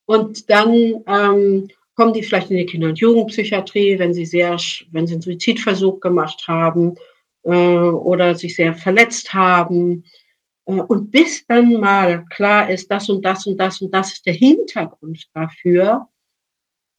Und 0.07 0.51
dann 0.51 1.05
ähm, 1.07 1.69
kommen 1.95 2.13
die 2.15 2.23
vielleicht 2.23 2.51
in 2.51 2.57
die 2.57 2.67
Kinder- 2.67 2.89
und 2.89 2.99
Jugendpsychiatrie, 2.99 3.99
wenn 3.99 4.15
sie 4.15 4.27
sehr, 4.27 4.57
wenn 4.91 5.07
sie 5.07 5.15
einen 5.15 5.23
Suizidversuch 5.23 6.01
gemacht 6.01 6.49
haben 6.49 6.97
äh, 7.43 7.51
oder 7.51 8.35
sich 8.35 8.57
sehr 8.57 8.75
verletzt 8.75 9.35
haben 9.35 10.05
und 10.79 11.11
bis 11.11 11.47
dann 11.47 11.81
mal 11.81 12.25
klar 12.27 12.71
ist, 12.71 12.91
das 12.91 13.09
und 13.09 13.25
das 13.25 13.47
und 13.47 13.57
das 13.57 13.81
und 13.81 13.93
das 13.93 14.13
ist 14.13 14.27
der 14.27 14.35
Hintergrund 14.35 15.27
dafür, 15.35 16.09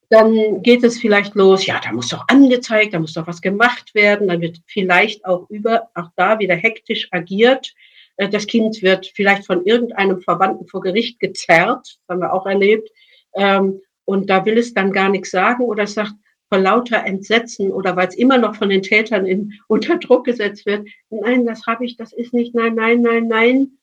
dann 0.09 0.61
geht 0.61 0.83
es 0.83 0.99
vielleicht 0.99 1.35
los, 1.35 1.65
ja, 1.65 1.79
da 1.81 1.93
muss 1.93 2.09
doch 2.09 2.25
angezeigt, 2.27 2.93
da 2.93 2.99
muss 2.99 3.13
doch 3.13 3.27
was 3.27 3.41
gemacht 3.41 3.95
werden, 3.95 4.27
dann 4.27 4.41
wird 4.41 4.59
vielleicht 4.67 5.23
auch 5.23 5.49
über, 5.49 5.89
auch 5.95 6.09
da 6.17 6.37
wieder 6.39 6.55
hektisch 6.55 7.07
agiert. 7.11 7.73
Äh, 8.17 8.27
das 8.27 8.45
Kind 8.45 8.81
wird 8.81 9.09
vielleicht 9.15 9.45
von 9.45 9.65
irgendeinem 9.65 10.19
Verwandten 10.19 10.67
vor 10.67 10.81
Gericht 10.81 11.21
gezerrt, 11.21 11.97
haben 12.09 12.19
wir 12.19 12.33
auch 12.33 12.45
erlebt. 12.45 12.89
Ähm, 13.35 13.81
und 14.03 14.29
da 14.29 14.45
will 14.45 14.57
es 14.57 14.73
dann 14.73 14.91
gar 14.91 15.07
nichts 15.07 15.31
sagen 15.31 15.63
oder 15.63 15.87
sagt, 15.87 16.13
vor 16.51 16.59
lauter 16.59 17.05
Entsetzen 17.05 17.71
oder 17.71 17.95
weil 17.95 18.09
es 18.09 18.15
immer 18.15 18.37
noch 18.37 18.55
von 18.55 18.69
den 18.69 18.81
Tätern 18.81 19.25
in, 19.25 19.53
unter 19.67 19.97
Druck 19.97 20.25
gesetzt 20.25 20.65
wird, 20.65 20.87
nein, 21.09 21.45
das 21.45 21.65
habe 21.65 21.85
ich, 21.85 21.95
das 21.95 22.11
ist 22.11 22.33
nicht, 22.33 22.53
nein, 22.53 22.75
nein, 22.75 23.01
nein, 23.01 23.27
nein. 23.27 23.77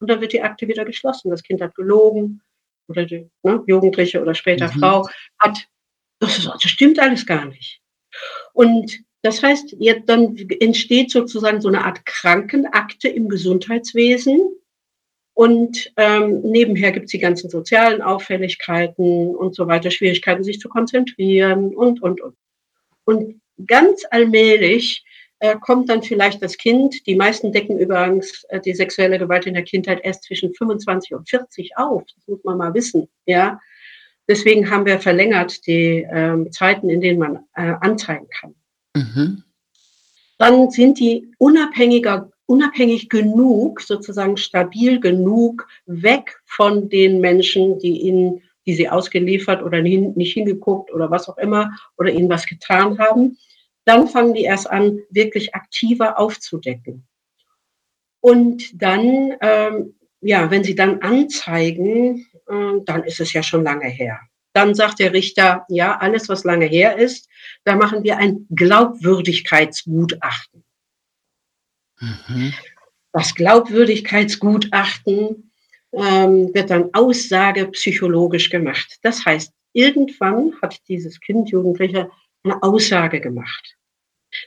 Und 0.00 0.10
dann 0.10 0.20
wird 0.20 0.32
die 0.32 0.42
Akte 0.42 0.68
wieder 0.68 0.84
geschlossen. 0.84 1.30
Das 1.30 1.42
Kind 1.42 1.60
hat 1.62 1.74
gelogen 1.74 2.42
oder 2.88 3.06
die 3.06 3.30
ne, 3.42 3.62
Jugendliche 3.66 4.20
oder 4.20 4.34
später 4.34 4.66
mhm. 4.66 4.80
Frau 4.80 5.08
hat, 5.38 5.66
das, 6.18 6.38
ist, 6.38 6.46
das 6.46 6.62
stimmt 6.62 6.98
alles 6.98 7.24
gar 7.24 7.46
nicht. 7.46 7.80
Und 8.52 8.98
das 9.22 9.42
heißt, 9.42 9.76
jetzt 9.78 10.08
dann 10.08 10.36
entsteht 10.60 11.10
sozusagen 11.10 11.60
so 11.60 11.68
eine 11.68 11.84
Art 11.84 12.04
Krankenakte 12.04 13.08
im 13.08 13.28
Gesundheitswesen, 13.28 14.40
und 15.40 15.90
ähm, 15.96 16.42
nebenher 16.42 16.92
gibt 16.92 17.06
es 17.06 17.12
die 17.12 17.18
ganzen 17.18 17.48
sozialen 17.48 18.02
Auffälligkeiten 18.02 19.34
und 19.34 19.54
so 19.54 19.66
weiter, 19.66 19.90
Schwierigkeiten, 19.90 20.44
sich 20.44 20.60
zu 20.60 20.68
konzentrieren 20.68 21.74
und, 21.74 22.02
und, 22.02 22.20
und. 22.20 22.36
Und 23.06 23.40
ganz 23.66 24.04
allmählich 24.10 25.02
äh, 25.38 25.56
kommt 25.58 25.88
dann 25.88 26.02
vielleicht 26.02 26.42
das 26.42 26.58
Kind, 26.58 27.06
die 27.06 27.14
meisten 27.16 27.52
decken 27.52 27.78
übrigens 27.78 28.44
äh, 28.50 28.60
die 28.60 28.74
sexuelle 28.74 29.18
Gewalt 29.18 29.46
in 29.46 29.54
der 29.54 29.62
Kindheit 29.62 30.00
erst 30.02 30.24
zwischen 30.24 30.52
25 30.52 31.14
und 31.14 31.26
40 31.26 31.74
auf. 31.78 32.02
Das 32.14 32.28
muss 32.28 32.44
man 32.44 32.58
mal 32.58 32.74
wissen, 32.74 33.08
ja. 33.24 33.58
Deswegen 34.28 34.70
haben 34.70 34.84
wir 34.84 35.00
verlängert 35.00 35.66
die 35.66 36.06
ähm, 36.12 36.52
Zeiten, 36.52 36.90
in 36.90 37.00
denen 37.00 37.18
man 37.18 37.36
äh, 37.54 37.76
anzeigen 37.80 38.28
kann. 38.28 38.54
Mhm. 38.94 39.42
Dann 40.36 40.70
sind 40.70 41.00
die 41.00 41.32
unabhängiger 41.38 42.30
unabhängig 42.50 43.08
genug, 43.08 43.80
sozusagen 43.80 44.36
stabil 44.36 44.98
genug, 44.98 45.68
weg 45.86 46.40
von 46.44 46.88
den 46.88 47.20
Menschen, 47.20 47.78
die 47.78 48.00
ihnen, 48.00 48.42
die 48.66 48.74
sie 48.74 48.88
ausgeliefert 48.88 49.62
oder 49.62 49.80
nicht 49.82 50.32
hingeguckt 50.32 50.92
oder 50.92 51.12
was 51.12 51.28
auch 51.28 51.38
immer 51.38 51.70
oder 51.96 52.10
ihnen 52.10 52.28
was 52.28 52.46
getan 52.46 52.98
haben. 52.98 53.38
Dann 53.84 54.08
fangen 54.08 54.34
die 54.34 54.42
erst 54.42 54.68
an, 54.68 54.98
wirklich 55.10 55.54
aktiver 55.54 56.18
aufzudecken. 56.18 57.06
Und 58.20 58.82
dann, 58.82 59.34
ähm, 59.40 59.94
ja, 60.20 60.50
wenn 60.50 60.64
sie 60.64 60.74
dann 60.74 61.02
anzeigen, 61.02 62.26
äh, 62.48 62.80
dann 62.84 63.04
ist 63.04 63.20
es 63.20 63.32
ja 63.32 63.44
schon 63.44 63.62
lange 63.62 63.86
her. 63.86 64.18
Dann 64.54 64.74
sagt 64.74 64.98
der 64.98 65.12
Richter, 65.12 65.66
ja, 65.68 65.96
alles, 65.98 66.28
was 66.28 66.42
lange 66.42 66.66
her 66.66 66.98
ist, 66.98 67.28
da 67.62 67.76
machen 67.76 68.02
wir 68.02 68.16
ein 68.16 68.48
Glaubwürdigkeitsgutachten. 68.50 70.64
Mhm. 72.00 72.52
das 73.12 73.34
Glaubwürdigkeitsgutachten 73.34 75.50
ähm, 75.92 76.54
wird 76.54 76.70
dann 76.70 76.94
aussagepsychologisch 76.94 78.50
gemacht. 78.50 78.98
Das 79.02 79.24
heißt, 79.24 79.52
irgendwann 79.72 80.54
hat 80.62 80.78
dieses 80.88 81.20
Kind, 81.20 81.50
Jugendlicher, 81.50 82.10
eine 82.42 82.62
Aussage 82.62 83.20
gemacht. 83.20 83.76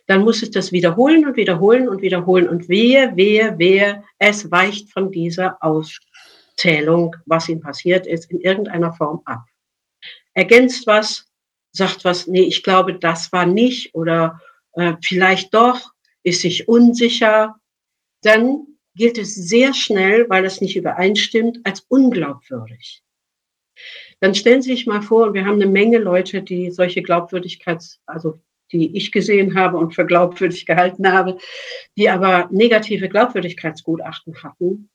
Dann 0.08 0.24
muss 0.24 0.42
es 0.42 0.52
das 0.52 0.72
wiederholen 0.72 1.28
und 1.28 1.36
wiederholen 1.36 1.90
und 1.90 2.02
wiederholen 2.02 2.48
und 2.48 2.70
wehe, 2.70 3.16
wehe, 3.16 3.58
wehe, 3.58 4.04
es 4.18 4.50
weicht 4.50 4.92
von 4.92 5.12
dieser 5.12 5.58
Auszählung, 5.62 7.16
was 7.26 7.50
ihm 7.50 7.60
passiert 7.60 8.08
ist, 8.08 8.32
in 8.32 8.40
irgendeiner 8.40 8.94
Form 8.94 9.22
ab. 9.26 9.44
Ergänzt 10.34 10.88
was, 10.88 11.26
sagt 11.72 12.06
was, 12.06 12.28
nee, 12.28 12.44
ich 12.44 12.64
glaube, 12.64 12.98
das 12.98 13.32
war 13.34 13.46
nicht 13.46 13.94
oder 13.94 14.40
äh, 14.74 14.94
vielleicht 15.02 15.54
doch, 15.54 15.93
ist 16.24 16.42
sich 16.42 16.68
unsicher, 16.68 17.56
dann 18.22 18.68
gilt 18.96 19.18
es 19.18 19.36
sehr 19.36 19.74
schnell, 19.74 20.30
weil 20.30 20.44
das 20.44 20.62
nicht 20.62 20.76
übereinstimmt, 20.76 21.60
als 21.64 21.82
unglaubwürdig. 21.82 23.04
Dann 24.20 24.36
stellen 24.36 24.62
Sie 24.62 24.72
sich 24.72 24.86
mal 24.86 25.02
vor, 25.02 25.34
wir 25.34 25.46
haben 25.46 25.62
eine 25.62 25.68
Menge 25.68 25.98
Leute, 25.98 26.42
die 26.42 26.72
solche 26.72 27.02
Glaubwürdigkeits, 27.02 28.00
also 28.06 28.40
die 28.72 28.96
ich 28.96 29.12
gesehen 29.12 29.56
habe 29.56 29.78
und 29.78 29.94
für 29.94 30.06
glaubwürdig 30.06 30.66
gehalten 30.66 31.12
habe, 31.12 31.38
die 31.98 32.10
aber 32.10 32.48
negative 32.52 33.10
Glaubwürdigkeitsgutachten 33.10 34.42
hatten, 34.44 34.90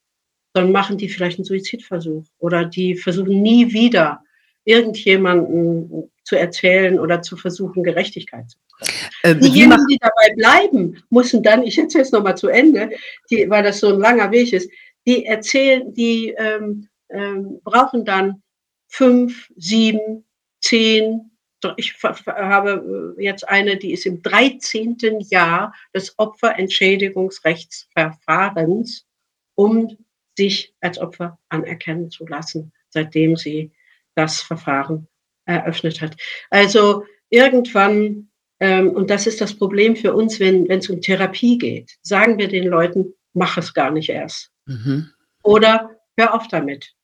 dann 0.55 0.73
machen 0.73 0.99
die 0.99 1.09
vielleicht 1.09 1.39
einen 1.39 1.45
Suizidversuch 1.45 2.25
oder 2.39 2.65
die 2.65 2.97
versuchen 2.97 3.43
nie 3.43 3.73
wieder 3.73 4.23
irgendjemanden 4.65 6.11
zu 6.25 6.37
erzählen 6.37 6.99
oder 6.99 7.23
zu 7.23 7.37
versuchen, 7.37 7.83
Gerechtigkeit 7.83 8.51
zu 8.51 8.59
bekommen. 8.59 9.08
Äh, 9.23 9.37
Diejenigen, 9.37 9.87
die 9.89 9.99
dabei 10.01 10.35
bleiben, 10.37 11.03
müssen 11.11 11.43
dann, 11.43 11.63
ich 11.63 11.79
erzähle 11.79 12.05
es 12.05 12.13
nochmal 12.13 12.37
zu 12.37 12.49
Ende, 12.49 12.91
die, 13.31 13.49
weil 13.51 13.63
das 13.63 13.81
so 13.81 13.89
ein 13.89 14.01
langer 14.01 14.31
Weg 14.31 14.53
ist, 14.53 14.71
die 15.07 15.27
erzählen, 15.27 15.93
die 15.95 16.35
ähm, 16.37 16.89
ähm, 17.11 17.61
brauchen 17.65 18.05
dann 18.05 18.43
fünf, 18.89 19.51
sieben, 19.57 20.25
zehn, 20.61 21.31
ich 21.77 21.95
habe 22.27 23.15
äh, 23.19 23.25
jetzt 23.25 23.49
eine, 23.49 23.77
die 23.77 23.93
ist 23.93 24.07
im 24.07 24.23
13. 24.23 24.97
Jahr 25.31 25.75
des 25.95 26.19
Opferentschädigungsrechtsverfahrens, 26.19 29.07
um 29.55 29.97
sich 30.37 30.75
als 30.81 30.99
Opfer 30.99 31.39
anerkennen 31.49 32.11
zu 32.11 32.27
lassen, 32.27 32.73
seitdem 32.91 33.37
sie 33.37 33.71
das 34.15 34.41
Verfahren 34.41 35.07
eröffnet 35.47 36.01
hat. 36.01 36.17
Also 36.51 37.05
irgendwann, 37.29 38.28
und 38.61 39.09
das 39.09 39.27
ist 39.27 39.41
das 39.41 39.55
Problem 39.55 39.95
für 39.95 40.15
uns, 40.15 40.41
wenn 40.41 40.69
es 40.69 40.89
um 40.89 41.01
Therapie 41.01 41.59
geht, 41.59 41.97
sagen 42.03 42.39
wir 42.39 42.49
den 42.49 42.67
Leuten, 42.67 43.15
mach 43.33 43.57
es 43.57 43.73
gar 43.73 43.91
nicht 43.91 44.09
erst. 44.09 44.51
Mhm. 44.67 45.11
Oder 45.43 46.01
hör 46.17 46.35
auf 46.35 46.49
damit. 46.49 46.95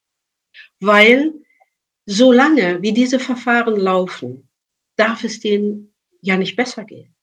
Weil 0.81 1.33
solange 2.07 2.83
wie 2.83 2.93
diese 2.93 3.19
Verfahren 3.19 3.77
laufen, 3.77 4.49
darf 4.97 5.25
es 5.25 5.40
denen 5.40 5.95
ja 6.21 6.37
nicht 6.37 6.57
besser 6.57 6.85
gehen. 6.85 7.14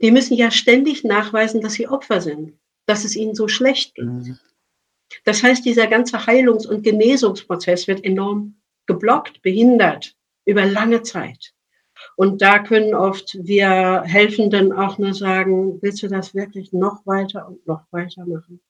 Die 0.00 0.10
müssen 0.10 0.34
ja 0.34 0.50
ständig 0.50 1.04
nachweisen, 1.04 1.60
dass 1.60 1.74
sie 1.74 1.88
Opfer 1.88 2.20
sind, 2.20 2.58
dass 2.86 3.04
es 3.04 3.16
ihnen 3.16 3.34
so 3.34 3.48
schlecht 3.48 3.94
geht. 3.94 4.04
Mhm. 4.04 4.38
Das 5.24 5.42
heißt, 5.42 5.64
dieser 5.64 5.86
ganze 5.86 6.26
Heilungs- 6.26 6.66
und 6.66 6.82
Genesungsprozess 6.82 7.86
wird 7.86 8.04
enorm 8.04 8.56
geblockt, 8.86 9.42
behindert 9.42 10.16
über 10.44 10.64
lange 10.64 11.02
Zeit. 11.02 11.53
Und 12.16 12.42
da 12.42 12.60
können 12.60 12.94
oft 12.94 13.36
wir 13.42 14.02
Helfenden 14.06 14.72
auch 14.72 14.98
nur 14.98 15.14
sagen, 15.14 15.78
willst 15.82 16.02
du 16.02 16.08
das 16.08 16.34
wirklich 16.34 16.72
noch 16.72 17.04
weiter 17.06 17.48
und 17.48 17.66
noch 17.66 17.82
weiter 17.90 18.24
machen? 18.26 18.60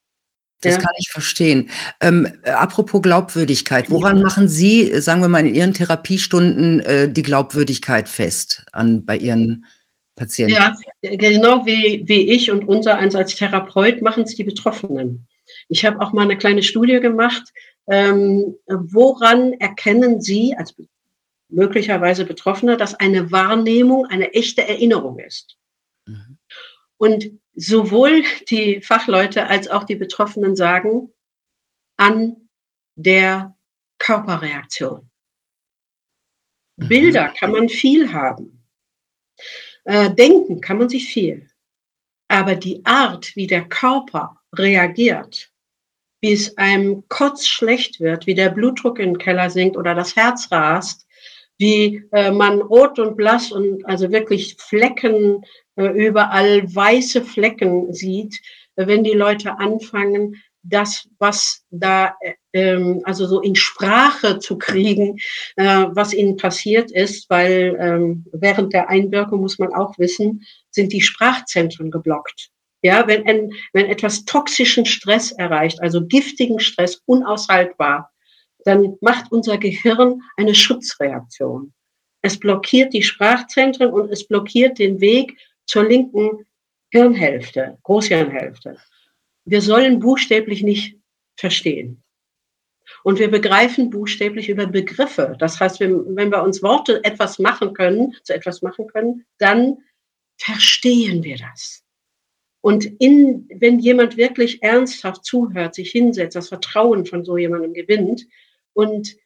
Das 0.61 0.77
ja. 0.77 0.81
kann 0.81 0.93
ich 0.99 1.11
verstehen. 1.11 1.69
Ähm, 2.01 2.27
apropos 2.45 3.03
Glaubwürdigkeit, 3.03 3.91
woran 3.91 4.19
ja. 4.19 4.23
machen 4.23 4.49
Sie, 4.49 4.99
sagen 5.01 5.21
wir 5.21 5.29
mal, 5.29 5.47
in 5.47 5.55
Ihren 5.55 5.75
Therapiestunden 5.75 6.81
äh, 6.81 7.13
die 7.13 7.23
Glaubwürdigkeit 7.23 8.09
fest 8.09 8.65
an, 8.73 9.05
bei 9.05 9.19
Ihren 9.19 9.67
Patienten? 10.17 10.55
Ja, 10.55 10.75
genau 11.03 11.67
wie, 11.67 12.05
wie 12.07 12.31
ich 12.31 12.51
und 12.51 12.67
unser 12.67 12.97
eins 12.97 13.15
als 13.15 13.35
Therapeut 13.35 14.01
machen 14.01 14.25
es 14.25 14.37
die 14.37 14.45
Betroffenen. 14.45 15.27
Ich 15.69 15.85
habe 15.85 16.01
auch 16.01 16.13
mal 16.13 16.23
eine 16.23 16.39
kleine 16.39 16.63
Studie 16.63 17.01
gemacht, 17.01 17.43
ähm, 17.89 18.55
woran 18.67 19.53
erkennen 19.55 20.21
Sie 20.21 20.55
als 20.57 20.75
möglicherweise 21.49 22.25
Betroffene, 22.25 22.77
dass 22.77 22.95
eine 22.95 23.31
Wahrnehmung 23.31 24.07
eine 24.07 24.33
echte 24.35 24.67
Erinnerung 24.67 25.19
ist? 25.19 25.57
Mhm. 26.07 26.39
Und 26.97 27.31
sowohl 27.55 28.25
die 28.49 28.81
Fachleute 28.81 29.47
als 29.47 29.69
auch 29.69 29.85
die 29.85 29.97
Betroffenen 29.97 30.57
sagen, 30.57 31.13
an 31.97 32.49
der 32.97 33.57
Körperreaktion. 33.99 35.11
Mhm. 36.77 36.89
Bilder 36.89 37.29
kann 37.29 37.53
man 37.53 37.69
viel 37.69 38.13
haben. 38.13 38.65
Äh, 39.85 40.15
denken 40.15 40.61
kann 40.61 40.79
man 40.79 40.89
sich 40.89 41.07
viel. 41.07 41.49
Aber 42.29 42.57
die 42.57 42.85
Art, 42.85 43.37
wie 43.37 43.47
der 43.47 43.69
Körper 43.69 44.41
reagiert, 44.57 45.53
wie 46.21 46.33
es 46.33 46.57
einem 46.57 47.07
kurz 47.09 47.47
schlecht 47.47 48.01
wird, 48.01 48.27
wie 48.27 48.35
der 48.35 48.49
Blutdruck 48.49 48.99
in 48.99 49.11
den 49.11 49.19
Keller 49.19 49.51
sinkt 49.51 49.77
oder 49.77 49.95
das 49.95 50.17
Herz 50.17 50.51
rast, 50.51 51.04
wie 51.59 52.03
äh, 52.13 52.31
man 52.31 52.61
rot 52.61 52.99
und 52.99 53.17
blass 53.17 53.53
und 53.53 53.85
also 53.87 54.11
wirklich 54.11 54.57
Flecken 54.59 55.43
äh, 55.77 55.87
überall 55.87 56.63
weiße 56.75 57.23
Flecken 57.23 57.93
sieht, 57.93 58.41
äh, 58.77 58.87
wenn 58.87 59.05
die 59.05 59.13
Leute 59.13 59.59
anfangen, 59.59 60.37
das, 60.65 61.09
was 61.19 61.63
da, 61.71 62.15
äh, 62.21 62.35
ähm, 62.53 63.03
also 63.05 63.27
so 63.27 63.41
in 63.41 63.55
Sprache 63.55 64.39
zu 64.39 64.59
kriegen, 64.59 65.19
äh, 65.57 65.87
was 65.91 66.15
ihnen 66.15 66.37
passiert 66.37 66.91
ist, 66.91 67.29
weil 67.31 67.77
ähm, 67.79 68.25
während 68.33 68.73
der 68.73 68.89
Einwirkung 68.89 69.41
muss 69.41 69.59
man 69.59 69.75
auch 69.75 69.99
wissen, 69.99 70.43
sind 70.71 70.93
die 70.93 71.03
Sprachzentren 71.03 71.91
geblockt. 71.91 72.51
Ja, 72.83 73.07
wenn, 73.07 73.51
wenn 73.73 73.87
etwas 73.87 74.27
toxischen 74.27 74.85
Stress 74.85 75.33
erreicht, 75.33 75.81
also 75.81 76.07
giftigen 76.07 76.61
Stress, 76.61 77.01
unaushaltbar, 77.07 78.11
dann 78.65 78.97
macht 79.01 79.31
unser 79.31 79.59
Gehirn 79.59 80.23
eine 80.37 80.55
Schutzreaktion. 80.55 81.73
Es 82.23 82.39
blockiert 82.39 82.95
die 82.95 83.03
Sprachzentren 83.03 83.91
und 83.93 84.11
es 84.11 84.27
blockiert 84.27 84.79
den 84.79 85.01
Weg 85.01 85.37
zur 85.67 85.85
linken 85.85 86.47
Hirnhälfte, 86.91 87.79
Großhirnhälfte. 87.83 88.79
Wir 89.45 89.61
sollen 89.61 90.01
buchstäblich 90.01 90.63
nicht 90.63 90.99
verstehen. 91.37 92.03
Und 93.03 93.19
wir 93.19 93.31
begreifen 93.31 93.91
buchstäblich 93.91 94.49
über 94.49 94.67
Begriffe. 94.67 95.37
Das 95.39 95.61
heißt, 95.61 95.81
wenn, 95.81 96.31
wir 96.31 96.43
uns 96.43 96.63
Worte 96.63 97.03
etwas 97.05 97.39
machen 97.39 97.75
können, 97.75 98.15
zu 98.23 98.35
etwas 98.35 98.63
machen 98.63 98.87
können, 98.87 99.27
dann 99.39 99.79
verstehen 100.37 101.23
wir 101.23 101.37
das. 101.37 101.83
Und 102.63 102.87
in, 102.99 103.47
wenn 103.57 103.79
jemand 103.79 104.17
wirklich 104.17 104.63
ernsthaft 104.63 105.25
zuhört, 105.25 105.75
sich 105.75 105.91
hinsetzt, 105.91 106.37
das 106.37 106.49
Vertrauen 106.49 107.05
von 107.05 107.25
so 107.25 107.37
jemandem 107.37 107.75
gewinnt 107.75 108.27
und 108.75 109.17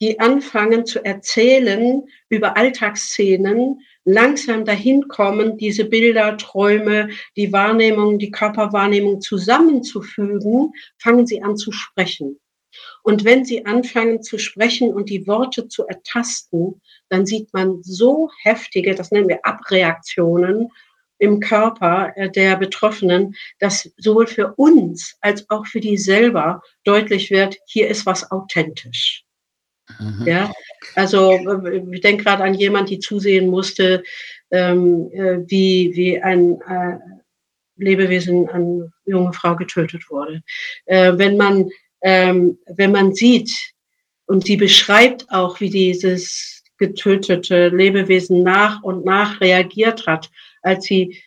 die 0.00 0.18
anfangen 0.18 0.84
zu 0.86 1.04
erzählen 1.04 2.02
über 2.28 2.56
Alltagsszenen, 2.56 3.80
langsam 4.04 4.64
dahin 4.64 5.08
kommen, 5.08 5.56
diese 5.56 5.84
Bilder, 5.84 6.36
Träume, 6.36 7.10
die 7.36 7.52
Wahrnehmung, 7.52 8.18
die 8.18 8.30
Körperwahrnehmung 8.30 9.20
zusammenzufügen, 9.20 10.72
fangen 10.98 11.26
sie 11.26 11.42
an 11.42 11.56
zu 11.56 11.72
sprechen. 11.72 12.40
Und 13.02 13.24
wenn 13.24 13.44
sie 13.44 13.64
anfangen 13.66 14.22
zu 14.22 14.38
sprechen 14.38 14.92
und 14.92 15.08
die 15.08 15.26
Worte 15.26 15.68
zu 15.68 15.86
ertasten, 15.86 16.80
dann 17.08 17.24
sieht 17.24 17.52
man 17.54 17.82
so 17.82 18.30
heftige, 18.42 18.94
das 18.94 19.10
nennen 19.12 19.28
wir 19.28 19.46
Abreaktionen 19.46 20.70
im 21.24 21.40
Körper 21.40 22.12
äh, 22.16 22.30
der 22.30 22.56
Betroffenen, 22.56 23.34
dass 23.58 23.90
sowohl 23.96 24.26
für 24.26 24.54
uns 24.54 25.16
als 25.20 25.48
auch 25.50 25.66
für 25.66 25.80
die 25.80 25.96
selber 25.96 26.62
deutlich 26.84 27.30
wird, 27.30 27.56
hier 27.66 27.88
ist 27.88 28.06
was 28.06 28.30
authentisch. 28.30 29.24
Mhm. 29.98 30.26
Ja, 30.26 30.52
also 30.94 31.32
ich 31.92 32.00
denke 32.00 32.24
gerade 32.24 32.44
an 32.44 32.54
jemand, 32.54 32.88
die 32.88 33.00
zusehen 33.00 33.48
musste, 33.48 34.02
ähm, 34.50 35.10
äh, 35.12 35.38
wie, 35.46 35.92
wie 35.94 36.22
ein 36.22 36.60
äh, 36.62 36.98
Lebewesen, 37.76 38.48
eine 38.48 38.92
junge 39.04 39.32
Frau 39.32 39.56
getötet 39.56 40.08
wurde. 40.08 40.42
Äh, 40.86 41.12
wenn 41.16 41.36
man 41.36 41.68
ähm, 42.04 42.58
wenn 42.66 42.92
man 42.92 43.14
sieht 43.14 43.50
und 44.26 44.44
sie 44.44 44.56
beschreibt 44.56 45.30
auch, 45.30 45.58
wie 45.60 45.70
dieses 45.70 46.62
getötete 46.76 47.68
Lebewesen 47.68 48.42
nach 48.42 48.82
und 48.82 49.06
nach 49.06 49.40
reagiert 49.40 50.06
hat, 50.06 50.30
als 50.64 50.84
sie 50.84 51.22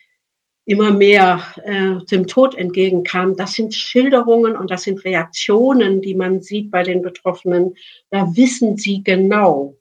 immer 0.66 0.92
mehr 0.92 1.42
äh, 1.64 2.06
dem 2.12 2.28
Tod 2.28 2.56
entgegenkam. 2.56 3.38
Das 3.38 3.54
sind 3.54 3.74
Schilderungen 3.74 4.58
und 4.58 4.70
das 4.70 4.84
sind 4.84 5.04
Reaktionen, 5.06 6.02
die 6.02 6.14
man 6.14 6.42
sieht 6.42 6.70
bei 6.72 6.84
den 6.84 7.02
Betroffenen. 7.02 7.76
Da 8.10 8.36
wissen 8.36 8.76
sie 8.76 9.02
genau, 9.02 9.78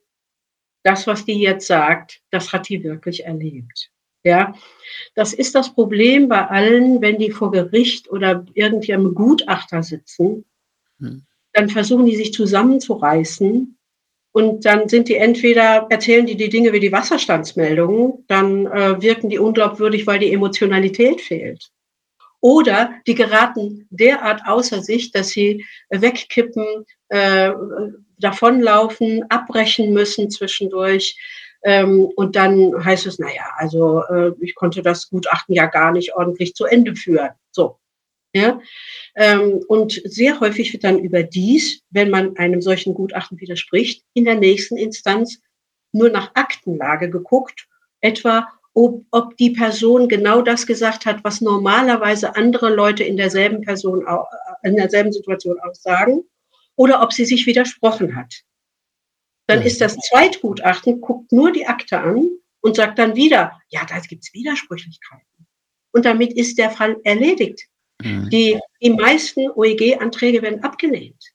das, 0.83 1.05
was 1.05 1.25
die 1.25 1.41
jetzt 1.41 1.67
sagt, 1.67 2.21
das 2.31 2.53
hat 2.53 2.69
die 2.69 2.83
wirklich 2.83 3.25
erlebt. 3.25 3.91
Ja, 4.23 4.53
das 5.13 5.33
ist 5.33 5.55
das 5.55 5.73
Problem 5.73 6.29
bei 6.29 6.47
allen, 6.47 7.01
wenn 7.01 7.17
die 7.17 7.31
vor 7.31 7.51
Gericht 7.51 8.09
oder 8.09 8.45
irgendwie 8.53 8.93
am 8.93 9.13
Gutachter 9.13 9.83
sitzen, 9.83 10.45
hm. 10.99 11.23
dann 11.53 11.69
versuchen 11.69 12.05
die 12.05 12.15
sich 12.15 12.33
zusammenzureißen 12.33 13.76
und 14.37 14.65
dann 14.65 14.87
sind 14.87 15.09
die 15.09 15.15
entweder, 15.15 15.87
erzählen 15.89 16.27
die 16.27 16.37
die 16.37 16.49
Dinge 16.49 16.71
wie 16.71 16.79
die 16.79 16.91
Wasserstandsmeldungen, 16.91 18.23
dann 18.27 18.67
äh, 18.67 19.01
wirken 19.01 19.31
die 19.31 19.39
unglaubwürdig, 19.39 20.05
weil 20.05 20.19
die 20.19 20.31
Emotionalität 20.31 21.21
fehlt. 21.21 21.71
Oder 22.39 22.91
die 23.07 23.15
geraten 23.15 23.87
derart 23.89 24.41
außer 24.45 24.83
sich, 24.83 25.09
dass 25.11 25.29
sie 25.29 25.65
wegkippen, 25.89 26.85
äh, 27.09 27.51
davonlaufen, 28.19 29.25
abbrechen 29.29 29.91
müssen 29.91 30.29
zwischendurch. 30.29 31.17
Ähm, 31.63 32.05
und 32.15 32.35
dann 32.35 32.85
heißt 32.85 33.07
es, 33.07 33.17
naja, 33.17 33.55
also 33.55 34.03
äh, 34.03 34.33
ich 34.39 34.53
konnte 34.53 34.83
das 34.83 35.09
Gutachten 35.09 35.55
ja 35.55 35.65
gar 35.65 35.91
nicht 35.91 36.13
ordentlich 36.13 36.53
zu 36.53 36.65
Ende 36.65 36.95
führen. 36.95 37.31
So. 37.49 37.79
Ja? 38.37 38.61
Ähm, 39.15 39.63
und 39.67 40.01
sehr 40.05 40.39
häufig 40.39 40.71
wird 40.73 40.83
dann 40.83 40.99
überdies, 40.99 41.81
wenn 41.89 42.09
man 42.09 42.37
einem 42.37 42.61
solchen 42.61 42.93
Gutachten 42.93 43.39
widerspricht, 43.39 44.03
in 44.13 44.25
der 44.25 44.35
nächsten 44.35 44.77
Instanz 44.77 45.41
nur 45.91 46.09
nach 46.09 46.31
Aktenlage 46.35 47.09
geguckt, 47.09 47.67
etwa 48.01 48.47
ob, 48.73 49.03
ob 49.09 49.35
die 49.37 49.49
Person 49.49 50.07
genau 50.07 50.43
das 50.43 50.67
gesagt 50.67 51.07
hat, 51.07 51.23
was 51.23 51.41
normalerweise 51.41 52.35
andere 52.35 52.69
Leute 52.69 53.03
in 53.03 53.17
derselben 53.17 53.61
Person, 53.61 54.05
in 54.61 54.75
derselben 54.75 55.11
Situation 55.11 55.57
auch 55.61 55.73
sagen, 55.73 56.23
oder 56.75 57.01
ob 57.01 57.11
sie 57.11 57.25
sich 57.25 57.47
widersprochen 57.47 58.15
hat. 58.15 58.43
Dann 59.47 59.63
ist 59.63 59.81
das 59.81 59.97
Zweitgutachten, 59.97 61.01
guckt 61.01 61.31
nur 61.31 61.51
die 61.51 61.65
Akte 61.65 61.99
an 61.99 62.29
und 62.61 62.75
sagt 62.75 62.99
dann 62.99 63.15
wieder, 63.15 63.59
ja, 63.69 63.83
da 63.85 63.97
gibt 63.99 64.25
es 64.25 64.33
Widersprüchlichkeiten. 64.33 65.47
Und 65.91 66.05
damit 66.05 66.33
ist 66.33 66.59
der 66.59 66.69
Fall 66.69 66.97
erledigt. 67.03 67.67
Mhm. 68.01 68.29
Die, 68.29 68.59
die 68.81 68.89
meisten 68.91 69.49
OEG-Anträge 69.51 70.41
werden 70.41 70.63
abgelehnt. 70.63 71.33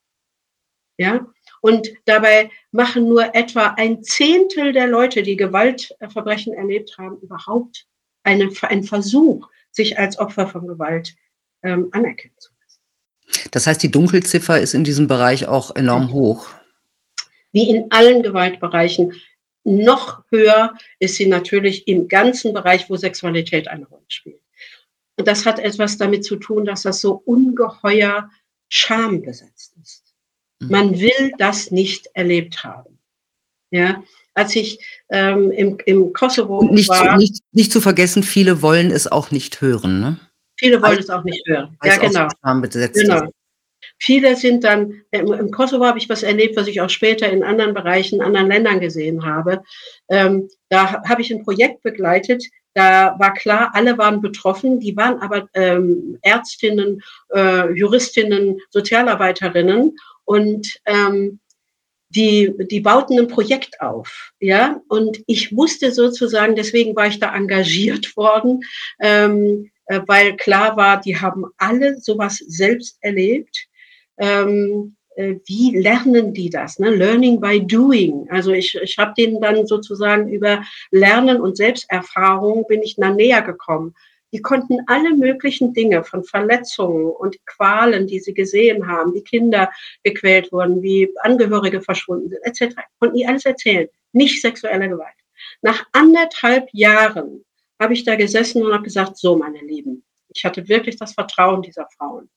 Ja, 0.98 1.26
und 1.62 1.88
dabei 2.04 2.50
machen 2.72 3.08
nur 3.08 3.34
etwa 3.34 3.68
ein 3.76 4.02
Zehntel 4.02 4.72
der 4.72 4.88
Leute, 4.88 5.22
die 5.22 5.36
Gewaltverbrechen 5.36 6.52
erlebt 6.52 6.98
haben, 6.98 7.18
überhaupt 7.20 7.86
einen, 8.24 8.54
einen 8.62 8.82
Versuch, 8.82 9.48
sich 9.70 9.98
als 9.98 10.18
Opfer 10.18 10.48
von 10.48 10.66
Gewalt 10.66 11.14
ähm, 11.62 11.88
anerkennen 11.92 12.34
zu 12.38 12.50
lassen. 12.50 13.48
Das 13.52 13.66
heißt, 13.66 13.82
die 13.82 13.90
Dunkelziffer 13.90 14.60
ist 14.60 14.74
in 14.74 14.84
diesem 14.84 15.06
Bereich 15.06 15.46
auch 15.46 15.74
enorm 15.74 16.08
mhm. 16.08 16.12
hoch. 16.12 16.48
Wie 17.52 17.70
in 17.70 17.90
allen 17.90 18.22
Gewaltbereichen. 18.22 19.14
Noch 19.64 20.24
höher 20.30 20.74
ist 20.98 21.14
sie 21.14 21.26
natürlich 21.26 21.86
im 21.86 22.08
ganzen 22.08 22.52
Bereich, 22.52 22.90
wo 22.90 22.96
Sexualität 22.96 23.68
eine 23.68 23.86
Rolle 23.86 24.04
spielt. 24.08 24.41
Und 25.16 25.28
das 25.28 25.44
hat 25.46 25.58
etwas 25.58 25.98
damit 25.98 26.24
zu 26.24 26.36
tun, 26.36 26.64
dass 26.64 26.82
das 26.82 27.00
so 27.00 27.22
ungeheuer 27.24 28.30
schambesetzt 28.68 29.74
ist. 29.82 30.14
Mhm. 30.60 30.68
Man 30.70 31.00
will 31.00 31.32
das 31.38 31.70
nicht 31.70 32.08
erlebt 32.14 32.64
haben. 32.64 32.98
Ja, 33.70 34.02
als 34.34 34.54
ich 34.56 34.78
ähm, 35.10 35.50
im, 35.50 35.78
im 35.86 36.12
Kosovo 36.12 36.62
nicht 36.62 36.88
war. 36.88 37.12
Zu, 37.12 37.16
nicht, 37.16 37.42
nicht 37.52 37.72
zu 37.72 37.80
vergessen, 37.80 38.22
viele 38.22 38.62
wollen 38.62 38.90
es 38.90 39.06
auch 39.06 39.30
nicht 39.30 39.60
hören. 39.60 40.00
Ne? 40.00 40.20
Viele 40.56 40.82
wollen 40.82 40.98
es 40.98 41.10
auch 41.10 41.24
nicht 41.24 41.46
hören. 41.46 41.76
Ja, 41.82 41.96
genau. 41.96 42.28
genau. 42.92 43.30
Viele 43.98 44.36
sind 44.36 44.64
dann, 44.64 45.02
im, 45.10 45.32
im 45.32 45.50
Kosovo 45.50 45.84
habe 45.84 45.98
ich 45.98 46.08
was 46.08 46.22
erlebt, 46.22 46.56
was 46.56 46.66
ich 46.66 46.80
auch 46.80 46.90
später 46.90 47.28
in 47.30 47.42
anderen 47.42 47.74
Bereichen, 47.74 48.20
anderen 48.20 48.48
Ländern 48.48 48.80
gesehen 48.80 49.24
habe. 49.24 49.62
Ähm, 50.08 50.48
da 50.68 51.02
habe 51.08 51.22
ich 51.22 51.32
ein 51.32 51.44
Projekt 51.44 51.82
begleitet, 51.82 52.44
da 52.74 53.16
war 53.18 53.34
klar, 53.34 53.70
alle 53.74 53.98
waren 53.98 54.20
betroffen, 54.20 54.80
die 54.80 54.96
waren 54.96 55.20
aber 55.20 55.48
ähm, 55.54 56.18
Ärztinnen, 56.22 57.02
äh, 57.34 57.70
Juristinnen, 57.72 58.58
Sozialarbeiterinnen 58.70 59.96
und 60.24 60.80
ähm, 60.86 61.40
die, 62.08 62.52
die 62.70 62.80
bauten 62.80 63.18
ein 63.18 63.28
Projekt 63.28 63.80
auf, 63.80 64.32
ja, 64.38 64.80
und 64.88 65.22
ich 65.26 65.50
musste 65.52 65.92
sozusagen, 65.92 66.56
deswegen 66.56 66.94
war 66.94 67.06
ich 67.06 67.18
da 67.18 67.34
engagiert 67.34 68.16
worden, 68.16 68.60
ähm, 69.00 69.70
äh, 69.86 70.00
weil 70.06 70.36
klar 70.36 70.76
war, 70.76 71.00
die 71.00 71.18
haben 71.18 71.46
alle 71.56 72.00
sowas 72.00 72.38
selbst 72.46 72.98
erlebt. 73.00 73.66
Ähm, 74.18 74.96
äh, 75.00 75.01
wie 75.16 75.78
lernen 75.78 76.32
die 76.32 76.50
das? 76.50 76.78
Ne? 76.78 76.90
Learning 76.90 77.40
by 77.40 77.60
doing. 77.64 78.28
Also 78.30 78.52
ich, 78.52 78.74
ich 78.74 78.98
habe 78.98 79.14
denen 79.16 79.40
dann 79.40 79.66
sozusagen 79.66 80.28
über 80.28 80.62
Lernen 80.90 81.40
und 81.40 81.56
Selbsterfahrung 81.56 82.66
bin 82.66 82.82
ich 82.82 82.96
dann 82.96 83.16
näher 83.16 83.42
gekommen. 83.42 83.94
Die 84.32 84.40
konnten 84.40 84.78
alle 84.86 85.14
möglichen 85.14 85.74
Dinge 85.74 86.04
von 86.04 86.24
Verletzungen 86.24 87.10
und 87.10 87.36
Qualen, 87.44 88.06
die 88.06 88.18
sie 88.18 88.32
gesehen 88.32 88.88
haben, 88.88 89.12
wie 89.14 89.22
Kinder 89.22 89.70
gequält 90.02 90.50
wurden, 90.52 90.82
wie 90.82 91.12
Angehörige 91.20 91.82
verschwunden 91.82 92.30
sind, 92.30 92.40
etc., 92.44 92.76
konnten 92.98 93.16
die 93.16 93.26
alles 93.26 93.44
erzählen. 93.44 93.88
Nicht 94.12 94.40
sexuelle 94.40 94.88
Gewalt. 94.88 95.14
Nach 95.60 95.84
anderthalb 95.92 96.68
Jahren 96.72 97.44
habe 97.78 97.92
ich 97.92 98.04
da 98.04 98.16
gesessen 98.16 98.64
und 98.64 98.72
habe 98.72 98.84
gesagt, 98.84 99.18
so 99.18 99.36
meine 99.36 99.60
Lieben, 99.60 100.02
ich 100.34 100.44
hatte 100.44 100.66
wirklich 100.68 100.96
das 100.96 101.12
Vertrauen 101.12 101.60
dieser 101.60 101.86
Frauen. 101.98 102.30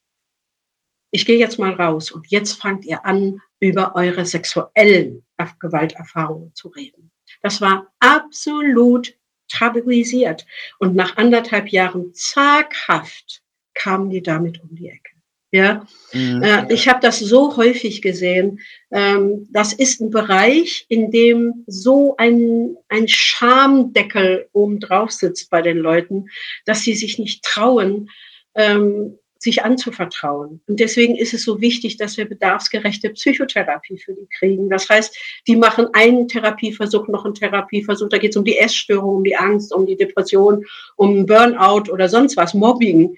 Ich 1.11 1.25
gehe 1.25 1.37
jetzt 1.37 1.59
mal 1.59 1.73
raus 1.73 2.11
und 2.11 2.27
jetzt 2.27 2.53
fangt 2.53 2.85
ihr 2.85 3.05
an, 3.05 3.41
über 3.59 3.95
eure 3.95 4.25
sexuellen 4.25 5.25
Gewalterfahrungen 5.59 6.53
zu 6.53 6.69
reden. 6.69 7.11
Das 7.41 7.61
war 7.61 7.87
absolut 7.99 9.13
tabuisiert. 9.47 10.45
Und 10.79 10.95
nach 10.95 11.17
anderthalb 11.17 11.69
Jahren 11.69 12.13
zaghaft 12.13 13.41
kamen 13.73 14.09
die 14.09 14.21
damit 14.21 14.61
um 14.61 14.75
die 14.75 14.89
Ecke. 14.89 15.11
Ja, 15.51 15.87
mhm. 16.11 16.43
äh, 16.43 16.73
ich 16.73 16.89
habe 16.89 16.99
das 16.99 17.19
so 17.19 17.55
häufig 17.55 18.01
gesehen. 18.01 18.59
Ähm, 18.91 19.47
das 19.51 19.71
ist 19.71 20.01
ein 20.01 20.09
Bereich, 20.09 20.85
in 20.89 21.11
dem 21.11 21.63
so 21.65 22.15
ein, 22.17 22.75
ein 22.89 23.07
Schamdeckel 23.07 24.49
oben 24.51 24.81
drauf 24.81 25.11
sitzt 25.11 25.49
bei 25.49 25.61
den 25.61 25.77
Leuten, 25.77 26.27
dass 26.65 26.81
sie 26.81 26.93
sich 26.93 27.19
nicht 27.19 27.43
trauen, 27.43 28.09
ähm, 28.55 29.17
sich 29.45 29.63
anzuvertrauen. 29.63 30.59
Und 30.67 30.79
deswegen 30.79 31.15
ist 31.15 31.33
es 31.33 31.43
so 31.43 31.61
wichtig, 31.61 31.97
dass 31.97 32.17
wir 32.17 32.25
bedarfsgerechte 32.27 33.11
Psychotherapie 33.11 33.97
für 33.97 34.13
die 34.13 34.27
kriegen. 34.37 34.69
Das 34.69 34.89
heißt, 34.89 35.15
die 35.47 35.55
machen 35.55 35.87
einen 35.93 36.27
Therapieversuch, 36.27 37.07
noch 37.07 37.25
einen 37.25 37.35
Therapieversuch. 37.35 38.09
Da 38.09 38.17
geht 38.17 38.31
es 38.31 38.37
um 38.37 38.43
die 38.43 38.57
Essstörung, 38.57 39.17
um 39.17 39.23
die 39.23 39.35
Angst, 39.35 39.71
um 39.71 39.85
die 39.85 39.95
Depression, 39.95 40.65
um 40.95 41.25
Burnout 41.27 41.91
oder 41.91 42.09
sonst 42.09 42.35
was, 42.35 42.55
Mobbing. 42.55 43.15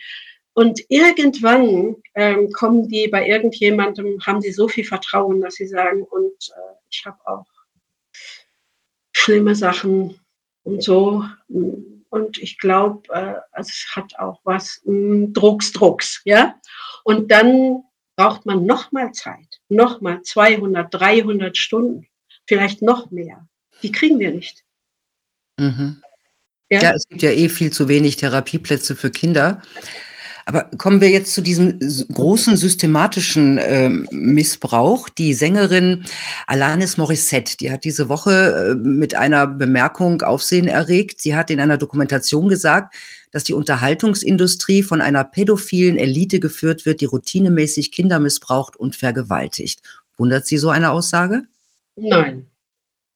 Und 0.53 0.81
irgendwann 0.89 1.95
ähm, 2.13 2.51
kommen 2.51 2.89
die 2.89 3.07
bei 3.07 3.25
irgendjemandem, 3.25 4.19
haben 4.25 4.41
sie 4.41 4.51
so 4.51 4.67
viel 4.67 4.83
Vertrauen, 4.83 5.39
dass 5.39 5.55
sie 5.55 5.67
sagen, 5.67 6.03
und 6.03 6.33
äh, 6.49 6.75
ich 6.89 7.05
habe 7.05 7.17
auch 7.25 7.45
schlimme 9.13 9.55
Sachen 9.55 10.19
und 10.63 10.83
so 10.83 11.23
und 12.09 12.37
ich 12.37 12.57
glaube, 12.57 13.07
äh, 13.13 13.35
es 13.59 13.87
hat 13.95 14.17
auch 14.19 14.39
was 14.43 14.81
mh, 14.85 14.93
hm, 14.93 15.33
Drucks, 15.33 15.71
Drucks, 15.71 16.21
ja. 16.25 16.55
Und 17.03 17.31
dann 17.31 17.83
braucht 18.15 18.45
man 18.45 18.65
noch 18.65 18.91
mal 18.91 19.11
Zeit, 19.11 19.61
noch 19.69 20.01
mal 20.01 20.21
200, 20.21 20.93
300 20.93 21.55
Stunden, 21.55 22.07
vielleicht 22.47 22.81
noch 22.81 23.11
mehr. 23.11 23.47
Die 23.83 23.91
kriegen 23.91 24.19
wir 24.19 24.31
nicht. 24.31 24.63
Mhm. 25.59 26.01
Ja? 26.69 26.81
ja, 26.81 26.91
es 26.93 27.07
gibt 27.07 27.21
ja 27.21 27.31
eh 27.31 27.49
viel 27.49 27.71
zu 27.71 27.87
wenig 27.87 28.17
Therapieplätze 28.17 28.95
für 28.95 29.11
Kinder. 29.11 29.61
Aber 30.47 30.63
kommen 30.77 31.01
wir 31.01 31.09
jetzt 31.09 31.33
zu 31.33 31.41
diesem 31.41 31.77
großen 32.13 32.55
systematischen 32.55 33.57
äh, 33.57 33.89
Missbrauch. 33.89 35.09
Die 35.09 35.33
Sängerin 35.33 36.05
Alanis 36.47 36.95
Morissette, 36.95 37.57
die 37.57 37.69
hat 37.69 37.83
diese 37.83 38.07
Woche 38.07 38.71
äh, 38.71 38.75
mit 38.75 39.13
einer 39.13 39.45
Bemerkung 39.45 40.21
Aufsehen 40.21 40.69
erregt. 40.69 41.19
Sie 41.19 41.35
hat 41.35 41.51
in 41.51 41.59
einer 41.59 41.77
Dokumentation 41.77 42.47
gesagt, 42.47 42.95
dass 43.31 43.43
die 43.43 43.53
Unterhaltungsindustrie 43.53 44.83
von 44.83 45.01
einer 45.01 45.25
pädophilen 45.25 45.97
Elite 45.97 46.39
geführt 46.39 46.85
wird, 46.85 47.01
die 47.01 47.05
routinemäßig 47.05 47.91
Kinder 47.91 48.19
missbraucht 48.19 48.77
und 48.77 48.95
vergewaltigt. 48.95 49.81
Wundert 50.15 50.47
Sie 50.47 50.57
so 50.57 50.69
eine 50.69 50.91
Aussage? 50.91 51.43
Nein. 51.97 52.45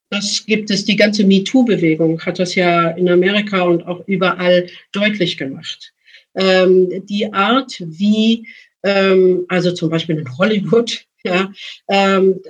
Das 0.10 0.46
gibt 0.46 0.70
es, 0.70 0.84
die 0.84 0.98
ganze 0.98 1.24
MeToo-Bewegung 1.24 2.20
hat 2.26 2.40
das 2.40 2.56
ja 2.56 2.90
in 2.90 3.08
Amerika 3.08 3.62
und 3.62 3.88
auch 3.88 4.06
überall 4.06 4.68
deutlich 4.92 5.38
gemacht 5.38 5.94
ähm, 6.36 7.06
die 7.06 7.32
Art, 7.34 7.82
wie, 7.86 8.48
ähm, 8.84 9.46
also 9.50 9.72
zum 9.72 9.90
Beispiel 9.90 10.20
in 10.20 10.38
Hollywood, 10.38 11.06
ja, 11.24 11.52
ähm, 11.88 12.42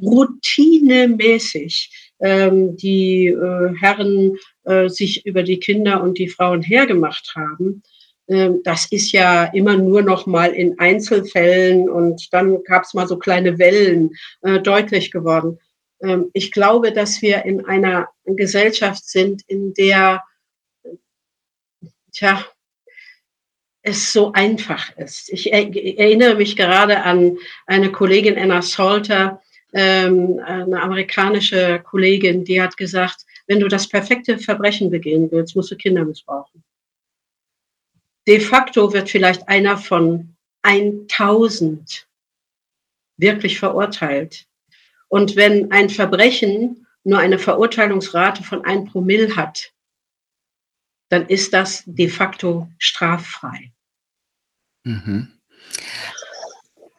routinemäßig 0.00 2.12
ähm, 2.20 2.76
die 2.76 3.28
äh, 3.28 3.74
Herren 3.80 4.36
äh, 4.64 4.88
sich 4.88 5.26
über 5.26 5.42
die 5.42 5.58
Kinder 5.58 6.02
und 6.02 6.18
die 6.18 6.28
Frauen 6.28 6.62
hergemacht 6.62 7.32
haben, 7.34 7.82
ähm, 8.30 8.62
das 8.62 8.86
ist 8.92 9.10
ja 9.10 9.46
immer 9.46 9.76
nur 9.76 10.02
noch 10.02 10.26
mal 10.26 10.52
in 10.52 10.78
Einzelfällen 10.78 11.90
und 11.90 12.32
dann 12.32 12.62
gab 12.62 12.84
es 12.84 12.94
mal 12.94 13.08
so 13.08 13.18
kleine 13.18 13.58
Wellen 13.58 14.10
äh, 14.42 14.60
deutlich 14.60 15.10
geworden. 15.10 15.58
Ähm, 16.00 16.30
ich 16.32 16.52
glaube, 16.52 16.92
dass 16.92 17.22
wir 17.22 17.44
in 17.44 17.66
einer 17.66 18.08
Gesellschaft 18.24 19.04
sind, 19.04 19.42
in 19.48 19.74
der 19.74 20.22
tja, 22.12 22.44
es 23.82 24.12
so 24.12 24.32
einfach 24.32 24.94
ist. 24.96 25.30
Ich 25.30 25.52
erinnere 25.52 26.34
mich 26.34 26.56
gerade 26.56 27.02
an 27.02 27.38
eine 27.66 27.90
Kollegin, 27.90 28.38
Anna 28.38 28.62
Salter, 28.62 29.40
ähm, 29.72 30.40
eine 30.44 30.82
amerikanische 30.82 31.80
Kollegin, 31.80 32.44
die 32.44 32.60
hat 32.60 32.76
gesagt, 32.76 33.24
wenn 33.46 33.60
du 33.60 33.68
das 33.68 33.88
perfekte 33.88 34.38
Verbrechen 34.38 34.90
begehen 34.90 35.30
willst, 35.30 35.56
musst 35.56 35.70
du 35.70 35.76
Kinder 35.76 36.04
missbrauchen. 36.04 36.62
De 38.26 38.38
facto 38.40 38.92
wird 38.92 39.08
vielleicht 39.08 39.48
einer 39.48 39.78
von 39.78 40.36
1000 40.62 42.06
wirklich 43.16 43.58
verurteilt. 43.58 44.46
Und 45.08 45.36
wenn 45.36 45.72
ein 45.72 45.88
Verbrechen 45.90 46.86
nur 47.02 47.18
eine 47.18 47.38
Verurteilungsrate 47.38 48.42
von 48.42 48.64
ein 48.64 48.84
Promille 48.84 49.34
hat, 49.36 49.72
dann 51.10 51.26
ist 51.26 51.52
das 51.52 51.82
de 51.86 52.08
facto 52.08 52.68
straffrei. 52.78 53.72
Mhm. 54.84 55.28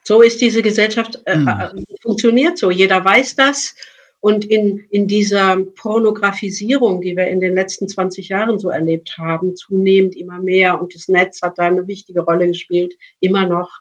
So 0.04 0.22
ist 0.22 0.40
diese 0.40 0.62
Gesellschaft, 0.62 1.20
äh, 1.26 1.36
mhm. 1.36 1.48
Äh, 1.48 1.96
funktioniert 2.00 2.58
so. 2.58 2.70
Jeder 2.70 3.04
weiß 3.04 3.34
das. 3.36 3.74
Und 4.20 4.44
in, 4.44 4.78
in 4.90 5.08
dieser 5.08 5.56
Pornografisierung, 5.56 7.00
die 7.00 7.16
wir 7.16 7.26
in 7.26 7.40
den 7.40 7.54
letzten 7.54 7.88
20 7.88 8.28
Jahren 8.28 8.58
so 8.60 8.68
erlebt 8.68 9.18
haben, 9.18 9.56
zunehmend 9.56 10.14
immer 10.14 10.38
mehr, 10.38 10.80
und 10.80 10.94
das 10.94 11.08
Netz 11.08 11.42
hat 11.42 11.58
da 11.58 11.64
eine 11.64 11.88
wichtige 11.88 12.20
Rolle 12.20 12.46
gespielt, 12.46 12.94
immer 13.18 13.48
noch, 13.48 13.80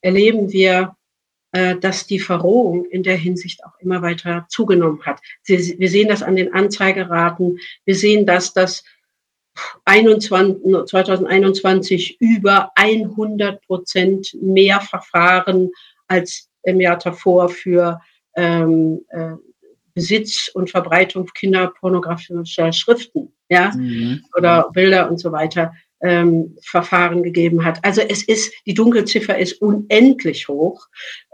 erleben 0.00 0.52
wir, 0.52 0.96
äh, 1.52 1.76
dass 1.76 2.06
die 2.06 2.20
Verrohung 2.20 2.86
in 2.86 3.02
der 3.02 3.16
Hinsicht 3.16 3.62
auch 3.64 3.78
immer 3.78 4.00
weiter 4.00 4.46
zugenommen 4.48 5.02
hat. 5.04 5.20
Wir 5.44 5.88
sehen 5.90 6.08
das 6.08 6.22
an 6.22 6.36
den 6.36 6.54
Anzeigeraten. 6.54 7.58
Wir 7.84 7.94
sehen 7.94 8.24
das, 8.24 8.54
dass 8.54 8.84
21, 9.84 10.86
2021 10.86 12.20
über 12.20 12.70
100 12.74 13.60
Prozent 13.66 14.36
mehr 14.40 14.80
Verfahren 14.80 15.70
als 16.08 16.48
im 16.62 16.80
Jahr 16.80 16.98
davor 16.98 17.48
für 17.48 18.00
ähm, 18.36 19.00
äh, 19.10 19.32
Besitz 19.94 20.50
und 20.52 20.70
Verbreitung 20.70 21.26
kinderpornografischer 21.26 22.72
Schriften, 22.72 23.32
ja, 23.48 23.70
mhm. 23.74 24.24
oder 24.36 24.70
Bilder 24.72 25.08
und 25.08 25.18
so 25.18 25.30
weiter 25.30 25.72
ähm, 26.02 26.56
Verfahren 26.62 27.22
gegeben 27.22 27.64
hat. 27.64 27.78
Also 27.84 28.00
es 28.00 28.22
ist, 28.24 28.52
die 28.66 28.74
Dunkelziffer 28.74 29.38
ist 29.38 29.60
unendlich 29.62 30.48
hoch, 30.48 30.86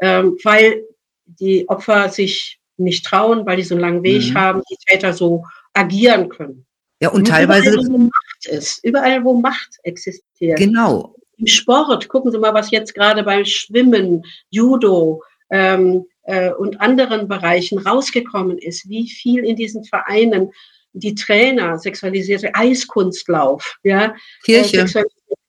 ähm, 0.02 0.36
weil 0.44 0.82
die 1.24 1.68
Opfer 1.68 2.10
sich 2.10 2.60
nicht 2.76 3.04
trauen, 3.04 3.46
weil 3.46 3.56
die 3.56 3.62
so 3.62 3.74
einen 3.74 3.82
langen 3.82 4.02
Weg 4.02 4.30
mhm. 4.30 4.34
haben, 4.34 4.62
die 4.70 4.76
Täter 4.86 5.12
so 5.12 5.44
agieren 5.72 6.28
können. 6.28 6.66
Ja, 7.00 7.08
und, 7.10 7.20
und 7.20 7.28
teilweise. 7.28 7.70
Überall, 7.70 7.88
wo 7.88 7.98
Macht 7.98 8.46
ist, 8.46 8.84
überall, 8.84 9.24
wo 9.24 9.34
Macht 9.34 9.78
existiert. 9.82 10.58
Genau. 10.58 11.14
Im 11.38 11.46
Sport, 11.46 12.08
gucken 12.08 12.30
Sie 12.30 12.38
mal, 12.38 12.52
was 12.52 12.70
jetzt 12.70 12.94
gerade 12.94 13.22
beim 13.22 13.44
Schwimmen, 13.46 14.22
Judo 14.50 15.22
ähm, 15.50 16.04
äh, 16.24 16.52
und 16.52 16.80
anderen 16.80 17.28
Bereichen 17.28 17.78
rausgekommen 17.78 18.58
ist, 18.58 18.88
wie 18.88 19.08
viel 19.08 19.44
in 19.44 19.56
diesen 19.56 19.84
Vereinen 19.84 20.50
die 20.92 21.14
Trainer, 21.14 21.78
sexualisierte 21.78 22.54
Eiskunstlauf, 22.54 23.78
ja, 23.82 24.14
Kirche. 24.44 24.86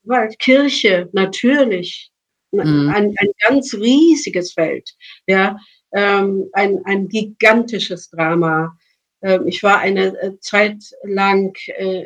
Äh, 0.10 0.28
Kirche, 0.40 1.10
natürlich. 1.14 2.12
Mhm. 2.52 2.90
Ein, 2.90 3.16
ein 3.18 3.32
ganz 3.48 3.74
riesiges 3.74 4.54
Feld, 4.54 4.92
ja, 5.26 5.58
ähm, 5.94 6.50
ein, 6.54 6.82
ein 6.86 7.08
gigantisches 7.08 8.10
Drama. 8.10 8.78
Ähm, 9.22 9.48
ich 9.48 9.64
war 9.64 9.80
eine 9.80 10.18
äh, 10.22 10.40
Zeit 10.40 10.84
lang 11.04 11.58
äh, 11.68 12.06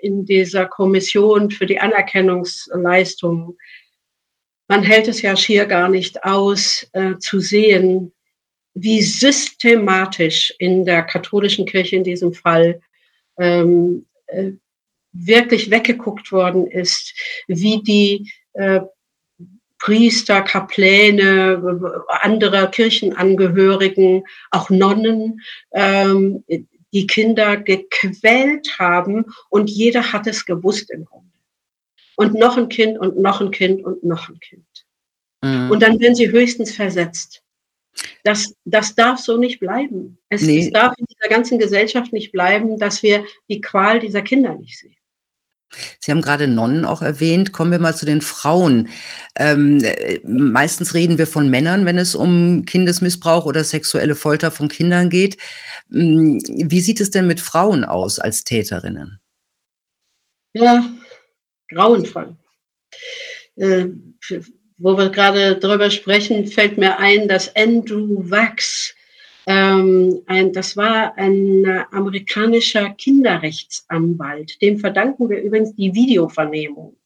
in 0.00 0.24
dieser 0.24 0.66
Kommission 0.66 1.50
für 1.50 1.66
die 1.66 1.80
Anerkennungsleistung. 1.80 3.56
Man 4.68 4.82
hält 4.82 5.08
es 5.08 5.22
ja 5.22 5.36
schier 5.36 5.66
gar 5.66 5.88
nicht 5.88 6.24
aus, 6.24 6.88
äh, 6.92 7.16
zu 7.18 7.40
sehen, 7.40 8.12
wie 8.74 9.02
systematisch 9.02 10.52
in 10.58 10.84
der 10.84 11.02
katholischen 11.04 11.64
Kirche 11.64 11.96
in 11.96 12.04
diesem 12.04 12.32
Fall 12.32 12.80
ähm, 13.38 14.06
äh, 14.26 14.52
wirklich 15.12 15.70
weggeguckt 15.70 16.32
worden 16.32 16.66
ist, 16.66 17.14
wie 17.46 17.82
die 17.82 18.32
Priester, 19.78 20.42
Kapläne, 20.42 21.60
andere 22.08 22.70
Kirchenangehörigen, 22.70 24.24
auch 24.50 24.70
Nonnen, 24.70 25.40
ähm, 25.72 26.44
die 26.92 27.06
Kinder 27.06 27.56
gequält 27.56 28.78
haben 28.78 29.26
und 29.50 29.68
jeder 29.68 30.12
hat 30.12 30.26
es 30.26 30.46
gewusst 30.46 30.90
im 30.90 31.04
Grunde. 31.04 31.28
Und 32.16 32.34
noch 32.34 32.56
ein 32.56 32.68
Kind 32.68 32.98
und 32.98 33.18
noch 33.18 33.40
ein 33.40 33.50
Kind 33.50 33.84
und 33.84 34.04
noch 34.04 34.28
ein 34.28 34.38
Kind. 34.38 34.86
Mhm. 35.42 35.70
Und 35.70 35.82
dann 35.82 35.98
werden 35.98 36.14
sie 36.14 36.30
höchstens 36.30 36.72
versetzt. 36.74 37.42
Das, 38.22 38.54
das 38.64 38.94
darf 38.94 39.18
so 39.18 39.36
nicht 39.36 39.60
bleiben. 39.60 40.18
Es, 40.28 40.42
nee. 40.42 40.60
es 40.60 40.70
darf 40.70 40.94
in 40.96 41.06
dieser 41.06 41.28
ganzen 41.28 41.58
Gesellschaft 41.58 42.12
nicht 42.12 42.32
bleiben, 42.32 42.78
dass 42.78 43.02
wir 43.02 43.24
die 43.48 43.60
Qual 43.60 44.00
dieser 44.00 44.22
Kinder 44.22 44.54
nicht 44.54 44.78
sehen. 44.78 44.96
Sie 46.00 46.10
haben 46.10 46.22
gerade 46.22 46.48
Nonnen 46.48 46.84
auch 46.84 47.02
erwähnt. 47.02 47.52
Kommen 47.52 47.70
wir 47.70 47.78
mal 47.78 47.94
zu 47.94 48.06
den 48.06 48.20
Frauen. 48.20 48.88
Ähm, 49.36 49.82
meistens 50.24 50.94
reden 50.94 51.18
wir 51.18 51.26
von 51.26 51.50
Männern, 51.50 51.86
wenn 51.86 51.98
es 51.98 52.14
um 52.14 52.64
Kindesmissbrauch 52.64 53.46
oder 53.46 53.64
sexuelle 53.64 54.14
Folter 54.14 54.50
von 54.50 54.68
Kindern 54.68 55.10
geht. 55.10 55.36
Hm, 55.90 56.40
wie 56.46 56.80
sieht 56.80 57.00
es 57.00 57.10
denn 57.10 57.26
mit 57.26 57.40
Frauen 57.40 57.84
aus 57.84 58.18
als 58.18 58.44
Täterinnen? 58.44 59.20
Ja, 60.52 60.88
grauenvoll. 61.68 62.36
Äh, 63.56 63.86
wo 64.78 64.96
wir 64.96 65.10
gerade 65.10 65.56
drüber 65.56 65.90
sprechen, 65.90 66.46
fällt 66.46 66.78
mir 66.78 66.98
ein, 66.98 67.28
dass 67.28 67.54
Andrew 67.54 68.28
Wax, 68.30 68.94
ähm, 69.46 70.22
ein, 70.26 70.52
das 70.52 70.76
war 70.76 71.16
ein 71.16 71.66
amerikanischer 71.90 72.90
Kinderrechtsanwalt, 72.90 74.60
dem 74.62 74.78
verdanken 74.78 75.28
wir 75.28 75.42
übrigens 75.42 75.74
die 75.74 75.94
Videovernehmung. 75.94 76.96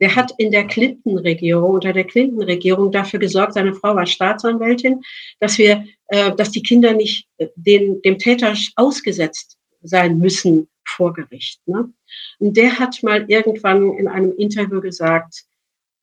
Der 0.00 0.14
hat 0.14 0.32
in 0.38 0.50
der 0.50 0.66
Clinton-Regierung, 0.66 1.74
unter 1.74 1.92
der 1.92 2.04
Clinton-Regierung 2.04 2.92
dafür 2.92 3.20
gesorgt, 3.20 3.54
seine 3.54 3.74
Frau 3.74 3.94
war 3.94 4.06
Staatsanwältin, 4.06 5.00
dass 5.40 5.58
wir, 5.58 5.84
äh, 6.08 6.34
dass 6.34 6.50
die 6.50 6.62
Kinder 6.62 6.92
nicht 6.92 7.26
äh, 7.38 7.48
den, 7.56 8.02
dem 8.02 8.18
Täter 8.18 8.54
ausgesetzt 8.76 9.56
sein 9.82 10.18
müssen 10.18 10.68
vor 10.84 11.12
Gericht. 11.12 11.60
Ne? 11.66 11.92
Und 12.38 12.56
der 12.56 12.78
hat 12.78 13.02
mal 13.02 13.24
irgendwann 13.28 13.92
in 13.94 14.08
einem 14.08 14.32
Interview 14.36 14.80
gesagt, 14.80 15.44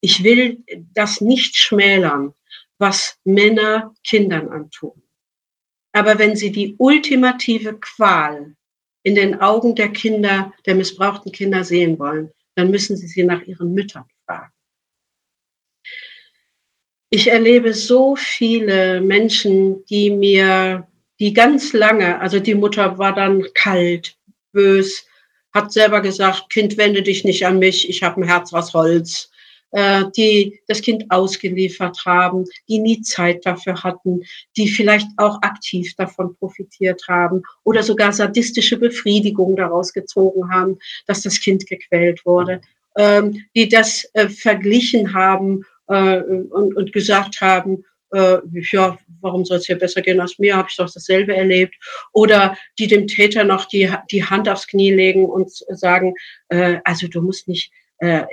ich 0.01 0.24
will 0.24 0.63
das 0.93 1.22
nicht 1.22 1.55
schmälern, 1.55 2.34
was 2.78 3.17
Männer 3.24 3.93
Kindern 4.03 4.49
antun. 4.49 5.01
Aber 5.94 6.18
wenn 6.20 6.36
sie 6.36 6.52
die 6.52 6.76
ultimative 6.78 7.78
Qual 7.80 8.56
in 9.04 9.16
den 9.16 9.42
Augen 9.42 9.76
der 9.76 9.89
Kinder, 9.89 10.54
der 10.66 10.76
missbrauchten 10.76 11.32
Kinder 11.32 11.64
sehen 11.64 12.00
wollen, 12.00 12.32
dann 12.56 12.72
müssen 12.72 12.96
sie 12.96 13.08
sie 13.08 13.24
nach 13.24 13.42
ihren 13.44 13.74
Müttern 13.74 14.06
fragen. 14.26 14.52
Ich 17.10 17.28
erlebe 17.28 17.74
so 17.74 18.16
viele 18.16 19.02
Menschen, 19.02 19.84
die 19.86 20.12
mir, 20.12 20.88
die 21.20 21.34
ganz 21.34 21.74
lange, 21.74 22.20
also 22.20 22.39
die 22.39 22.56
Mutter 22.56 22.98
war 22.98 23.14
dann 23.14 23.46
kalt, 23.54 24.18
bös, 24.54 25.06
hat 25.54 25.74
selber 25.74 26.02
gesagt, 26.02 26.50
Kind, 26.50 26.78
wende 26.78 27.04
dich 27.04 27.26
nicht 27.26 27.46
an 27.46 27.60
mich, 27.60 27.89
ich 27.89 28.04
habe 28.04 28.22
ein 28.22 28.28
Herz 28.28 28.54
aus 28.54 28.74
Holz 28.74 29.30
äh, 29.72 30.05
die 30.15 30.59
das 30.67 30.82
Kind 30.82 31.05
ausgeliefert 31.09 31.99
haben, 32.05 32.45
die 32.67 32.80
nie 32.80 33.01
Zeit 33.01 33.45
dafür 33.45 33.84
hatten, 33.84 34.24
die 34.57 34.69
vielleicht 34.69 35.07
auch 35.17 35.41
aktiv 35.41 35.95
davon 35.95 36.36
profitiert 36.36 37.03
haben 37.07 37.43
oder 37.63 37.84
sogar 37.84 38.13
sadistische 38.13 38.78
Befriedigung 38.78 39.55
daraus 39.55 39.93
gezogen 39.93 40.51
haben, 40.51 40.78
dass 41.07 41.22
das 41.22 41.39
Kind 41.39 41.67
gequält 41.67 42.26
wurde, 42.26 42.61
ähm, 42.97 43.45
die 43.55 43.69
das 43.69 44.09
äh, 44.13 44.28
verglichen 44.30 45.13
haben 45.13 45.65
äh, 45.88 46.22
und, 46.22 46.76
und 46.76 46.93
gesagt 46.93 47.41
haben, 47.41 47.86
äh, 48.11 48.39
ja, 48.72 48.97
warum 49.22 49.45
soll 49.45 49.57
es 49.57 49.65
hier 49.65 49.78
besser 49.78 50.01
gehen 50.01 50.19
als 50.19 50.38
mir? 50.38 50.57
Habe 50.57 50.67
ich 50.69 50.76
doch 50.76 50.91
dasselbe 50.91 51.36
erlebt. 51.36 51.76
Oder 52.11 52.57
die 52.78 52.88
dem 52.88 53.07
Täter 53.07 53.43
noch 53.43 53.65
die, 53.65 53.89
die 54.11 54.24
Hand 54.24 54.49
aufs 54.49 54.67
Knie 54.67 54.91
legen 54.91 55.26
und 55.26 55.49
sagen, 55.69 56.13
äh, 56.49 56.80
also 56.84 57.07
du 57.07 57.22
musst 57.22 57.47
nicht 57.47 57.72
äh, 58.02 58.26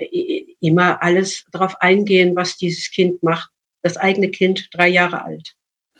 immer 0.60 1.02
alles 1.02 1.44
darauf 1.52 1.80
eingehen, 1.80 2.34
was 2.34 2.56
dieses 2.56 2.90
Kind 2.90 3.22
macht. 3.22 3.50
Das 3.82 3.96
eigene 3.96 4.30
Kind, 4.30 4.68
drei 4.72 4.88
Jahre 4.88 5.24
alt. 5.24 5.54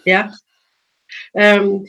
Ja. 0.05 0.35
Ähm, 1.35 1.87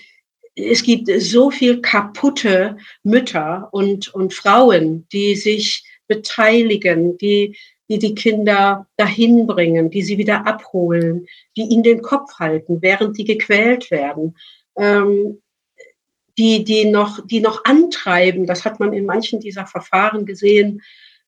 es 0.56 0.84
gibt 0.84 1.10
so 1.22 1.52
viel 1.52 1.82
kaputte 1.82 2.78
Mütter 3.04 3.70
und, 3.72 4.14
und 4.14 4.34
Frauen, 4.34 5.08
die 5.12 5.36
sich 5.36 5.86
beteiligen, 6.08 7.18
die, 7.18 7.58
die 7.90 7.98
die 7.98 8.14
Kinder 8.14 8.88
dahin 8.98 9.48
bringen, 9.48 9.90
die 9.90 10.02
sie 10.02 10.18
wieder 10.18 10.46
abholen, 10.46 11.28
die 11.56 11.62
ihnen 11.62 11.84
den 11.84 12.02
Kopf 12.02 12.40
halten, 12.40 12.82
während 12.82 13.18
die 13.18 13.24
gequält 13.24 13.90
werden, 13.90 14.36
ähm, 14.78 15.42
die, 16.38 16.64
die, 16.64 16.86
noch, 16.86 17.26
die 17.26 17.40
noch 17.40 17.64
antreiben. 17.64 18.46
Das 18.46 18.66
hat 18.66 18.80
man 18.80 18.94
in 18.94 19.06
manchen 19.06 19.40
dieser 19.40 19.66
Verfahren 19.66 20.26
gesehen, 20.26 20.82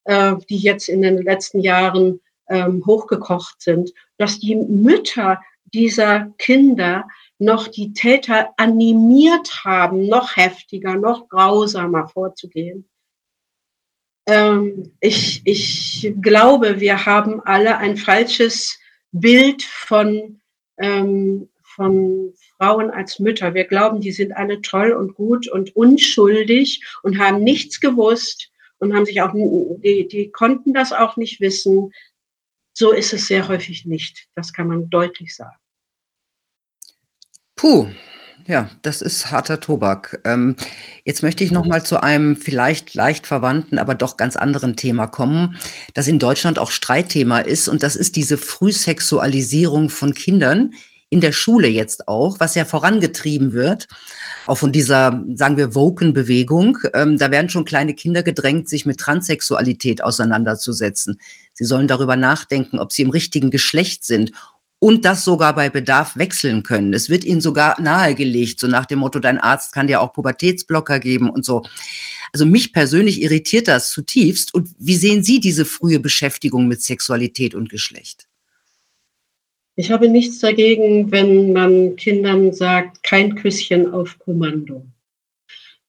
äh, 0.06 0.36
die 0.50 0.58
jetzt 0.58 0.90
in 0.90 1.02
den 1.02 1.22
letzten 1.22 1.60
Jahren 1.60 2.20
ähm, 2.50 2.84
hochgekocht 2.86 3.62
sind, 3.62 3.92
dass 4.18 4.40
die 4.40 4.56
Mütter 4.56 5.42
dieser 5.74 6.34
Kinder 6.38 7.08
noch 7.40 7.68
die 7.68 7.94
Täter 7.94 8.50
animiert 8.58 9.64
haben, 9.64 10.08
noch 10.08 10.36
heftiger, 10.36 10.96
noch 10.96 11.28
grausamer 11.30 12.08
vorzugehen. 12.08 12.88
Ähm, 14.28 14.92
ich, 15.00 15.42
ich 15.46 16.14
glaube, 16.22 16.80
wir 16.80 17.06
haben 17.06 17.42
alle 17.42 17.78
ein 17.78 17.98
falsches 17.98 18.80
Bild 19.12 19.64
von, 19.64 20.40
ähm, 20.78 21.50
von 21.64 22.34
Frauen 22.58 22.92
als 22.92 23.18
Mütter. 23.20 23.56
Wir 23.56 23.66
glauben, 23.66 24.02
die 24.02 24.12
sind 24.12 24.34
alle 24.34 24.62
toll 24.62 24.92
und 24.92 25.16
gut 25.16 25.48
und 25.48 25.76
unschuldig 25.76 26.84
und 27.02 27.18
haben 27.18 27.44
nichts 27.44 27.80
gewusst 27.80 28.52
und 28.82 28.96
haben 28.96 29.06
sich 29.06 29.22
auch, 29.22 29.32
die, 29.34 30.08
die 30.08 30.32
konnten 30.32 30.74
das 30.74 30.92
auch 30.92 31.16
nicht 31.16 31.40
wissen. 31.40 31.94
So 32.74 32.92
ist 32.92 33.14
es 33.14 33.28
sehr 33.28 33.48
häufig 33.48 33.86
nicht. 33.86 34.28
Das 34.36 34.54
kann 34.54 34.68
man 34.68 34.90
deutlich 34.90 35.36
sagen. 35.36 35.56
Puh, 37.56 37.90
ja, 38.48 38.72
das 38.82 39.04
ist 39.04 39.30
harter 39.30 39.60
Tobak. 39.60 40.20
Ähm, 40.26 40.56
jetzt 41.06 41.22
möchte 41.22 41.44
ich 41.44 41.52
noch 41.52 41.66
mal 41.66 41.86
zu 41.86 42.02
einem 42.02 42.36
vielleicht 42.36 42.96
leicht 42.96 43.28
verwandten, 43.28 43.78
aber 43.78 43.94
doch 43.94 44.18
ganz 44.18 44.36
anderen 44.36 44.76
Thema 44.76 45.06
kommen, 45.06 45.58
das 45.94 46.08
in 46.08 46.18
Deutschland 46.18 46.58
auch 46.58 46.72
Streitthema 46.72 47.40
ist. 47.40 47.68
Und 47.68 47.84
das 47.84 47.96
ist 47.96 48.16
diese 48.16 48.40
Frühsexualisierung 48.40 49.92
von 49.92 50.16
Kindern 50.16 50.74
in 51.10 51.22
der 51.22 51.34
Schule 51.34 51.68
jetzt 51.68 52.08
auch, 52.08 52.40
was 52.40 52.56
ja 52.56 52.66
vorangetrieben 52.66 53.54
wird, 53.54 53.88
auch 54.48 54.58
von 54.58 54.72
dieser, 54.72 55.24
sagen 55.36 55.58
wir, 55.58 55.76
Woken-Bewegung. 55.76 56.78
Ähm, 56.94 57.18
da 57.18 57.32
werden 57.32 57.50
schon 57.50 57.66
kleine 57.66 57.94
Kinder 57.94 58.24
gedrängt, 58.24 58.70
sich 58.70 58.86
mit 58.86 59.00
Transsexualität 59.00 60.04
auseinanderzusetzen. 60.04 61.20
Sie 61.54 61.66
sollen 61.66 61.88
darüber 61.88 62.16
nachdenken, 62.16 62.80
ob 62.80 62.92
sie 62.92 63.04
im 63.04 63.10
richtigen 63.10 63.52
Geschlecht 63.52 64.06
sind 64.06 64.32
und 64.80 65.06
das 65.06 65.24
sogar 65.24 65.54
bei 65.54 65.70
Bedarf 65.70 66.18
wechseln 66.18 66.64
können. 66.64 66.94
Es 66.94 67.08
wird 67.08 67.24
ihnen 67.24 67.40
sogar 67.40 67.80
nahegelegt, 67.80 68.60
so 68.60 68.68
nach 68.68 68.88
dem 68.88 69.00
Motto, 69.00 69.20
dein 69.20 69.38
Arzt 69.38 69.74
kann 69.74 69.86
dir 69.86 70.02
auch 70.02 70.12
Pubertätsblocker 70.12 71.00
geben 71.00 71.30
und 71.30 71.46
so. 71.46 71.64
Also 72.34 72.46
mich 72.48 72.74
persönlich 72.74 73.22
irritiert 73.22 73.68
das 73.68 73.90
zutiefst. 73.90 74.54
Und 74.54 74.70
wie 74.80 74.96
sehen 74.96 75.22
Sie 75.24 75.40
diese 75.40 75.66
frühe 75.66 76.00
Beschäftigung 76.00 76.68
mit 76.68 76.82
Sexualität 76.82 77.54
und 77.54 77.70
Geschlecht? 77.70 78.28
Ich 79.82 79.90
habe 79.90 80.10
nichts 80.10 80.38
dagegen, 80.38 81.12
wenn 81.12 81.54
man 81.54 81.96
Kindern 81.96 82.54
sagt, 82.54 83.02
kein 83.02 83.34
Küsschen 83.34 83.92
auf 83.92 84.20
Kommando. 84.20 84.86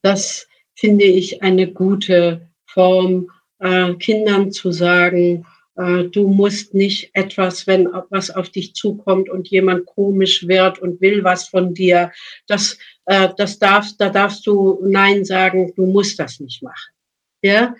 Das 0.01 0.49
finde 0.75 1.05
ich 1.05 1.43
eine 1.43 1.71
gute 1.71 2.49
Form, 2.65 3.31
äh, 3.59 3.93
Kindern 3.97 4.51
zu 4.51 4.73
sagen, 4.73 5.45
äh, 5.77 6.05
du 6.05 6.27
musst 6.27 6.73
nicht 6.73 7.11
etwas, 7.13 7.67
wenn 7.67 7.87
was 8.09 8.31
auf 8.31 8.49
dich 8.49 8.73
zukommt 8.75 9.29
und 9.29 9.49
jemand 9.49 9.85
komisch 9.85 10.49
wird 10.49 10.79
und 10.79 11.03
will 11.03 11.23
was 11.23 11.49
von 11.49 11.75
dir, 11.75 12.13
das, 12.47 12.79
äh, 13.05 13.29
das 13.37 13.59
darfst, 13.59 14.01
da 14.01 14.09
darfst 14.09 14.47
du 14.47 14.81
Nein 14.87 15.27
sagen, 15.27 15.71
du 15.77 15.85
musst 15.85 16.19
das 16.19 16.41
nicht 16.41 16.63
machen. 16.63 16.95
Ja? 17.43 17.77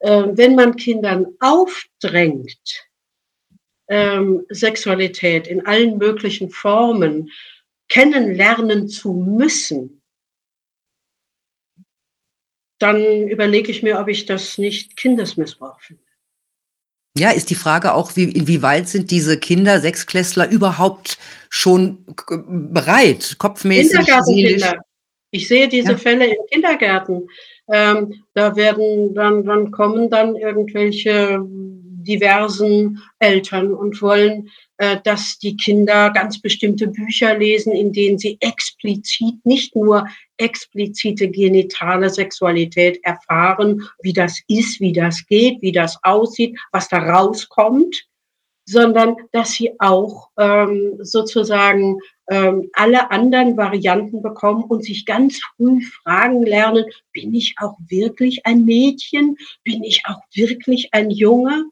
Äh, 0.00 0.24
wenn 0.32 0.56
man 0.56 0.74
Kindern 0.74 1.26
aufdrängt, 1.38 2.85
ähm, 3.88 4.44
Sexualität 4.48 5.46
in 5.46 5.66
allen 5.66 5.98
möglichen 5.98 6.50
Formen 6.50 7.30
kennenlernen 7.88 8.88
zu 8.88 9.12
müssen, 9.12 10.02
dann 12.78 13.28
überlege 13.28 13.70
ich 13.70 13.82
mir, 13.82 13.98
ob 13.98 14.08
ich 14.08 14.26
das 14.26 14.58
nicht 14.58 14.96
Kindesmissbrauch 14.96 15.80
finde. 15.80 16.02
Ja, 17.18 17.30
ist 17.30 17.48
die 17.48 17.54
Frage 17.54 17.94
auch, 17.94 18.14
wie, 18.16 18.24
inwieweit 18.24 18.88
sind 18.88 19.10
diese 19.10 19.38
Kinder, 19.38 19.80
Sechsklässler 19.80 20.50
überhaupt 20.50 21.16
schon 21.48 22.04
bereit, 22.28 23.36
kopfmäßig, 23.38 23.92
Kindergartenkinder. 23.92 24.80
Ich 25.30 25.48
sehe 25.48 25.68
diese 25.68 25.92
ja. 25.92 25.98
Fälle 25.98 26.26
in 26.26 26.46
Kindergärten. 26.50 27.28
Ähm, 27.72 28.22
da 28.34 28.54
werden 28.54 29.14
dann, 29.14 29.44
dann 29.44 29.70
kommen 29.70 30.10
dann 30.10 30.36
irgendwelche 30.36 31.40
diversen 32.06 33.02
Eltern 33.18 33.74
und 33.74 34.00
wollen 34.00 34.50
äh, 34.78 34.98
dass 35.04 35.38
die 35.38 35.56
Kinder 35.56 36.10
ganz 36.10 36.38
bestimmte 36.38 36.88
Bücher 36.88 37.38
lesen, 37.38 37.72
in 37.72 37.94
denen 37.94 38.18
sie 38.18 38.36
explizit, 38.40 39.36
nicht 39.44 39.74
nur 39.74 40.06
explizite 40.36 41.28
genitale 41.28 42.10
Sexualität 42.10 43.00
erfahren, 43.02 43.88
wie 44.02 44.12
das 44.12 44.38
ist, 44.48 44.78
wie 44.80 44.92
das 44.92 45.24
geht, 45.28 45.62
wie 45.62 45.72
das 45.72 45.98
aussieht, 46.02 46.58
was 46.72 46.90
da 46.90 46.98
rauskommt, 46.98 47.96
sondern 48.66 49.16
dass 49.32 49.52
sie 49.52 49.72
auch 49.80 50.28
ähm, 50.36 50.98
sozusagen 51.00 51.98
ähm, 52.28 52.68
alle 52.74 53.10
anderen 53.10 53.56
Varianten 53.56 54.20
bekommen 54.20 54.64
und 54.64 54.84
sich 54.84 55.06
ganz 55.06 55.40
früh 55.56 55.80
fragen 56.02 56.42
lernen, 56.42 56.84
bin 57.12 57.32
ich 57.32 57.54
auch 57.58 57.78
wirklich 57.88 58.44
ein 58.44 58.66
Mädchen? 58.66 59.38
Bin 59.64 59.84
ich 59.84 60.02
auch 60.04 60.20
wirklich 60.34 60.90
ein 60.92 61.10
Junge? 61.10 61.64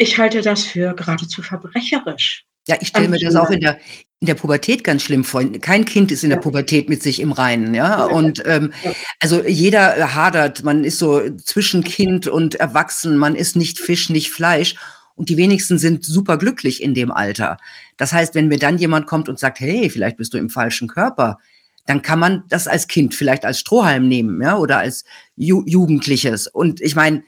Ich 0.00 0.16
halte 0.16 0.40
das 0.40 0.64
für 0.64 0.94
geradezu 0.94 1.42
verbrecherisch. 1.42 2.46
Ja, 2.66 2.76
ich 2.80 2.88
stelle 2.88 3.08
mir 3.08 3.18
das 3.18 3.36
auch 3.36 3.50
in 3.50 3.60
der, 3.60 3.78
in 4.20 4.26
der 4.28 4.34
Pubertät 4.34 4.82
ganz 4.82 5.02
schlimm 5.02 5.24
vor. 5.24 5.44
Kein 5.60 5.84
Kind 5.84 6.10
ist 6.10 6.24
in 6.24 6.30
der 6.30 6.38
Pubertät 6.38 6.88
mit 6.88 7.02
sich 7.02 7.20
im 7.20 7.32
Reinen, 7.32 7.74
ja. 7.74 8.06
Und 8.06 8.42
ähm, 8.46 8.72
also 9.20 9.44
jeder 9.46 10.14
hadert, 10.14 10.64
man 10.64 10.84
ist 10.84 10.98
so 10.98 11.28
zwischen 11.36 11.84
Kind 11.84 12.26
und 12.26 12.54
Erwachsen, 12.54 13.18
man 13.18 13.34
ist 13.34 13.56
nicht 13.56 13.78
Fisch, 13.78 14.08
nicht 14.08 14.30
Fleisch. 14.30 14.76
Und 15.16 15.28
die 15.28 15.36
wenigsten 15.36 15.78
sind 15.78 16.02
super 16.02 16.38
glücklich 16.38 16.82
in 16.82 16.94
dem 16.94 17.10
Alter. 17.10 17.58
Das 17.98 18.14
heißt, 18.14 18.34
wenn 18.34 18.48
mir 18.48 18.58
dann 18.58 18.78
jemand 18.78 19.06
kommt 19.06 19.28
und 19.28 19.38
sagt, 19.38 19.60
hey, 19.60 19.90
vielleicht 19.90 20.16
bist 20.16 20.32
du 20.32 20.38
im 20.38 20.48
falschen 20.48 20.88
Körper, 20.88 21.38
dann 21.84 22.00
kann 22.00 22.18
man 22.18 22.44
das 22.48 22.68
als 22.68 22.88
Kind 22.88 23.14
vielleicht 23.14 23.44
als 23.44 23.60
Strohhalm 23.60 24.08
nehmen, 24.08 24.40
ja, 24.40 24.56
oder 24.56 24.78
als 24.78 25.04
Ju 25.36 25.62
Jugendliches. 25.66 26.46
Und 26.46 26.80
ich 26.80 26.94
meine, 26.94 27.22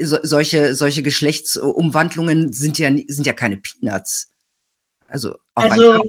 so, 0.00 0.18
solche, 0.22 0.74
solche 0.74 1.02
Geschlechtsumwandlungen 1.02 2.52
sind 2.52 2.78
ja, 2.78 2.90
sind 3.06 3.26
ja 3.26 3.32
keine 3.32 3.58
Peanuts. 3.58 4.30
Also, 5.08 5.36
also 5.54 6.02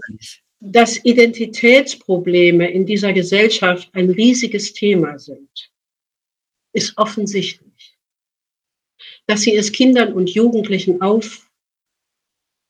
dass 0.59 1.03
Identitätsprobleme 1.05 2.69
in 2.69 2.85
dieser 2.85 3.13
Gesellschaft 3.13 3.89
ein 3.93 4.09
riesiges 4.09 4.73
Thema 4.73 5.19
sind, 5.19 5.71
ist 6.73 6.97
offensichtlich. 6.97 7.95
Dass 9.27 9.41
sie 9.41 9.55
es 9.55 9.71
Kindern 9.71 10.13
und 10.13 10.31
Jugendlichen 10.31 10.99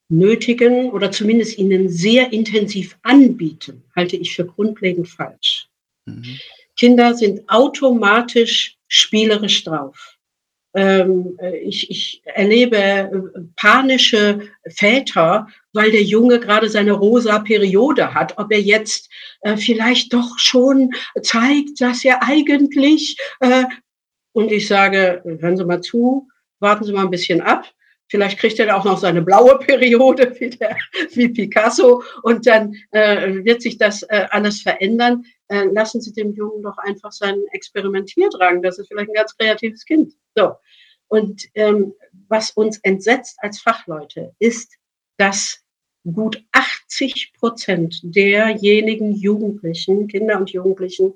aufnötigen 0.10 0.92
oder 0.92 1.12
zumindest 1.12 1.58
ihnen 1.58 1.88
sehr 1.88 2.34
intensiv 2.34 2.98
anbieten, 3.04 3.84
halte 3.96 4.18
ich 4.18 4.36
für 4.36 4.46
grundlegend 4.46 5.08
falsch. 5.08 5.70
Mhm. 6.06 6.40
Kinder 6.76 7.16
sind 7.16 7.48
automatisch 7.50 8.78
spielerisch 8.88 9.64
drauf 9.64 10.17
ich, 11.64 11.90
ich 11.90 12.22
erlebe 12.26 12.78
äh, 12.78 13.10
panische 13.56 14.50
Väter, 14.68 15.48
weil 15.74 15.92
der 15.92 16.04
Junge 16.04 16.40
gerade 16.40 16.70
seine 16.70 16.92
rosa 16.92 17.40
Periode 17.40 18.14
hat, 18.14 18.38
ob 18.38 18.52
er 18.52 18.62
jetzt 18.62 19.10
äh, 19.42 19.58
vielleicht 19.58 20.14
doch 20.14 20.38
schon 20.38 20.92
zeigt, 21.22 21.82
dass 21.82 22.04
er 22.04 22.22
eigentlich, 22.24 23.18
äh, 23.40 23.64
und 24.34 24.52
ich 24.52 24.68
sage, 24.68 25.24
hören 25.40 25.58
Sie 25.58 25.66
mal 25.66 25.82
zu, 25.82 26.28
warten 26.60 26.84
Sie 26.84 26.94
mal 26.94 27.06
ein 27.06 27.12
bisschen 27.12 27.42
ab. 27.42 27.66
Vielleicht 28.10 28.40
kriegt 28.40 28.58
er 28.60 28.76
auch 28.76 28.86
noch 28.86 28.98
seine 28.98 29.22
blaue 29.22 29.58
Periode 29.60 30.36
wie, 30.40 30.50
der, 30.50 30.78
wie 31.14 31.30
Picasso 31.30 32.04
und 32.24 32.48
dann 32.48 32.74
äh, 32.92 33.44
wird 33.44 33.62
sich 33.62 33.78
das 33.78 34.04
äh, 34.04 34.28
alles 34.30 34.62
verändern. 34.62 35.26
Äh, 35.50 35.66
lassen 35.66 36.02
Sie 36.02 36.14
dem 36.14 36.34
Jungen 36.34 36.62
doch 36.62 36.78
einfach 36.78 37.12
seinen 37.12 37.48
Experimentierdrang. 37.52 38.62
Das 38.62 38.80
ist 38.80 38.88
vielleicht 38.88 39.10
ein 39.10 39.14
ganz 39.14 39.36
kreatives 39.38 39.86
Kind. 39.86 40.14
So. 40.36 40.56
Und 41.08 41.46
ähm, 41.56 41.94
was 42.28 42.52
uns 42.52 42.80
entsetzt 42.80 43.38
als 43.40 43.62
Fachleute 43.62 44.36
ist, 44.40 44.78
dass 45.18 45.64
gut 46.14 46.44
80 46.52 47.34
Prozent 47.34 48.00
derjenigen 48.04 49.14
Jugendlichen, 49.14 50.08
Kinder 50.08 50.38
und 50.38 50.52
Jugendlichen, 50.52 51.14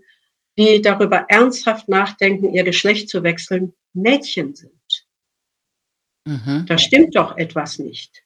die 0.57 0.81
darüber 0.81 1.25
ernsthaft 1.29 1.87
nachdenken, 1.87 2.53
ihr 2.53 2.63
Geschlecht 2.63 3.09
zu 3.09 3.23
wechseln, 3.23 3.73
Mädchen 3.93 4.55
sind. 4.55 5.07
Mhm. 6.25 6.65
Da 6.67 6.77
stimmt 6.77 7.15
doch 7.15 7.37
etwas 7.37 7.79
nicht. 7.79 8.20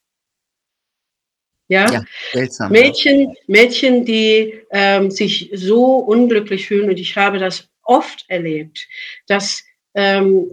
Ja, 1.68 1.91
ja 1.91 2.03
seltsam, 2.32 2.72
Mädchen, 2.72 3.36
Mädchen, 3.47 4.05
die 4.05 4.61
ähm, 4.72 5.09
sich 5.09 5.49
so 5.53 5.97
unglücklich 5.97 6.68
fühlen, 6.68 6.89
und 6.89 6.99
ich 6.99 7.16
habe 7.16 7.39
das 7.39 7.68
oft 7.84 8.26
erlebt, 8.28 8.88
dass 9.28 9.63
ähm, 9.95 10.47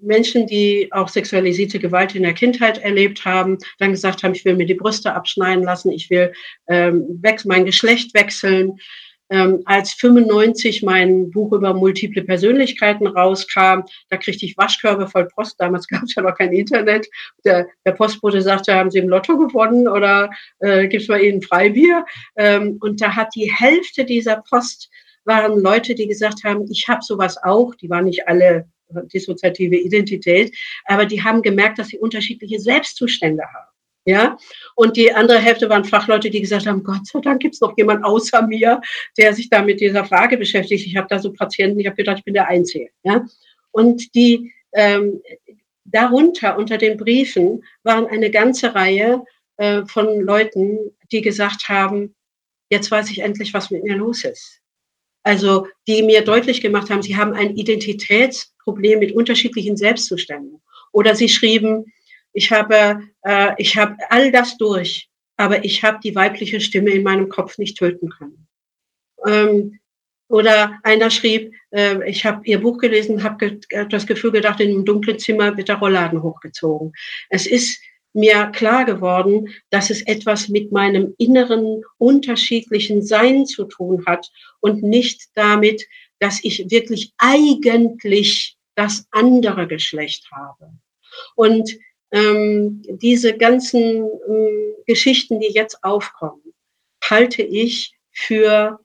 Menschen, 0.00 0.46
die 0.46 0.88
auch 0.92 1.08
sexualisierte 1.08 1.78
Gewalt 1.78 2.14
in 2.14 2.22
der 2.22 2.34
Kindheit 2.34 2.78
erlebt 2.78 3.24
haben, 3.24 3.58
dann 3.78 3.90
gesagt 3.90 4.22
haben, 4.22 4.34
ich 4.34 4.44
will 4.44 4.54
mir 4.54 4.66
die 4.66 4.74
Brüste 4.74 5.14
abschneiden 5.14 5.64
lassen, 5.64 5.90
ich 5.90 6.10
will 6.10 6.32
ähm, 6.68 7.22
mein 7.44 7.64
Geschlecht 7.64 8.14
wechseln. 8.14 8.78
Ähm, 9.30 9.62
als 9.64 9.92
95 9.92 10.82
mein 10.82 11.30
Buch 11.30 11.52
über 11.52 11.74
multiple 11.74 12.22
Persönlichkeiten 12.22 13.06
rauskam, 13.06 13.82
da 14.10 14.16
kriegte 14.16 14.44
ich 14.46 14.56
Waschkörbe 14.56 15.08
voll 15.08 15.26
Post. 15.26 15.60
Damals 15.60 15.86
gab 15.88 16.02
es 16.02 16.14
ja 16.14 16.22
noch 16.22 16.36
kein 16.36 16.52
Internet. 16.52 17.06
Der, 17.44 17.66
der 17.84 17.92
Postbote 17.92 18.42
sagte, 18.42 18.74
haben 18.74 18.90
Sie 18.90 18.98
im 18.98 19.08
Lotto 19.08 19.36
gewonnen 19.38 19.88
oder 19.88 20.30
äh, 20.60 20.88
gibt 20.88 21.02
es 21.02 21.08
bei 21.08 21.22
Ihnen 21.22 21.42
Freibier? 21.42 22.04
Ähm, 22.36 22.78
und 22.80 23.00
da 23.00 23.14
hat 23.14 23.34
die 23.34 23.50
Hälfte 23.52 24.04
dieser 24.04 24.42
Post 24.48 24.90
waren 25.24 25.58
Leute, 25.58 25.94
die 25.94 26.06
gesagt 26.06 26.44
haben, 26.44 26.70
ich 26.70 26.86
habe 26.86 27.00
sowas 27.02 27.38
auch. 27.42 27.74
Die 27.76 27.88
waren 27.88 28.04
nicht 28.04 28.28
alle 28.28 28.68
dissoziative 29.12 29.76
Identität, 29.76 30.54
aber 30.84 31.06
die 31.06 31.22
haben 31.22 31.42
gemerkt, 31.42 31.78
dass 31.78 31.88
sie 31.88 31.98
unterschiedliche 31.98 32.60
Selbstzustände 32.60 33.42
haben. 33.42 33.73
Ja, 34.06 34.36
und 34.74 34.98
die 34.98 35.12
andere 35.14 35.38
Hälfte 35.38 35.70
waren 35.70 35.84
Fachleute, 35.84 36.28
die 36.28 36.42
gesagt 36.42 36.66
haben, 36.66 36.84
Gott 36.84 37.06
sei 37.06 37.20
Dank 37.20 37.40
gibt 37.40 37.54
es 37.54 37.62
noch 37.62 37.74
jemand 37.78 38.04
außer 38.04 38.46
mir, 38.46 38.82
der 39.16 39.32
sich 39.32 39.48
da 39.48 39.62
mit 39.62 39.80
dieser 39.80 40.04
Frage 40.04 40.36
beschäftigt. 40.36 40.86
Ich 40.86 40.96
habe 40.96 41.06
da 41.08 41.18
so 41.18 41.32
Patienten, 41.32 41.80
ich 41.80 41.86
habe 41.86 41.96
gedacht, 41.96 42.18
ich 42.18 42.24
bin 42.24 42.34
der 42.34 42.48
Einzige. 42.48 42.90
Ja, 43.02 43.24
und 43.70 44.14
die 44.14 44.52
ähm, 44.74 45.22
darunter 45.84 46.58
unter 46.58 46.76
den 46.76 46.98
Briefen 46.98 47.64
waren 47.82 48.06
eine 48.06 48.30
ganze 48.30 48.74
Reihe 48.74 49.24
äh, 49.56 49.84
von 49.86 50.20
Leuten, 50.20 50.78
die 51.10 51.22
gesagt 51.22 51.68
haben, 51.68 52.14
jetzt 52.70 52.90
weiß 52.90 53.10
ich 53.10 53.20
endlich, 53.20 53.54
was 53.54 53.70
mit 53.70 53.84
mir 53.84 53.96
los 53.96 54.24
ist. 54.24 54.60
Also 55.22 55.66
die 55.86 56.02
mir 56.02 56.22
deutlich 56.22 56.60
gemacht 56.60 56.90
haben, 56.90 57.02
sie 57.02 57.16
haben 57.16 57.32
ein 57.32 57.56
Identitätsproblem 57.56 58.98
mit 58.98 59.12
unterschiedlichen 59.12 59.76
Selbstzuständen. 59.76 60.60
Oder 60.92 61.14
sie 61.14 61.28
schrieben, 61.28 61.92
ich 62.34 62.52
habe, 62.52 63.00
äh, 63.22 63.52
ich 63.56 63.76
habe 63.76 63.96
all 64.10 64.30
das 64.30 64.58
durch, 64.58 65.08
aber 65.36 65.64
ich 65.64 65.82
habe 65.82 66.00
die 66.02 66.14
weibliche 66.14 66.60
Stimme 66.60 66.90
in 66.90 67.02
meinem 67.02 67.28
Kopf 67.28 67.56
nicht 67.58 67.78
töten 67.78 68.10
können. 68.10 68.46
Ähm, 69.26 69.80
oder 70.28 70.78
einer 70.82 71.10
schrieb, 71.10 71.54
äh, 71.70 72.08
ich 72.08 72.26
habe 72.26 72.44
ihr 72.44 72.60
Buch 72.60 72.78
gelesen, 72.78 73.22
habe 73.22 73.58
ge 73.68 73.86
das 73.88 74.06
Gefühl 74.06 74.32
gedacht, 74.32 74.60
in 74.60 74.70
einem 74.70 74.84
dunklen 74.84 75.18
Zimmer 75.18 75.56
wird 75.56 75.68
der 75.68 75.76
Rollladen 75.76 76.22
hochgezogen. 76.22 76.92
Es 77.30 77.46
ist 77.46 77.80
mir 78.14 78.46
klar 78.46 78.84
geworden, 78.84 79.48
dass 79.70 79.90
es 79.90 80.02
etwas 80.02 80.48
mit 80.48 80.72
meinem 80.72 81.14
inneren 81.18 81.82
unterschiedlichen 81.98 83.02
Sein 83.02 83.46
zu 83.46 83.64
tun 83.64 84.04
hat 84.06 84.30
und 84.60 84.82
nicht 84.82 85.22
damit, 85.34 85.86
dass 86.20 86.42
ich 86.42 86.70
wirklich 86.70 87.12
eigentlich 87.18 88.56
das 88.76 89.06
andere 89.10 89.66
Geschlecht 89.66 90.28
habe. 90.32 90.72
Und 91.34 91.76
ähm, 92.14 92.82
diese 92.88 93.36
ganzen 93.36 94.08
ähm, 94.28 94.74
Geschichten, 94.86 95.40
die 95.40 95.52
jetzt 95.52 95.84
aufkommen, 95.84 96.54
halte 97.02 97.42
ich 97.42 97.94
für 98.10 98.80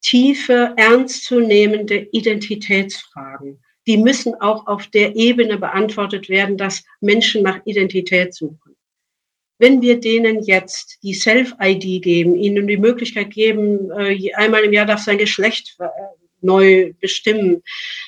tiefe, 0.00 0.72
ernstzunehmende 0.76 2.08
Identitätsfragen 2.12 3.60
die 3.86 3.98
müssen 3.98 4.34
auch 4.40 4.66
auf 4.66 4.86
der 4.88 5.14
Ebene 5.16 5.58
beantwortet 5.58 6.28
werden, 6.28 6.56
dass 6.56 6.84
Menschen 7.00 7.42
nach 7.42 7.60
Identität 7.64 8.34
suchen. 8.34 8.76
Wenn 9.58 9.82
wir 9.82 10.00
denen 10.00 10.42
jetzt 10.42 10.98
die 11.02 11.14
Self-ID 11.14 12.02
geben, 12.02 12.34
ihnen 12.34 12.66
die 12.66 12.76
Möglichkeit 12.76 13.30
geben, 13.30 13.90
äh, 13.92 14.32
einmal 14.34 14.64
im 14.64 14.72
Jahr 14.72 14.86
darf 14.86 15.00
sein 15.00 15.18
Geschlecht 15.18 15.76
äh, 15.78 15.86
neu 16.40 16.92
bestimmen, 17.00 17.62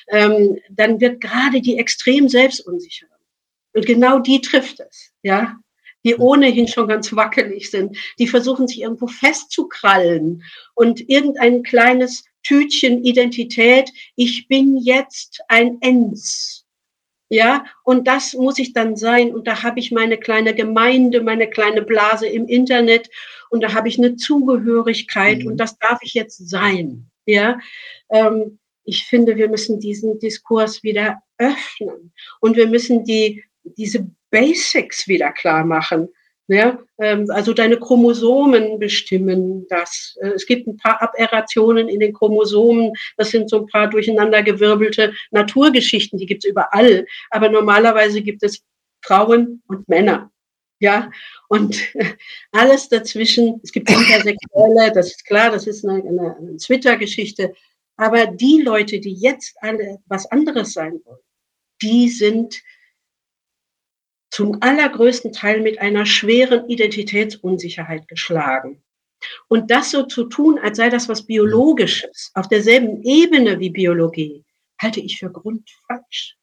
ähm, 0.09 0.59
dann 0.69 0.99
wird 0.99 1.21
gerade 1.21 1.61
die 1.61 1.77
extrem 1.77 2.27
selbstunsicheren. 2.27 3.16
Und 3.77 3.85
genau 3.85 4.17
die 4.17 4.41
trifft 4.41 4.79
es, 4.79 5.11
ja, 5.21 5.55
die 6.03 6.15
ohnehin 6.15 6.67
schon 6.67 6.87
ganz 6.87 7.15
wackelig 7.15 7.69
sind, 7.69 7.95
die 8.17 8.27
versuchen 8.27 8.67
sich 8.67 8.81
irgendwo 8.81 9.05
festzukrallen 9.05 10.43
und 10.73 11.07
irgendein 11.07 11.61
kleines 11.61 12.25
Tütchen 12.41 13.03
Identität, 13.03 13.91
ich 14.15 14.47
bin 14.47 14.77
jetzt 14.77 15.41
ein 15.47 15.77
Ens. 15.81 16.65
Ja, 17.29 17.65
und 17.83 18.07
das 18.07 18.33
muss 18.33 18.57
ich 18.57 18.73
dann 18.73 18.95
sein. 18.95 19.31
Und 19.35 19.47
da 19.47 19.61
habe 19.61 19.79
ich 19.79 19.91
meine 19.91 20.17
kleine 20.17 20.55
Gemeinde, 20.55 21.21
meine 21.21 21.47
kleine 21.47 21.83
Blase 21.83 22.25
im 22.25 22.47
Internet 22.47 23.11
und 23.51 23.61
da 23.61 23.75
habe 23.75 23.89
ich 23.89 23.99
eine 23.99 24.15
Zugehörigkeit 24.15 25.43
mhm. 25.43 25.51
und 25.51 25.57
das 25.57 25.77
darf 25.77 25.99
ich 26.01 26.15
jetzt 26.15 26.49
sein. 26.49 27.11
Ja, 27.27 27.59
ähm, 28.09 28.57
ich 28.85 29.03
finde, 29.03 29.35
wir 29.35 29.49
müssen 29.49 29.79
diesen 29.79 30.17
Diskurs 30.17 30.81
wieder 30.81 31.21
öffnen 31.37 32.13
und 32.39 32.55
wir 32.55 32.67
müssen 32.67 33.03
die, 33.03 33.43
diese 33.75 34.07
Basics 34.31 35.07
wieder 35.07 35.31
klar 35.31 35.65
machen. 35.65 36.09
Ja, 36.49 36.79
ähm, 36.99 37.29
also 37.29 37.53
deine 37.53 37.77
Chromosomen 37.77 38.79
bestimmen 38.79 39.67
das. 39.67 40.17
Äh, 40.21 40.29
es 40.29 40.45
gibt 40.45 40.65
ein 40.65 40.77
paar 40.77 41.01
Aberrationen 41.01 41.89
in 41.89 41.99
den 41.99 42.13
Chromosomen. 42.13 42.93
Das 43.17 43.31
sind 43.31 43.49
so 43.49 43.59
ein 43.59 43.67
paar 43.67 43.89
durcheinandergewirbelte 43.89 45.13
Naturgeschichten, 45.31 46.17
die 46.17 46.25
gibt's 46.25 46.45
überall. 46.45 47.05
Aber 47.31 47.49
normalerweise 47.49 48.21
gibt 48.21 48.43
es 48.43 48.63
Frauen 49.01 49.61
und 49.67 49.89
Männer. 49.89 50.31
Ja, 50.79 51.11
und 51.49 51.77
alles 52.53 52.87
dazwischen. 52.87 53.59
Es 53.63 53.73
gibt 53.73 53.89
Intersexuelle, 53.89 54.91
das 54.93 55.07
ist 55.07 55.25
klar, 55.25 55.51
das 55.51 55.67
ist 55.67 55.83
eine, 55.83 56.01
eine, 56.01 56.37
eine 56.37 56.57
Twitter-Geschichte. 56.57 57.53
Aber 57.97 58.27
die 58.27 58.61
Leute, 58.61 58.99
die 59.01 59.15
jetzt 59.15 59.55
alle 59.59 59.99
was 60.05 60.25
anderes 60.31 60.71
sein 60.73 61.01
wollen, 61.03 61.19
die 61.81 62.09
sind 62.09 62.61
zum 64.37 64.55
allergrößten 64.61 65.33
Teil 65.33 65.61
mit 65.61 65.81
einer 65.81 66.05
schweren 66.05 66.69
Identitätsunsicherheit 66.69 68.07
geschlagen. 68.07 68.83
Und 69.47 69.71
das 69.71 69.89
so 69.89 70.03
zu 70.03 70.25
tun, 70.25 70.59
als 70.61 70.77
sei 70.77 70.91
das 70.91 71.09
was 71.09 71.25
Biologisches, 71.25 72.29
auf 72.35 72.47
derselben 72.47 73.01
Ebene 73.01 73.59
wie 73.59 73.71
Biologie, 73.71 74.45
halte 74.79 74.99
ich 74.99 75.17
für 75.17 75.31
grundfalsch. 75.31 76.35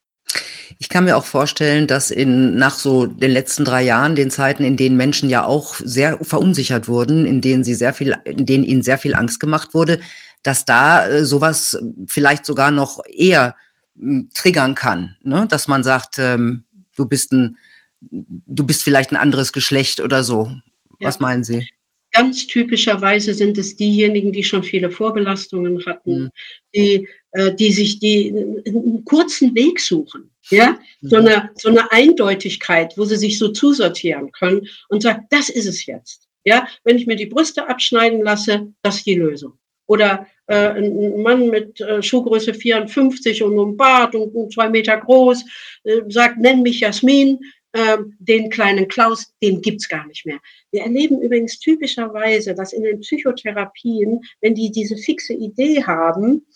Ich 0.80 0.88
kann 0.88 1.05
mir 1.05 1.16
auch 1.16 1.24
vorstellen, 1.24 1.86
dass 1.86 2.11
in, 2.11 2.57
nach 2.57 2.74
so 2.74 3.07
den 3.07 3.30
letzten 3.30 3.64
drei 3.64 3.84
Jahren, 3.84 4.16
den 4.16 4.32
Zeiten, 4.32 4.64
in 4.64 4.76
denen 4.76 4.97
Menschen 4.97 5.30
ja 5.30 5.45
auch 5.45 5.76
sehr 5.76 6.18
verunsichert 6.20 6.88
wurden, 6.88 7.24
in 7.24 7.40
denen 7.42 7.62
sie 7.62 7.74
sehr 7.74 7.95
viel, 7.95 8.16
in 8.24 8.45
denen 8.45 8.64
ihnen 8.64 8.82
sehr 8.82 8.99
viel 8.99 9.14
Angst 9.14 9.38
gemacht 9.38 9.72
wurde, 9.72 10.01
dass 10.42 10.64
da 10.64 11.07
äh, 11.07 11.24
sowas 11.24 11.78
vielleicht 12.09 12.45
sogar 12.45 12.72
noch 12.72 13.05
eher 13.07 13.55
triggern 14.34 14.74
kann, 14.74 15.16
ne? 15.22 15.47
dass 15.49 15.68
man 15.68 15.84
sagt, 15.84 16.18
ähm, 16.18 16.64
du 16.97 17.07
bist 17.07 17.30
ein 17.30 17.57
du 18.11 18.64
bist 18.64 18.82
vielleicht 18.82 19.12
ein 19.12 19.16
anderes 19.16 19.52
Geschlecht 19.52 20.00
oder 20.00 20.24
so. 20.24 20.50
Was 21.00 21.16
ja. 21.16 21.22
meinen 21.22 21.44
Sie? 21.44 21.68
Ganz 22.12 22.46
typischerweise 22.46 23.34
sind 23.34 23.59
es 23.59 23.76
diejenigen, 23.76 24.32
die 24.32 24.44
schon 24.44 24.62
viele 24.62 24.90
Vorbelastungen 24.90 25.84
hatten, 25.84 26.24
mhm. 26.24 26.30
die, 26.74 27.09
äh, 27.32 27.52
die 27.55 27.72
sich 27.72 27.98
die 27.98 28.32
einen 28.66 29.05
kurzen 29.05 29.55
Weg 29.55 29.80
suchen. 29.80 30.30
Ja, 30.50 30.78
mhm. 31.00 31.09
so 31.09 31.16
eine, 31.16 31.50
so 31.57 31.68
eine 31.70 31.90
Eindeutigkeit, 31.90 32.94
wo 32.96 33.05
sie 33.05 33.16
sich 33.16 33.38
so 33.38 33.48
zusortieren 33.48 34.30
können 34.30 34.68
und 34.88 35.02
sagen, 35.02 35.26
das 35.30 35.48
ist 35.48 35.66
es 35.66 35.86
jetzt. 35.86 36.28
Ja, 36.44 36.68
wenn 36.84 36.98
ich 36.98 37.07
mir 37.07 37.16
die 37.16 37.26
Brüste 37.26 37.66
abschneiden 37.68 38.22
lasse, 38.22 38.72
das 38.82 38.96
ist 38.96 39.07
die 39.07 39.14
Lösung. 39.14 39.55
Oder 39.86 40.26
äh, 40.46 40.55
ein 40.55 41.22
Mann 41.22 41.48
mit 41.48 41.80
äh, 41.80 42.02
Schuhgröße 42.02 42.55
54 42.55 43.42
und 43.42 43.59
einem 43.59 43.76
Bart 43.76 44.14
und, 44.14 44.34
und 44.34 44.52
zwei 44.52 44.68
Meter 44.68 44.96
groß 44.98 45.44
äh, 45.84 46.00
sagt, 46.09 46.38
nenn 46.38 46.62
mich 46.62 46.80
Jasmin, 46.80 47.38
ähm, 47.75 48.14
den 48.20 48.51
kleinen 48.51 48.89
Klaus, 48.89 49.35
den 49.43 49.61
gibt's 49.61 49.89
gar 49.89 50.07
nicht 50.07 50.25
mehr. 50.25 50.39
Wir 50.70 50.83
erleben 50.83 51.20
übrigens 51.20 51.59
typischerweise, 51.59 52.55
dass 52.55 52.72
in 52.72 52.85
den 52.85 53.01
Psychotherapien, 53.01 54.20
wenn 54.41 54.55
die 54.55 54.70
diese 54.70 54.97
fixe 54.97 55.35
Idee 55.35 55.83
haben, 55.83 56.47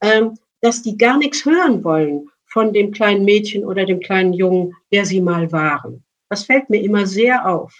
ähm, 0.00 0.36
dass 0.60 0.82
die 0.82 0.98
gar 0.98 1.16
nichts 1.18 1.44
hören 1.44 1.84
wollen 1.84 2.28
von 2.46 2.72
dem 2.72 2.90
kleinen 2.90 3.24
Mädchen 3.24 3.64
oder 3.64 3.84
dem 3.84 4.00
kleinen 4.00 4.32
Jungen, 4.32 4.74
der 4.92 5.06
sie 5.06 5.20
mal 5.20 5.50
waren. 5.52 6.04
Das 6.28 6.44
fällt 6.44 6.70
mir 6.70 6.82
immer 6.82 7.06
sehr 7.06 7.48
auf. 7.48 7.72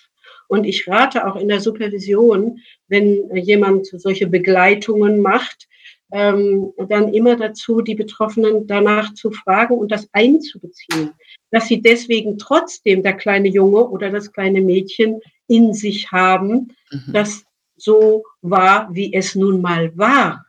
Und 0.49 0.65
ich 0.65 0.87
rate 0.87 1.27
auch 1.27 1.37
in 1.37 1.49
der 1.49 1.61
Supervision, 1.61 2.61
wenn 2.89 3.35
jemand 3.37 3.87
solche 3.87 4.27
Begleitungen 4.27 5.21
macht, 5.21 5.67
ähm, 6.15 6.73
dann 6.89 7.13
immer 7.13 7.35
dazu, 7.35 7.81
die 7.81 7.97
Betroffenen 7.97 8.69
danach 8.69 9.13
zu 9.15 9.33
fragen 9.33 9.77
und 9.77 9.91
das 9.91 10.09
einzubeziehen, 10.13 11.11
dass 11.51 11.67
sie 11.67 11.83
deswegen 11.83 12.39
trotzdem 12.39 13.03
der 13.03 13.15
kleine 13.15 13.49
Junge 13.49 13.89
oder 13.89 14.11
das 14.11 14.33
kleine 14.33 14.61
Mädchen 14.61 15.21
in 15.49 15.75
sich 15.75 16.13
haben, 16.13 16.73
mhm. 16.93 17.13
das 17.13 17.45
so 17.77 18.23
war, 18.43 18.89
wie 18.95 19.13
es 19.13 19.35
nun 19.35 19.61
mal 19.61 19.97
war. 19.99 20.47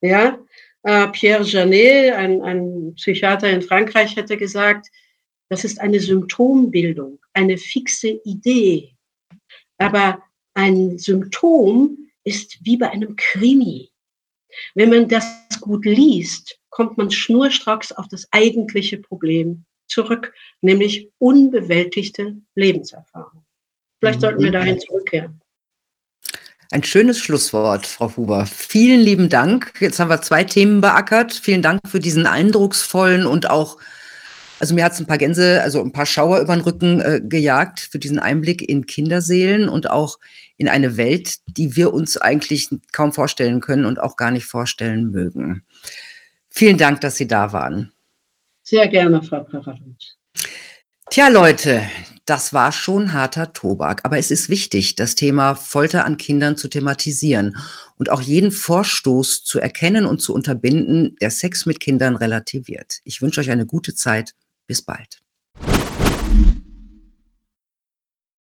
Ja, 0.00 0.36
äh, 0.82 1.06
Pierre 1.12 1.44
Janet, 1.44 2.14
ein, 2.14 2.42
ein 2.42 2.94
Psychiater 2.96 3.48
in 3.48 3.62
Frankreich, 3.62 4.16
hätte 4.16 4.36
gesagt, 4.36 4.88
das 5.48 5.62
ist 5.62 5.80
eine 5.80 6.00
Symptombildung, 6.00 7.20
eine 7.34 7.56
fixe 7.56 8.20
Idee. 8.24 8.96
Aber 9.78 10.20
ein 10.54 10.98
Symptom 10.98 11.98
ist 12.24 12.58
wie 12.64 12.76
bei 12.76 12.90
einem 12.90 13.14
Krimi. 13.14 13.91
Wenn 14.74 14.90
man 14.90 15.08
das 15.08 15.26
gut 15.60 15.84
liest, 15.84 16.58
kommt 16.70 16.96
man 16.98 17.10
schnurstracks 17.10 17.92
auf 17.92 18.08
das 18.08 18.26
eigentliche 18.30 18.98
Problem 18.98 19.64
zurück, 19.86 20.32
nämlich 20.60 21.10
unbewältigte 21.18 22.36
Lebenserfahrung. 22.54 23.44
Vielleicht 24.00 24.20
sollten 24.20 24.42
wir 24.42 24.50
dahin 24.50 24.80
zurückkehren. 24.80 25.40
Ein 26.72 26.82
schönes 26.82 27.18
Schlusswort, 27.18 27.86
Frau 27.86 28.16
Huber. 28.16 28.46
Vielen 28.46 29.00
lieben 29.00 29.28
Dank. 29.28 29.74
Jetzt 29.78 30.00
haben 30.00 30.08
wir 30.08 30.22
zwei 30.22 30.42
Themen 30.42 30.80
beackert. 30.80 31.34
Vielen 31.34 31.60
Dank 31.60 31.82
für 31.86 32.00
diesen 32.00 32.26
eindrucksvollen 32.26 33.26
und 33.26 33.50
auch, 33.50 33.76
also 34.58 34.74
mir 34.74 34.82
hat 34.84 34.92
es 34.92 34.98
ein 34.98 35.06
paar 35.06 35.18
Gänse, 35.18 35.60
also 35.62 35.82
ein 35.82 35.92
paar 35.92 36.06
Schauer 36.06 36.40
über 36.40 36.56
den 36.56 36.62
Rücken 36.62 37.00
äh, 37.02 37.20
gejagt 37.22 37.80
für 37.80 37.98
diesen 37.98 38.18
Einblick 38.18 38.66
in 38.66 38.86
Kinderseelen 38.86 39.68
und 39.68 39.90
auch 39.90 40.18
in 40.62 40.68
eine 40.68 40.96
Welt, 40.96 41.38
die 41.48 41.74
wir 41.74 41.92
uns 41.92 42.16
eigentlich 42.16 42.68
kaum 42.92 43.12
vorstellen 43.12 43.60
können 43.60 43.84
und 43.84 43.98
auch 43.98 44.16
gar 44.16 44.30
nicht 44.30 44.44
vorstellen 44.44 45.10
mögen. 45.10 45.64
Vielen 46.50 46.78
Dank, 46.78 47.00
dass 47.00 47.16
Sie 47.16 47.26
da 47.26 47.52
waren. 47.52 47.90
Sehr 48.62 48.86
gerne, 48.86 49.20
Frau 49.24 49.42
Paradut. 49.42 50.16
Tja, 51.10 51.26
Leute, 51.26 51.82
das 52.26 52.52
war 52.54 52.70
schon 52.70 53.12
harter 53.12 53.52
Tobak. 53.52 54.04
Aber 54.04 54.18
es 54.18 54.30
ist 54.30 54.48
wichtig, 54.50 54.94
das 54.94 55.16
Thema 55.16 55.56
Folter 55.56 56.04
an 56.04 56.16
Kindern 56.16 56.56
zu 56.56 56.68
thematisieren 56.68 57.56
und 57.96 58.08
auch 58.08 58.20
jeden 58.20 58.52
Vorstoß 58.52 59.42
zu 59.42 59.58
erkennen 59.58 60.06
und 60.06 60.20
zu 60.20 60.32
unterbinden, 60.32 61.16
der 61.20 61.32
Sex 61.32 61.66
mit 61.66 61.80
Kindern 61.80 62.14
relativiert. 62.14 63.00
Ich 63.02 63.20
wünsche 63.20 63.40
euch 63.40 63.50
eine 63.50 63.66
gute 63.66 63.96
Zeit. 63.96 64.36
Bis 64.68 64.80
bald. 64.80 65.18